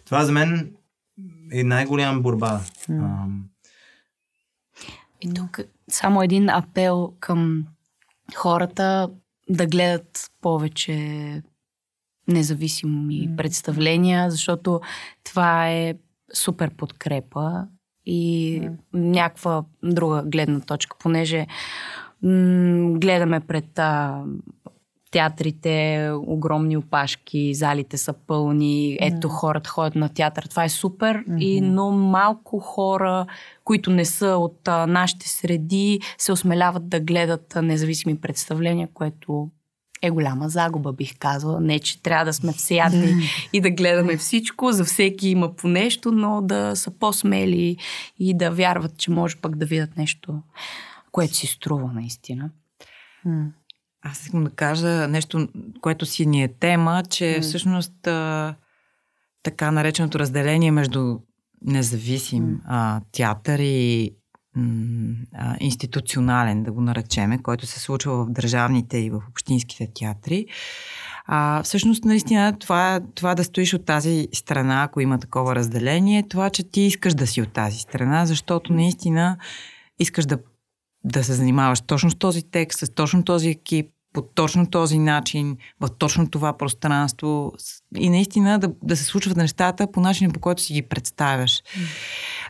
Това 0.05 0.25
за 0.25 0.33
мен 0.33 0.75
е 1.53 1.65
най-голяма 1.65 2.21
борба. 2.21 2.61
И 5.21 5.35
тук 5.35 5.61
само 5.89 6.23
един 6.23 6.49
апел 6.49 7.13
към 7.21 7.67
хората 8.35 9.11
да 9.49 9.67
гледат 9.67 10.31
повече 10.41 11.43
независими 12.29 13.37
представления, 13.37 14.31
защото 14.31 14.81
това 15.25 15.71
е 15.71 15.95
супер 16.33 16.71
подкрепа 16.71 17.67
и 18.07 18.61
mm. 18.63 18.77
някаква 18.93 19.65
друга 19.83 20.23
гледна 20.27 20.61
точка, 20.61 20.97
понеже 21.01 21.47
м- 22.23 22.99
гледаме 22.99 23.41
пред 23.41 23.79
а, 23.79 24.23
театрите, 25.11 26.11
огромни 26.27 26.77
опашки, 26.77 27.55
залите 27.55 27.99
са 27.99 28.13
пълни, 28.13 28.99
ето 29.01 29.29
mm. 29.29 29.31
хората 29.31 29.71
ходят 29.71 29.95
на 29.95 30.09
театър. 30.09 30.47
Това 30.51 30.65
е 30.65 30.69
супер, 30.69 31.17
mm-hmm. 31.17 31.43
и, 31.43 31.61
но 31.61 31.91
малко 31.91 32.59
хора, 32.59 33.27
които 33.65 33.91
не 33.91 34.05
са 34.05 34.27
от 34.27 34.69
а, 34.69 34.87
нашите 34.87 35.29
среди, 35.29 36.01
се 36.19 36.33
осмеляват 36.33 36.89
да 36.89 37.01
гледат 37.01 37.57
а, 37.57 37.63
независими 37.63 38.21
представления, 38.21 38.89
което 38.95 39.51
е 40.03 40.11
голяма 40.11 40.49
загуба, 40.49 40.93
бих 40.93 41.19
казала. 41.19 41.61
Не, 41.61 41.79
че 41.79 42.03
трябва 42.03 42.25
да 42.25 42.33
сме 42.33 42.53
всеядни 42.53 43.31
и 43.53 43.61
да 43.61 43.71
гледаме 43.71 44.17
всичко, 44.17 44.73
за 44.73 44.85
всеки 44.85 45.29
има 45.29 45.57
по 45.57 45.69
нещо, 45.69 46.13
но 46.13 46.43
да 46.43 46.77
са 46.77 46.91
по-смели 46.91 47.77
и 48.19 48.37
да 48.37 48.51
вярват, 48.51 48.99
че 48.99 49.11
може 49.11 49.37
пък 49.37 49.57
да 49.57 49.67
видят 49.67 49.97
нещо, 49.97 50.43
което 51.13 51.35
си 51.35 51.47
струва 51.47 51.93
наистина. 51.93 52.51
Аз 54.03 54.23
искам 54.23 54.45
да 54.45 54.51
кажа 54.51 55.09
нещо, 55.09 55.49
което 55.81 56.07
си 56.07 56.27
ни 56.27 56.43
е 56.43 56.49
тема, 56.49 57.03
че 57.11 57.39
всъщност 57.43 58.09
така 59.43 59.71
нареченото 59.71 60.19
разделение 60.19 60.71
между 60.71 61.19
независим 61.63 62.61
а, 62.67 63.01
театър 63.13 63.59
и 63.59 64.15
институционален, 65.61 66.63
да 66.63 66.73
го 66.73 66.81
наречеме, 66.81 67.39
който 67.39 67.67
се 67.67 67.81
случва 67.81 68.25
в 68.25 68.31
държавните 68.31 68.99
и 68.99 69.11
в 69.11 69.23
общинските 69.31 69.89
театри. 69.95 70.47
А, 71.27 71.63
всъщност, 71.63 72.05
наистина, 72.05 72.59
това, 72.59 73.01
това 73.15 73.35
да 73.35 73.45
стоиш 73.45 73.75
от 73.75 73.85
тази 73.85 74.29
страна, 74.33 74.83
ако 74.83 75.01
има 75.01 75.19
такова 75.19 75.55
разделение, 75.55 76.29
това, 76.29 76.51
че 76.51 76.71
ти 76.71 76.81
искаш 76.81 77.15
да 77.15 77.27
си 77.27 77.43
от 77.43 77.53
тази 77.53 77.79
страна, 77.79 78.27
защото 78.27 78.73
наистина 78.73 79.37
искаш 79.99 80.27
да, 80.27 80.39
да 81.05 81.25
се 81.25 81.33
занимаваш 81.33 81.81
точно 81.81 82.11
с 82.11 82.15
този 82.15 82.43
текст, 82.51 82.79
с 82.79 82.95
точно 82.95 83.25
този 83.25 83.49
екип, 83.49 83.91
по 84.13 84.23
точно 84.23 84.71
този 84.71 84.99
начин, 84.99 85.57
в 85.81 85.89
точно 85.99 86.31
това 86.31 86.57
пространство 86.57 87.53
и 87.97 88.11
наистина 88.11 88.59
да, 88.59 88.71
да 88.83 88.97
се 88.97 89.05
случват 89.05 89.37
нещата 89.37 89.93
по 89.93 90.01
начина, 90.01 90.33
по 90.33 90.41
който 90.41 90.63
си 90.63 90.73
ги 90.73 90.83
представяш. 90.83 91.63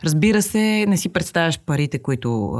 Разбира 0.03 0.41
се, 0.41 0.85
не 0.87 0.97
си 0.97 1.09
представяш 1.09 1.59
парите, 1.59 1.99
които 1.99 2.57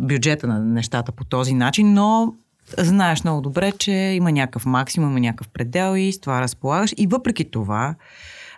бюджета 0.00 0.46
на 0.46 0.60
нещата 0.60 1.12
по 1.12 1.24
този 1.24 1.54
начин, 1.54 1.92
но 1.92 2.34
знаеш 2.78 3.24
много 3.24 3.40
добре, 3.40 3.72
че 3.72 3.92
има 3.92 4.32
някакъв 4.32 4.66
максимум, 4.66 5.10
има 5.10 5.20
някакъв 5.20 5.48
предел 5.48 5.96
и 5.96 6.12
с 6.12 6.20
това 6.20 6.40
разполагаш. 6.40 6.94
И 6.96 7.06
въпреки 7.06 7.50
това, 7.50 7.94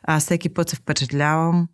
аз 0.02 0.24
всеки 0.24 0.48
път 0.48 0.68
се 0.68 0.76
впечатлявам 0.76 1.68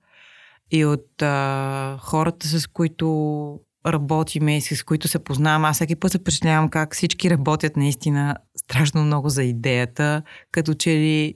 и 0.71 0.85
от 0.85 1.23
а, 1.23 1.97
хората, 2.01 2.47
с 2.47 2.67
които 2.67 3.61
работиме 3.87 4.57
и 4.57 4.61
с 4.61 4.85
които 4.85 5.09
се 5.09 5.19
познавам, 5.19 5.65
аз 5.65 5.77
всеки 5.77 5.97
път 5.97 6.13
се 6.13 6.19
впечатлявам 6.19 6.69
как 6.69 6.95
всички 6.95 7.31
работят 7.31 7.77
наистина 7.77 8.37
страшно 8.57 9.05
много 9.05 9.29
за 9.29 9.45
идеята, 9.45 10.23
като 10.53 10.75
че 10.75 10.91
ли 10.91 11.35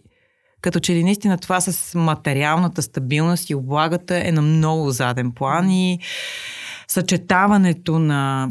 като 0.61 0.81
че 0.81 0.95
ли 0.95 1.05
наистина 1.05 1.39
това 1.39 1.61
с 1.61 1.99
материалната 1.99 2.83
стабилност 2.83 3.51
и 3.51 3.55
облагата 3.55 4.29
е 4.29 4.33
на 4.33 4.43
много 4.43 4.91
заден 4.91 5.33
план 5.33 5.71
и 5.71 5.99
съчетаването 6.89 7.99
на 7.99 8.51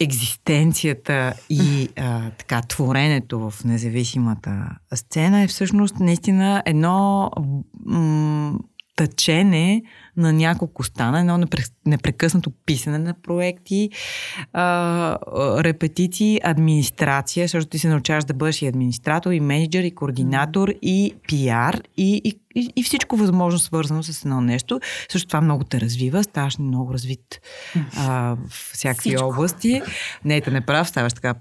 екзистенцията 0.00 1.34
и 1.50 1.88
а, 1.96 2.30
така 2.30 2.62
творенето 2.68 3.50
в 3.50 3.64
независимата 3.64 4.70
сцена 4.94 5.42
е 5.42 5.46
всъщност 5.46 6.00
наистина 6.00 6.62
едно 6.66 7.30
м- 7.86 8.58
тъчене 8.96 9.82
на 10.16 10.32
няколко 10.32 10.82
стана, 10.82 11.20
едно 11.20 11.46
непрекъснато 11.86 12.52
писане 12.66 12.98
на 12.98 13.14
проекти, 13.22 13.90
а, 14.52 15.18
репетиции, 15.64 16.40
администрация, 16.44 17.44
защото 17.44 17.66
ти 17.66 17.78
се 17.78 17.88
научаваш 17.88 18.24
да 18.24 18.34
бъдеш 18.34 18.62
и 18.62 18.66
администратор, 18.66 19.32
и 19.32 19.40
менеджер, 19.40 19.84
и 19.84 19.90
координатор, 19.90 20.68
и 20.82 21.14
пиар, 21.28 21.82
и, 21.96 22.20
и, 22.24 22.40
и, 22.54 22.68
и 22.76 22.82
всичко 22.82 23.16
възможно 23.16 23.58
свързано 23.58 24.02
с 24.02 24.24
едно 24.24 24.40
нещо. 24.40 24.80
Също 25.12 25.28
това 25.28 25.40
много 25.40 25.64
те 25.64 25.80
развива, 25.80 26.24
ставаш 26.24 26.58
много 26.58 26.92
развит 26.92 27.40
а, 27.96 28.36
в 28.48 28.72
всякакви 28.72 29.10
всичко. 29.10 29.26
области. 29.26 29.82
Не, 30.24 30.40
те 30.40 30.50
не 30.50 30.60
прав, 30.60 30.88
ставаш 30.88 31.12
така, 31.12 31.34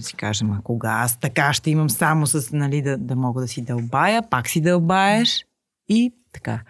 си 0.00 0.14
кажем, 0.14 0.50
а 0.50 0.60
кога 0.62 0.90
аз 0.90 1.20
така 1.20 1.52
ще 1.52 1.70
имам 1.70 1.90
само 1.90 2.26
с, 2.26 2.52
нали, 2.52 2.82
да, 2.82 2.98
да 2.98 3.16
мога 3.16 3.40
да 3.40 3.48
си 3.48 3.62
дълбая, 3.62 4.22
пак 4.30 4.48
си 4.48 4.60
дълбаеш 4.60 5.44
и 5.88 6.12
така. 6.34 6.60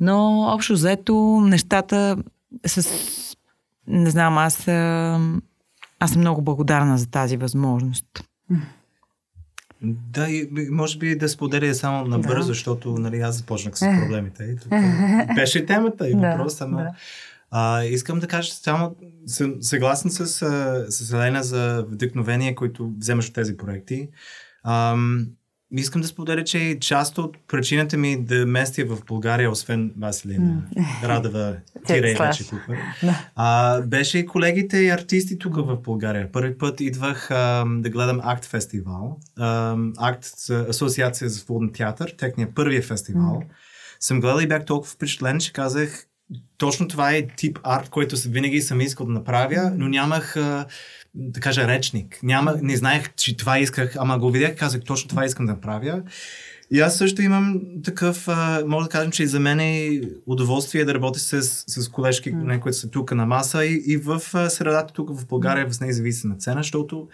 Но 0.00 0.40
общо 0.40 0.72
взето 0.72 1.40
нещата 1.40 2.16
с... 2.66 2.88
Не 3.86 4.10
знам, 4.10 4.38
аз, 4.38 4.68
аз 5.98 6.10
съм 6.12 6.20
много 6.20 6.42
благодарна 6.42 6.98
за 6.98 7.10
тази 7.10 7.36
възможност. 7.36 8.06
Да, 9.82 10.30
и 10.30 10.48
може 10.70 10.98
би 10.98 11.18
да 11.18 11.28
споделя 11.28 11.74
само 11.74 12.04
набързо, 12.04 12.36
да. 12.36 12.42
защото 12.42 12.98
нали, 12.98 13.20
аз 13.20 13.36
започнах 13.36 13.78
с 13.78 13.80
проблемите. 13.80 14.44
И 14.44 14.56
тук 14.56 14.70
беше 15.34 15.66
темата 15.66 16.10
и 16.10 16.14
въпроса. 16.14 16.66
Да, 16.70 16.76
да. 16.76 16.90
А, 17.50 17.84
искам 17.84 18.18
да 18.18 18.26
кажа, 18.26 18.52
само 18.52 18.96
съм 19.26 19.54
съгласен 19.60 20.10
с, 20.10 20.26
с 20.88 21.12
Елена 21.12 21.42
за 21.42 21.84
вдъхновение, 21.88 22.54
които 22.54 22.92
вземаш 22.98 23.28
от 23.28 23.34
тези 23.34 23.56
проекти. 23.56 24.08
Ам, 24.64 25.26
Искам 25.72 26.00
да 26.00 26.08
споделя, 26.08 26.44
че 26.44 26.78
част 26.80 27.18
от 27.18 27.36
причината 27.48 27.96
ми 27.96 28.24
да 28.24 28.46
местя 28.46 28.84
в 28.84 28.98
България, 29.06 29.50
освен 29.50 29.92
Василина 29.98 30.62
mm. 30.76 31.08
Радова, 31.08 31.56
тире 31.86 32.14
вече 32.18 32.48
тук, 32.48 32.60
а, 33.36 33.80
беше 33.80 34.18
и 34.18 34.26
колегите 34.26 34.78
и 34.78 34.90
артисти 34.90 35.38
тук 35.38 35.56
в 35.56 35.76
България. 35.76 36.32
Първи 36.32 36.58
път 36.58 36.80
идвах 36.80 37.30
а, 37.30 37.64
да 37.68 37.90
гледам 37.90 38.20
Акт 38.22 38.44
фестивал. 38.44 39.18
А, 39.38 39.76
Акт 39.98 40.26
Асоциация 40.50 41.28
за 41.28 41.38
свободен 41.38 41.72
театър, 41.72 42.14
техния 42.18 42.54
първия 42.54 42.82
фестивал. 42.82 43.42
Mm. 43.42 43.46
Съм 44.00 44.20
гледал 44.20 44.40
и 44.40 44.48
бях 44.48 44.64
толкова 44.64 44.92
впечатлен, 44.92 45.40
че 45.40 45.52
казах, 45.52 46.06
точно 46.58 46.88
това 46.88 47.12
е 47.12 47.26
тип 47.26 47.58
арт, 47.62 47.88
който 47.88 48.16
винаги 48.28 48.60
съм 48.60 48.80
искал 48.80 49.06
да 49.06 49.12
направя, 49.12 49.72
но 49.76 49.88
нямах 49.88 50.36
а, 50.36 50.66
да 51.16 51.40
кажа, 51.40 51.68
речник. 51.68 52.18
Няма, 52.22 52.54
не 52.62 52.76
знаех, 52.76 53.14
че 53.14 53.36
това 53.36 53.58
исках, 53.58 53.96
ама 53.98 54.18
го 54.18 54.30
видях, 54.30 54.56
казах, 54.56 54.82
точно 54.84 55.08
това 55.08 55.24
искам 55.24 55.46
да 55.46 55.60
правя. 55.60 56.02
И 56.70 56.80
аз 56.80 56.98
също 56.98 57.22
имам 57.22 57.60
такъв, 57.84 58.28
а, 58.28 58.64
може 58.66 58.84
да 58.84 58.90
кажем, 58.90 59.10
че 59.10 59.22
и 59.22 59.26
за 59.26 59.40
мен 59.40 59.60
е 59.60 60.00
удоволствие 60.26 60.84
да 60.84 60.94
работя 60.94 61.18
с, 61.18 61.42
с 61.66 61.88
колежки, 61.88 62.34
mm. 62.34 62.60
които 62.60 62.78
са 62.78 62.90
тук 62.90 63.12
на 63.12 63.26
маса 63.26 63.64
и, 63.64 63.82
и 63.86 63.96
в 63.96 64.20
средата 64.50 64.94
тук 64.94 65.20
в 65.20 65.26
България, 65.26 65.70
в 65.70 65.80
независима 65.80 66.36
цена, 66.36 66.62
защото 66.62 67.08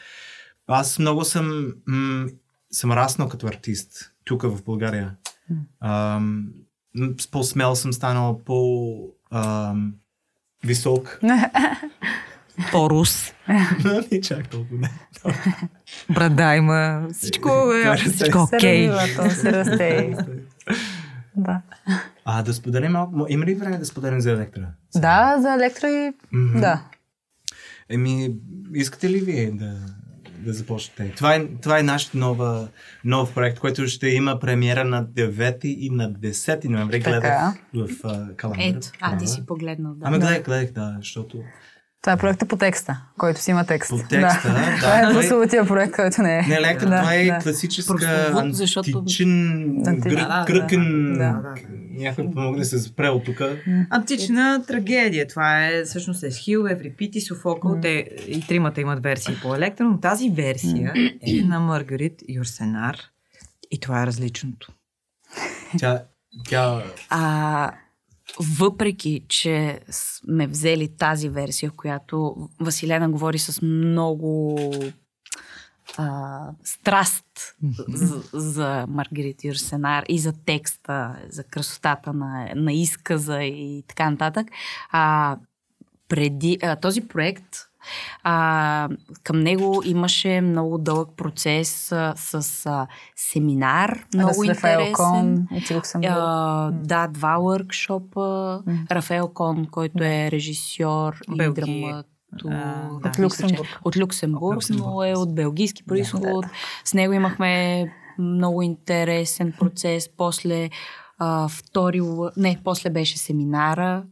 аз 0.67 0.99
много 0.99 1.25
съм, 1.25 1.73
м- 1.87 2.27
съм 2.71 2.93
раснал 2.93 3.29
като 3.29 3.47
артист 3.47 4.13
тук 4.25 4.43
в 4.43 4.65
България. 4.65 5.15
Mm. 5.75 7.31
по-смел 7.31 7.75
съм 7.75 7.93
станал, 7.93 8.41
по... 8.45 8.95
Ам, 9.31 9.95
висок. 10.65 11.21
По-рус. 12.73 13.33
Не 14.11 14.21
чак 14.21 14.49
толкова, 14.49 14.79
не. 14.79 14.91
Брада 16.11 16.55
има. 16.57 17.09
Всичко 17.13 17.73
е 17.73 17.97
всичко 17.97 18.39
окей. 18.39 18.91
То 19.17 19.31
се 19.31 19.53
расте. 19.53 20.17
Да. 21.37 21.61
А 22.25 22.43
да 22.43 22.55
споделим 22.55 22.93
малко. 22.93 23.27
Има 23.29 23.45
ли 23.45 23.55
време 23.55 23.79
да 23.79 23.87
споделим 23.87 24.21
за 24.21 24.31
електра? 24.31 24.67
Да, 24.97 25.37
за 25.41 25.55
електра 25.55 25.89
и... 25.89 26.13
Да. 26.33 26.83
Еми, 27.89 28.35
искате 28.75 29.11
ли 29.11 29.21
вие 29.21 29.51
да, 29.51 29.75
да 30.39 30.53
започнете? 30.53 31.15
Това 31.15 31.35
е, 31.35 31.47
това 31.63 31.79
е 31.79 31.83
наш 31.83 32.11
нова, 32.13 32.69
нов 33.05 33.35
проект, 33.35 33.59
който 33.59 33.87
ще 33.87 34.09
има 34.09 34.39
премиера 34.39 34.85
на 34.85 35.07
9 35.07 35.65
и 35.65 35.91
на 35.91 36.13
10 36.13 36.69
ноември. 36.69 37.01
Гледах 37.01 37.55
в 37.75 37.89
uh, 37.89 38.37
календар. 38.37 38.79
Ето, 38.79 38.89
а 39.01 39.19
ти 39.19 39.27
си 39.27 39.47
погледнал. 39.47 39.95
Да. 39.95 40.07
Ами 40.07 40.19
гледах, 40.19 40.43
гледах, 40.43 40.73
да, 40.73 40.97
защото 40.99 41.43
това 42.03 42.13
е 42.13 42.17
проектът 42.17 42.49
по 42.49 42.57
текста, 42.57 43.01
който 43.19 43.41
си 43.41 43.51
има 43.51 43.65
текст. 43.65 43.91
По 43.91 43.97
текста, 43.97 44.49
да. 44.49 44.55
да 44.55 44.77
това 44.77 45.01
е 45.01 45.13
прословутия 45.15 45.67
проект, 45.67 45.97
който 45.97 46.23
не 46.23 46.39
е. 46.39 46.43
Не, 46.43 46.61
лека, 46.61 46.87
да, 46.87 47.01
това 47.01 47.15
е 47.15 47.25
да. 47.25 47.39
класическа 47.39 48.33
античен, 48.35 49.83
кръкен, 50.47 51.15
да, 51.19 51.55
някой 51.91 52.31
помогне 52.31 52.65
се 52.65 52.79
спре 52.79 53.09
от 53.09 53.25
тук. 53.25 53.43
Антична 53.91 54.65
трагедия. 54.67 55.29
Това 55.29 55.67
е 55.67 55.85
всъщност 55.85 56.23
Есхил, 56.23 56.67
Еврипит 56.71 57.17
и 57.17 57.21
Софокъл. 57.21 57.79
Те 57.83 58.09
и 58.29 58.47
тримата 58.47 58.81
имат 58.81 59.03
версии 59.03 59.35
по 59.43 59.55
електро, 59.55 59.85
но 59.85 60.01
тази 60.01 60.31
версия 60.31 60.93
е 61.21 61.43
на 61.43 61.61
Маргарит 61.61 62.23
Юрсенар 62.29 62.97
и 63.71 63.81
това 63.81 64.03
е 64.03 64.07
различното. 64.07 64.73
Тя, 65.79 66.03
тя... 66.49 66.83
А, 67.11 67.73
въпреки, 68.41 69.25
че 69.29 69.81
сме 69.91 70.47
взели 70.47 70.97
тази 70.97 71.29
версия, 71.29 71.71
в 71.71 71.77
която 71.77 72.49
Василена 72.61 73.11
говори 73.11 73.39
с 73.39 73.63
много 73.63 74.59
а, 75.97 76.41
страст 76.65 77.57
за, 77.89 78.23
за 78.33 78.87
Маргарит 78.89 79.45
Юрсенар 79.45 80.05
и 80.09 80.19
за 80.19 80.33
текста, 80.33 81.17
за 81.29 81.45
красотата 81.45 82.13
на, 82.13 82.53
на 82.57 82.73
изказа 82.73 83.43
и 83.43 83.85
така 83.89 84.11
нататък. 84.11 84.47
А, 84.91 85.37
преди, 86.09 86.59
а, 86.63 86.77
този 86.77 87.01
проект 87.01 87.57
а, 88.23 88.89
към 89.23 89.41
него 89.41 89.83
имаше 89.85 90.41
много 90.41 90.79
дълъг 90.79 91.09
процес 91.17 91.93
а, 91.93 92.15
с 92.17 92.67
а, 92.67 92.87
семинар, 93.17 94.05
много 94.15 94.45
да, 94.45 94.47
интересен. 94.47 94.93
Кон 94.93 95.47
а, 96.05 96.71
да, 96.71 97.07
два 97.07 97.39
въркшопа. 97.39 98.21
Mm. 98.67 98.91
Рафаел 98.91 99.29
Кон, 99.29 99.67
който 99.71 100.05
е 100.05 100.31
режисьор 100.31 101.21
Белги. 101.37 101.61
и 101.61 101.65
драмат 101.65 102.07
да, 102.45 102.91
от 103.05 103.19
Люксембург. 103.19 103.81
От 103.85 103.97
Люксембург, 103.97 104.61
но 104.71 105.05
е 105.05 105.15
от 105.15 105.35
белгийски 105.35 105.85
происход. 105.85 106.23
Да, 106.23 106.41
да. 106.41 106.51
С 106.85 106.95
него 106.95 107.13
имахме 107.13 107.85
много 108.19 108.63
интересен 108.63 109.53
процес. 109.59 110.09
После 110.17 110.71
а, 111.19 111.49
втори... 111.49 112.01
Не, 112.37 112.61
после 112.65 112.91
беше 112.91 113.19
семинара 113.19 114.05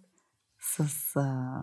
с 0.61 0.87
а, 1.16 1.62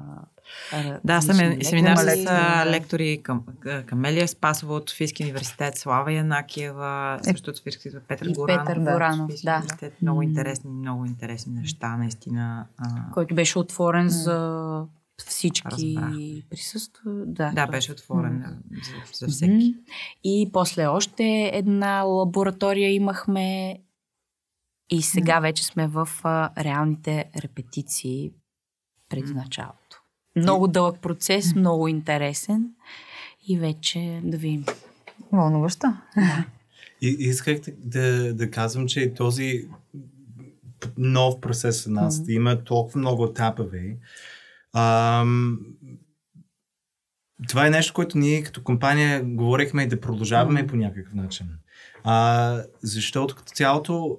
да, 1.03 1.21
съм 1.21 1.39
е 1.39 1.63
семинар 1.63 1.95
с 1.95 2.23
да. 2.23 2.65
лектори 2.67 3.19
към, 3.23 3.43
Камелия 3.85 4.27
Спасова 4.27 4.75
от 4.75 4.89
Софийски 4.89 5.23
университет, 5.23 5.77
Слава 5.77 6.13
Янакиева, 6.13 7.19
е, 7.21 7.23
също 7.23 7.49
от 7.49 7.57
Софийски 7.57 7.87
университет, 7.87 8.19
Петър 8.19 8.33
Горанов. 8.33 8.65
Петър 8.67 8.79
Горанов, 8.79 9.31
да. 9.43 9.63
Много 10.01 10.21
интересни, 10.21 10.69
много 10.69 11.05
интересни 11.05 11.53
неща, 11.53 11.97
наистина. 11.97 12.65
Който 13.13 13.35
беше 13.35 13.59
отворен 13.59 14.09
за 14.09 14.85
всички 15.25 16.45
присъства. 16.49 17.11
Да, 17.25 17.51
да 17.51 17.67
беше 17.67 17.91
отворен 17.91 18.43
mm. 18.43 18.85
за, 18.85 19.25
за 19.25 19.31
всеки. 19.31 19.51
Mm-hmm. 19.51 19.77
И 20.23 20.49
после 20.53 20.87
още 20.87 21.51
една 21.53 22.01
лаборатория 22.01 22.93
имахме 22.93 23.79
и 24.89 25.01
сега 25.01 25.37
mm. 25.37 25.41
вече 25.41 25.65
сме 25.65 25.87
в 25.87 26.09
а, 26.23 26.63
реалните 26.63 27.25
репетиции 27.43 28.31
преди 29.09 29.31
mm. 29.31 29.35
началото. 29.35 29.86
Много 30.37 30.67
дълъг 30.67 31.01
процес, 31.01 31.55
много 31.55 31.87
интересен 31.87 32.69
и 33.47 33.57
вече 33.57 34.21
да 34.23 34.37
видим. 34.37 34.65
Вълнуващо. 35.31 35.87
Да. 36.15 36.45
И 37.01 37.07
исках 37.19 37.59
да, 37.77 38.33
да 38.33 38.51
казвам, 38.51 38.87
че 38.87 39.13
този 39.13 39.67
нов 40.97 41.41
процес 41.41 41.83
в 41.83 41.89
нас 41.89 42.19
mm-hmm. 42.19 42.31
има 42.31 42.63
толкова 42.63 42.99
много 42.99 43.25
етапове. 43.25 43.97
Ам, 44.73 45.59
това 47.47 47.67
е 47.67 47.69
нещо, 47.69 47.93
което 47.93 48.17
ние 48.17 48.43
като 48.43 48.63
компания 48.63 49.23
говорихме 49.23 49.83
и 49.83 49.87
да 49.87 49.99
продължаваме 49.99 50.63
mm-hmm. 50.63 50.67
по 50.67 50.75
някакъв 50.75 51.13
начин. 51.13 51.47
А, 52.03 52.63
защото 52.83 53.35
като 53.35 53.51
цялото 53.51 54.17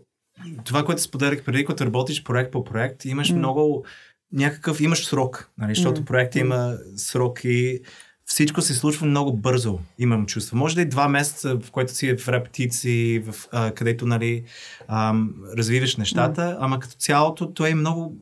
това, 0.64 0.84
което 0.84 1.02
споделях 1.02 1.44
преди, 1.44 1.64
когато 1.64 1.86
работиш 1.86 2.24
проект 2.24 2.52
по 2.52 2.64
проект, 2.64 3.04
имаш 3.04 3.32
mm-hmm. 3.32 3.36
много 3.36 3.84
някакъв, 4.32 4.80
имаш 4.80 5.06
срок, 5.06 5.50
нали, 5.58 5.74
защото 5.74 6.04
проектът 6.04 6.40
има 6.40 6.76
срок 6.96 7.40
и 7.44 7.80
всичко 8.24 8.62
се 8.62 8.74
случва 8.74 9.06
много 9.06 9.36
бързо, 9.36 9.78
имам 9.98 10.26
чувство. 10.26 10.56
Може 10.56 10.74
да 10.74 10.82
е 10.82 10.84
два 10.84 11.08
месеца, 11.08 11.58
в 11.62 11.70
който 11.70 11.94
си 11.94 12.08
е 12.08 12.16
в 12.16 12.28
репетиции, 12.28 13.18
в, 13.18 13.34
а, 13.52 13.70
където 13.70 14.06
нали, 14.06 14.44
ам, 14.88 15.34
развиваш 15.56 15.96
нещата, 15.96 16.56
ама 16.60 16.78
като 16.78 16.94
цялото 16.94 17.52
то 17.54 17.66
е 17.66 17.74
много 17.74 18.16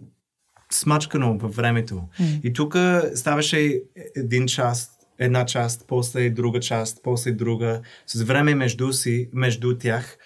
смачкано 0.72 1.38
във 1.38 1.56
времето. 1.56 2.02
И 2.42 2.52
тук 2.52 2.76
ставаше 3.14 3.80
един 4.16 4.46
част, 4.46 4.90
една 5.18 5.46
част, 5.46 5.84
после 5.88 6.30
друга 6.30 6.60
част, 6.60 7.00
после 7.02 7.32
друга, 7.32 7.80
с 8.06 8.22
време 8.22 8.54
между, 8.54 8.92
си, 8.92 9.28
между 9.32 9.78
тях. 9.78 10.18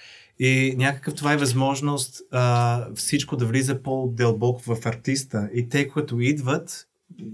И 0.42 0.74
някакъв 0.76 1.14
това 1.14 1.32
е 1.32 1.36
възможност 1.36 2.22
а, 2.30 2.86
всичко 2.94 3.36
да 3.36 3.46
влиза 3.46 3.82
по-дълбоко 3.82 4.62
в 4.62 4.86
артиста. 4.86 5.50
И 5.54 5.68
те, 5.68 5.88
които 5.88 6.20
идват, 6.20 6.86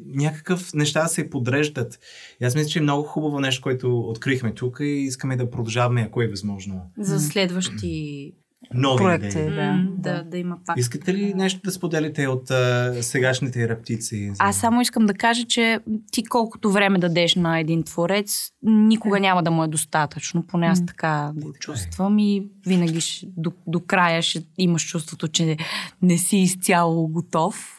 някакъв 0.06 0.74
неща 0.74 1.06
се 1.06 1.30
подреждат. 1.30 1.98
И 2.40 2.44
аз 2.44 2.54
мисля, 2.54 2.68
че 2.68 2.78
е 2.78 2.82
много 2.82 3.02
хубаво 3.02 3.40
нещо, 3.40 3.62
което 3.62 4.00
открихме 4.00 4.54
тук 4.54 4.78
и 4.80 4.84
искаме 4.84 5.36
да 5.36 5.50
продължаваме, 5.50 6.02
ако 6.02 6.22
е 6.22 6.28
възможно. 6.28 6.82
За 6.98 7.20
следващи 7.20 8.32
Нови 8.74 8.98
Проекти. 8.98 9.26
идеи. 9.28 9.44
Да, 9.44 9.52
да. 9.52 10.12
да, 10.14 10.22
да 10.22 10.38
има 10.38 10.56
пак. 10.66 10.78
Искате 10.78 11.14
ли 11.14 11.34
нещо 11.34 11.60
да 11.64 11.70
споделите 11.70 12.26
от 12.26 12.50
а, 12.50 12.94
сегашните 13.00 13.68
рептиции? 13.68 14.28
за- 14.28 14.34
Аз 14.38 14.56
само 14.56 14.80
искам 14.80 15.06
да 15.06 15.14
кажа, 15.14 15.44
че 15.44 15.78
ти 16.12 16.24
колкото 16.24 16.70
време 16.70 16.98
дадеш 16.98 17.34
на 17.34 17.58
един 17.58 17.82
творец, 17.82 18.50
никога 18.62 19.20
няма 19.20 19.42
да 19.42 19.50
му 19.50 19.64
е 19.64 19.68
достатъчно. 19.68 20.42
Поне 20.42 20.66
аз 20.66 20.80
М. 20.80 20.86
така 20.86 21.32
го 21.34 21.48
е. 21.48 21.52
чувствам 21.52 22.18
и 22.18 22.46
винаги 22.66 23.00
ще, 23.00 23.26
до, 23.28 23.52
до 23.66 23.80
края 23.80 24.22
ще 24.22 24.42
имаш 24.58 24.82
чувството, 24.84 25.28
че 25.28 25.56
не 26.02 26.18
си 26.18 26.36
изцяло 26.36 27.08
готов. 27.08 27.78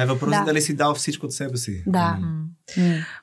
Е 0.00 0.06
въпросът 0.06 0.40
да. 0.40 0.44
дали 0.44 0.60
си 0.62 0.76
дал 0.76 0.94
всичко 0.94 1.26
от 1.26 1.32
себе 1.32 1.56
си. 1.56 1.82
Да. 1.86 2.18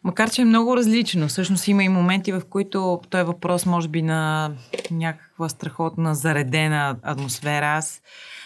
Макар, 0.03 0.29
че 0.29 0.41
е 0.41 0.45
много 0.45 0.77
различно. 0.77 1.27
Всъщност 1.27 1.67
има 1.67 1.83
и 1.83 1.89
моменти, 1.89 2.31
в 2.31 2.41
които 2.49 3.01
той 3.09 3.21
е 3.21 3.23
въпрос, 3.23 3.65
може 3.65 3.87
би, 3.87 4.01
на 4.01 4.51
някаква 4.91 5.49
страхотна 5.49 6.15
заредена 6.15 6.97
атмосфера. 7.01 7.65
Аз, 7.65 8.01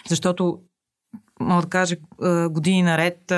защото, 0.08 0.58
мога 1.40 1.62
да 1.62 1.68
кажа, 1.68 1.96
години 2.50 2.82
наред, 2.82 3.32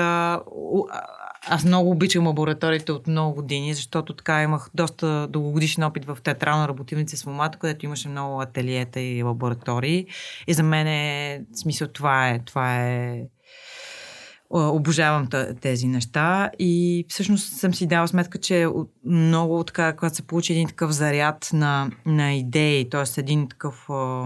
аз 1.47 1.65
много 1.65 1.91
обичам 1.91 2.27
лабораториите 2.27 2.91
от 2.91 3.07
много 3.07 3.35
години, 3.35 3.73
защото 3.73 4.15
така 4.15 4.43
имах 4.43 4.69
доста 4.73 5.27
дългогодишен 5.27 5.83
опит 5.83 6.05
в 6.05 6.17
театрална 6.23 6.67
работилница 6.67 7.17
с 7.17 7.25
момата, 7.25 7.59
където 7.59 7.85
имаше 7.85 8.09
много 8.09 8.41
ателиета 8.41 8.99
и 8.99 9.23
лаборатории. 9.23 10.05
И 10.47 10.53
за 10.53 10.63
мен 10.63 10.87
е, 10.87 11.41
смисъл, 11.53 11.87
това 11.87 12.29
е, 12.29 12.39
това 12.39 12.79
е 12.79 13.21
обожавам 14.49 15.27
тези 15.61 15.87
неща 15.87 16.49
и 16.59 17.05
всъщност 17.09 17.53
съм 17.53 17.73
си 17.73 17.87
дала 17.87 18.07
сметка, 18.07 18.37
че 18.37 18.67
много 19.05 19.63
така, 19.63 19.95
когато 19.95 20.15
се 20.15 20.27
получи 20.27 20.53
един 20.53 20.67
такъв 20.67 20.91
заряд 20.91 21.49
на, 21.53 21.91
на 22.05 22.33
идеи, 22.33 22.89
т.е. 22.89 23.19
един 23.19 23.49
такъв 23.49 23.89
а, 23.89 24.25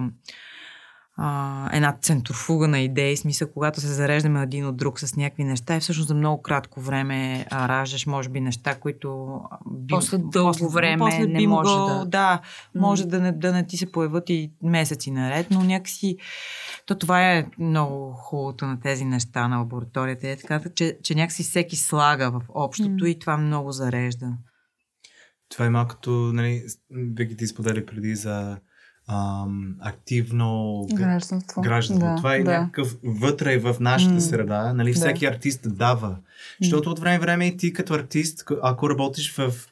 а, 1.18 1.70
една 1.74 1.98
центрофуга 2.02 2.68
на 2.68 2.80
идеи, 2.80 3.18
смисъл, 3.18 3.48
когато 3.54 3.82
се 3.82 3.88
зареждаме 3.88 4.42
един 4.42 4.66
от 4.68 4.78
друг 4.78 5.00
с 5.00 5.16
някакви 5.16 5.44
неща 5.44 5.76
и 5.76 5.80
всъщност 5.80 6.08
за 6.08 6.16
много 6.16 6.42
кратко 6.42 6.82
време 6.82 7.46
а, 7.52 7.68
раждаш, 7.68 8.06
може 8.06 8.30
би, 8.30 8.42
неща, 8.42 8.76
които 8.76 9.40
би, 9.72 9.92
После 9.92 10.18
дълго 10.18 10.70
време 10.70 10.98
после 10.98 11.28
не 11.28 11.38
би 11.38 11.48
може 11.48 11.76
да- 11.76 12.06
да, 12.06 12.42
може 12.76 13.06
да 13.06 13.20
не, 13.20 13.32
да 13.32 13.54
не 13.54 13.68
ти 13.68 13.78
се 13.78 13.92
появят 13.92 14.30
и 14.30 14.52
месеци 14.64 15.12
наред, 15.12 15.48
но 15.52 15.64
някакси 15.64 16.18
то 16.88 16.98
това 16.98 17.32
е 17.34 17.46
много 17.60 18.12
хубавото 18.14 18.66
на 18.66 18.80
тези 18.80 19.06
неща 19.06 19.48
на 19.48 19.58
лабораторията. 19.58 20.30
Е 20.30 20.38
така, 20.38 20.62
че, 20.76 20.98
че 21.04 21.16
някакси 21.16 21.44
всеки 21.44 21.76
слага 21.76 22.32
в 22.32 22.42
общото 22.50 23.06
и 23.06 23.20
това 23.20 23.38
много 23.38 23.72
зарежда. 23.72 24.28
Това 25.50 25.66
е 25.66 25.70
малкото, 25.70 26.12
нали, 26.12 26.64
Вики 26.92 27.38
ти 27.38 27.48
сподели 27.48 27.86
преди 27.86 28.16
за 28.16 28.58
ам, 29.10 29.76
активно 29.80 30.82
Гражданство. 30.94 31.62
гражданство. 31.62 32.08
Да, 32.10 32.16
Това 32.16 32.36
е 32.36 32.44
да. 32.44 32.52
някакъв 32.60 32.96
вътре 33.04 33.58
в 33.58 33.76
нашата 33.80 34.14
М. 34.14 34.22
среда. 34.22 34.74
Нали, 34.74 34.90
Да. 34.94 34.96
всеки 34.96 35.26
артист 35.26 35.60
дава. 35.66 36.18
Защото 36.62 36.92
от 36.92 37.00
време 37.00 37.20
време 37.20 37.48
и 37.48 37.58
ти 37.58 37.74
като 37.74 37.94
артист, 37.94 38.44
ако 38.64 38.90
работиш 38.90 39.36
в 39.36 39.68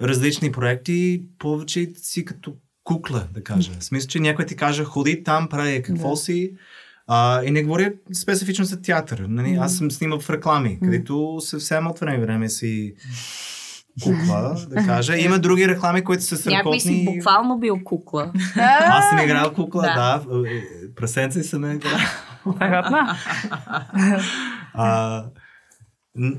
различни 0.00 0.52
проекти, 0.52 1.26
повече 1.38 1.92
си 1.96 2.24
като 2.24 2.56
кукла, 2.86 3.24
да 3.34 3.44
кажа. 3.44 3.70
В 3.78 3.84
смисъл, 3.84 4.08
че 4.08 4.20
някой 4.20 4.46
ти 4.46 4.56
каже, 4.56 4.84
ходи 4.84 5.22
там, 5.24 5.48
прави 5.48 5.82
какво 5.82 6.10
Да. 6.10 6.16
си. 6.16 6.52
А, 7.06 7.44
и 7.44 7.50
не 7.50 7.62
говоря 7.62 7.92
специфично 8.14 8.64
за 8.64 8.82
театър. 8.82 9.18
Нали? 9.28 9.54
Аз 9.60 9.76
съм 9.76 9.90
снимал 9.90 10.20
в 10.20 10.30
реклами, 10.30 10.78
където 10.82 11.36
съвсем 11.40 11.86
от 11.86 11.98
време 11.98 12.18
време 12.26 12.48
си 12.48 12.94
кукла, 14.02 14.56
да 14.68 14.74
кажа. 14.86 15.18
Има 15.18 15.38
други 15.38 15.68
реклами, 15.68 16.04
които 16.04 16.22
са 16.22 16.36
страхотни. 16.36 16.56
Някой 16.56 16.80
си 16.80 17.04
буквално 17.04 17.58
бил 17.58 17.78
кукла. 17.84 18.32
Аз 18.80 19.08
съм 19.08 19.18
играл 19.18 19.52
кукла, 19.52 19.82
да. 19.82 20.22
Да. 20.28 20.42
Прасенци 20.96 21.42
съм 21.42 21.72
играл. 21.72 21.98
Страхотно. 22.56 22.98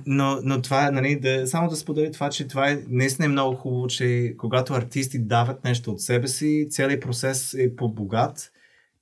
Но, 0.06 0.40
но 0.44 0.62
това, 0.62 0.92
нали, 0.92 1.20
да, 1.20 1.48
само 1.48 1.70
да 1.70 1.76
споделя 1.76 2.12
това, 2.12 2.30
че 2.30 2.48
това 2.48 2.70
е 2.70 2.80
наистина 2.90 3.26
е 3.26 3.30
много 3.30 3.56
хубаво, 3.56 3.88
че 3.88 4.36
когато 4.38 4.74
артисти 4.74 5.20
дават 5.20 5.64
нещо 5.64 5.92
от 5.92 6.02
себе 6.02 6.28
си, 6.28 6.68
целият 6.70 7.02
процес 7.02 7.54
е 7.54 7.76
по-богат 7.76 8.52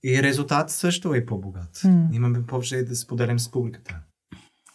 и 0.03 0.23
резултат 0.23 0.69
също 0.69 1.13
е 1.13 1.25
по-богат. 1.25 1.81
М. 1.83 2.09
Имаме 2.13 2.45
повече 2.45 2.83
да 2.83 2.95
споделим 2.95 3.39
с 3.39 3.51
публиката. 3.51 3.99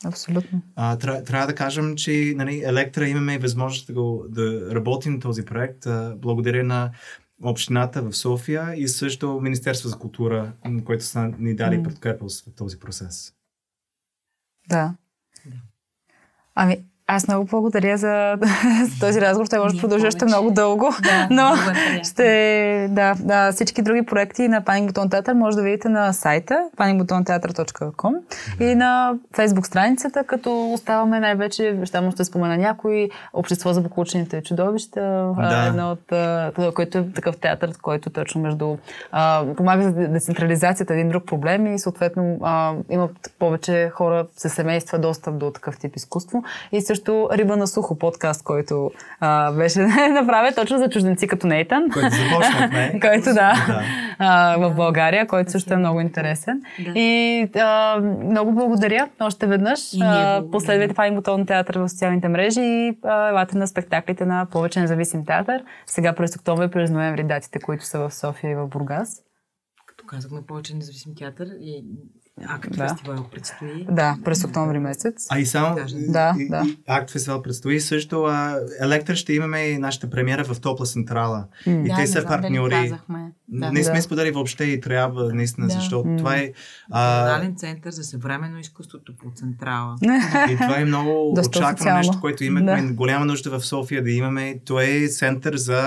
Абсолютно. 0.04 0.62
А, 0.76 0.96
тря, 0.96 1.24
трябва 1.24 1.46
да 1.46 1.54
кажем, 1.54 1.96
че 1.96 2.32
нали, 2.36 2.62
Електра 2.64 3.08
имаме 3.08 3.38
възможност 3.38 3.86
да, 3.86 3.92
го, 3.92 4.24
да 4.28 4.74
работим 4.74 5.20
този 5.20 5.44
проект 5.44 5.86
а, 5.86 6.16
благодаря 6.18 6.64
на 6.64 6.90
общината 7.42 8.02
в 8.02 8.16
София 8.16 8.74
и 8.76 8.88
също 8.88 9.40
Министерство 9.42 9.88
за 9.88 9.98
култура, 9.98 10.52
което 10.84 11.04
са 11.04 11.32
ни 11.38 11.56
дали 11.56 11.78
М. 11.78 11.82
подкрепа 11.82 12.26
в 12.28 12.54
този 12.56 12.78
процес. 12.78 13.32
Да. 14.68 14.94
Ами, 16.60 16.89
аз 17.10 17.28
много 17.28 17.44
благодаря 17.44 17.96
за, 17.96 18.36
за 18.84 19.00
този 19.00 19.20
разговор. 19.20 19.46
Той 19.46 19.58
може 19.58 19.74
да 19.74 19.80
продължи 19.80 20.06
още 20.06 20.24
много 20.24 20.50
дълго. 20.50 20.90
Да, 21.02 21.28
Но 21.30 21.42
много 21.42 21.70
е 21.70 22.04
ще, 22.04 22.88
да, 22.90 23.14
да, 23.20 23.52
всички 23.52 23.82
други 23.82 24.02
проекти 24.02 24.48
на 24.48 24.64
Паник 24.64 24.86
Бутон 24.86 25.10
Театър 25.10 25.34
може 25.34 25.56
да 25.56 25.62
видите 25.62 25.88
на 25.88 26.12
сайта 26.12 26.64
panikbutonteatър.com 26.76 28.14
и 28.60 28.74
на 28.74 29.14
фейсбук 29.34 29.66
страницата, 29.66 30.24
като 30.24 30.72
оставаме 30.72 31.20
най-вече, 31.20 31.76
ще 31.84 32.10
ще 32.10 32.24
спомена 32.24 32.56
някой, 32.56 33.08
Общество 33.32 33.72
за 33.72 33.80
буклучените 33.80 34.42
чудовища, 34.42 35.32
Да. 35.36 35.66
едно 35.68 35.90
от, 35.90 36.74
който 36.74 36.98
е 36.98 37.04
такъв 37.14 37.36
театър, 37.36 37.72
който 37.82 38.10
точно 38.10 38.40
между 38.40 38.76
а, 39.12 39.44
помага 39.56 39.82
за 39.82 39.92
децентрализацията, 39.92 40.94
един 40.94 41.08
друг 41.08 41.26
проблем 41.26 41.74
и 41.74 41.78
съответно 41.78 42.38
а, 42.42 42.72
имат 42.90 43.32
повече 43.38 43.90
хора 43.94 44.26
с 44.36 44.48
семейства 44.48 44.98
достъп 44.98 45.38
до 45.38 45.50
такъв 45.50 45.78
тип 45.78 45.96
изкуство. 45.96 46.42
И 46.72 46.80
също 46.80 46.99
Риба 47.08 47.56
на 47.56 47.66
сухо 47.66 47.98
подкаст, 47.98 48.42
който 48.44 48.90
а, 49.20 49.52
беше 49.52 49.80
направен 50.12 50.54
точно 50.54 50.78
за 50.78 50.88
чужденци 50.88 51.26
като 51.26 51.46
Нейтан. 51.46 51.90
Който 51.92 52.10
започнахме. 52.10 53.00
който 53.00 53.24
да, 53.24 53.34
Да. 53.34 53.82
а, 54.18 54.56
в 54.58 54.74
България, 54.74 55.26
който 55.26 55.50
също 55.50 55.74
е 55.74 55.76
много 55.76 56.00
интересен. 56.00 56.62
Да. 56.84 56.92
И 57.00 57.42
а, 57.58 58.00
много 58.24 58.52
благодаря 58.52 59.08
още 59.20 59.46
веднъж. 59.46 59.80
А. 60.00 60.42
Последвайте 60.52 60.94
Файн 60.94 61.14
Бутон 61.14 61.46
театър 61.46 61.78
в 61.78 61.88
социалните 61.88 62.28
мрежи 62.28 62.60
и 62.60 62.98
а, 63.04 63.28
елате 63.28 63.58
на 63.58 63.66
спектаклите 63.66 64.26
на 64.26 64.46
повече 64.52 64.80
независим 64.80 65.24
театър. 65.24 65.62
Сега 65.86 66.12
през 66.12 66.36
октомври, 66.36 66.70
през 66.70 66.90
ноември 66.90 67.24
датите, 67.24 67.58
които 67.58 67.84
са 67.84 67.98
в 67.98 68.14
София 68.14 68.50
и 68.50 68.54
в 68.54 68.66
Бургас. 68.66 69.22
Като 69.86 70.04
казахме 70.06 70.40
повече 70.48 70.74
независим 70.76 71.14
театър 71.14 71.46
и 71.60 71.84
акт 72.46 72.68
Да. 72.70 72.88
фестивал 72.88 73.24
предстои. 73.24 73.86
Да, 73.90 74.16
през 74.24 74.44
октомври 74.44 74.78
месец. 74.78 75.26
А 75.30 75.38
и 75.38 75.46
само 75.46 75.74
Да, 76.08 76.34
и, 76.38 76.48
да. 76.48 76.62
и 76.66 76.76
Акт 76.88 77.10
фестивал 77.10 77.42
предстои. 77.42 77.80
Също 77.80 78.22
а, 78.22 78.56
Електра 78.80 79.16
ще 79.16 79.32
имаме 79.32 79.60
и 79.60 79.78
нашата 79.78 80.10
премиера 80.10 80.44
в 80.44 80.60
Топла 80.60 80.86
Централа. 80.86 81.44
М. 81.66 81.72
И 81.74 81.88
Да, 81.88 81.96
те 81.96 82.06
са 82.06 82.24
партньори. 82.24 82.70
казахме. 82.72 83.32
Да. 83.48 83.72
Не 83.72 83.84
сме 83.84 83.94
Да. 83.94 84.02
сподели 84.02 84.30
въобще 84.30 84.64
и 84.64 84.80
трябва, 84.80 85.34
наистина, 85.34 85.66
Да. 85.66 85.72
защото 85.72 86.08
М. 86.08 86.16
това 86.18 86.36
е... 86.36 86.52
А, 86.90 87.20
Национален 87.20 87.56
център 87.56 87.90
за 87.90 88.04
съвременно 88.04 88.58
изкуството 88.58 89.16
по 89.16 89.30
Централа. 89.30 89.96
и 90.50 90.56
това 90.56 90.78
е 90.78 90.84
много 90.84 91.32
очаквано 91.40 91.96
нещо, 91.96 92.18
което 92.20 92.44
имахме 92.44 92.82
Да. 92.82 92.92
голяма 92.92 93.24
нужда 93.24 93.50
в 93.50 93.66
София 93.66 94.02
да 94.02 94.10
имаме. 94.10 94.60
Това 94.64 94.84
е 94.84 95.08
център 95.08 95.56
за 95.56 95.80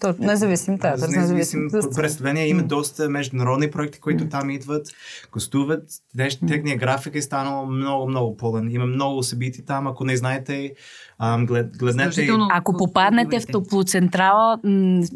То, 0.00 0.14
независим 0.18 0.78
театър. 0.78 0.98
за 1.00 1.08
независим 1.10 1.68
представление. 1.96 2.46
Има 2.46 2.62
доста 2.62 3.08
международни 3.08 3.70
проекти, 3.70 4.00
които 4.00 4.28
там 4.28 4.50
идват, 4.50 4.86
гостуват 5.32 5.69
днес, 6.14 6.38
техния 6.48 6.76
график 6.76 7.14
е 7.14 7.22
станал 7.22 7.66
много, 7.66 8.08
много 8.08 8.36
пълен. 8.36 8.70
Има 8.70 8.86
много 8.86 9.22
събития 9.22 9.64
там. 9.64 9.86
Ако 9.86 10.04
не 10.04 10.16
знаете, 10.16 10.72
глед, 11.38 11.76
гледнете. 11.78 12.28
Ако 12.52 12.76
попаднете 12.76 13.40
в 13.40 13.46
топлоцентрала, 13.46 14.58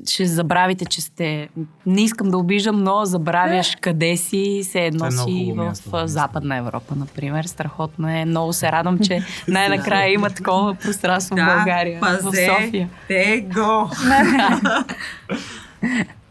ще 0.08 0.26
забравите, 0.26 0.84
че 0.84 1.00
сте... 1.00 1.48
Не 1.86 2.02
искам 2.02 2.28
да 2.28 2.38
обиждам, 2.38 2.82
но 2.82 3.04
забравяш 3.04 3.76
къде 3.80 4.16
си, 4.16 4.60
се 4.64 4.80
едно 4.80 5.06
е 5.06 5.10
си 5.10 5.52
в 5.56 5.64
място. 5.64 6.02
Западна 6.04 6.56
Европа, 6.56 6.94
например. 6.96 7.44
Страхотно 7.44 8.08
е. 8.08 8.24
Много 8.24 8.52
се 8.52 8.72
радвам, 8.72 8.98
че 8.98 9.24
най-накрая 9.48 10.12
има 10.12 10.30
такова 10.30 10.74
пространство 10.74 11.36
в 11.36 11.56
България, 11.56 12.00
в 12.00 12.22
София. 12.22 12.90
те 13.08 13.48
го! 13.54 13.90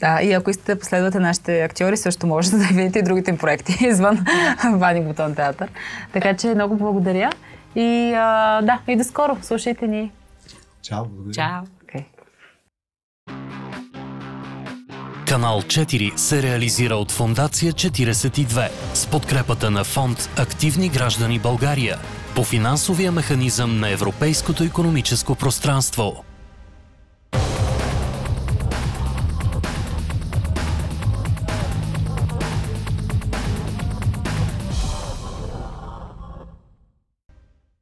Да, 0.00 0.22
и 0.22 0.32
ако 0.32 0.50
искате 0.50 0.74
да 0.74 0.80
последвате 0.80 1.18
нашите 1.18 1.62
актьори, 1.62 1.96
също 1.96 2.26
можете 2.26 2.56
да 2.58 2.64
видите 2.64 2.98
и 2.98 3.02
другите 3.02 3.30
им 3.30 3.38
проекти 3.38 3.78
извън 3.86 4.26
Вани 4.72 5.00
Бутон 5.00 5.34
театър. 5.34 5.68
Така 6.12 6.36
че 6.36 6.54
много 6.54 6.76
благодаря. 6.76 7.32
И 7.74 8.14
а, 8.16 8.60
да, 8.62 8.78
и 8.88 8.96
до 8.96 9.04
скоро. 9.04 9.38
Слушайте 9.42 9.86
ни. 9.86 10.12
Чао, 10.82 11.04
благодаря. 11.04 11.34
Чао! 11.34 11.64
Okay. 11.84 12.04
Канал 15.28 15.62
4 15.62 16.16
се 16.16 16.42
реализира 16.42 16.94
от 16.94 17.12
Фондация 17.12 17.72
42 17.72 18.68
с 18.94 19.06
подкрепата 19.06 19.70
на 19.70 19.84
фонд 19.84 20.30
Активни 20.38 20.88
граждани 20.88 21.38
България 21.38 21.98
по 22.34 22.44
финансовия 22.44 23.12
механизъм 23.12 23.80
на 23.80 23.90
Европейското 23.90 24.64
економическо 24.64 25.34
пространство. 25.34 26.24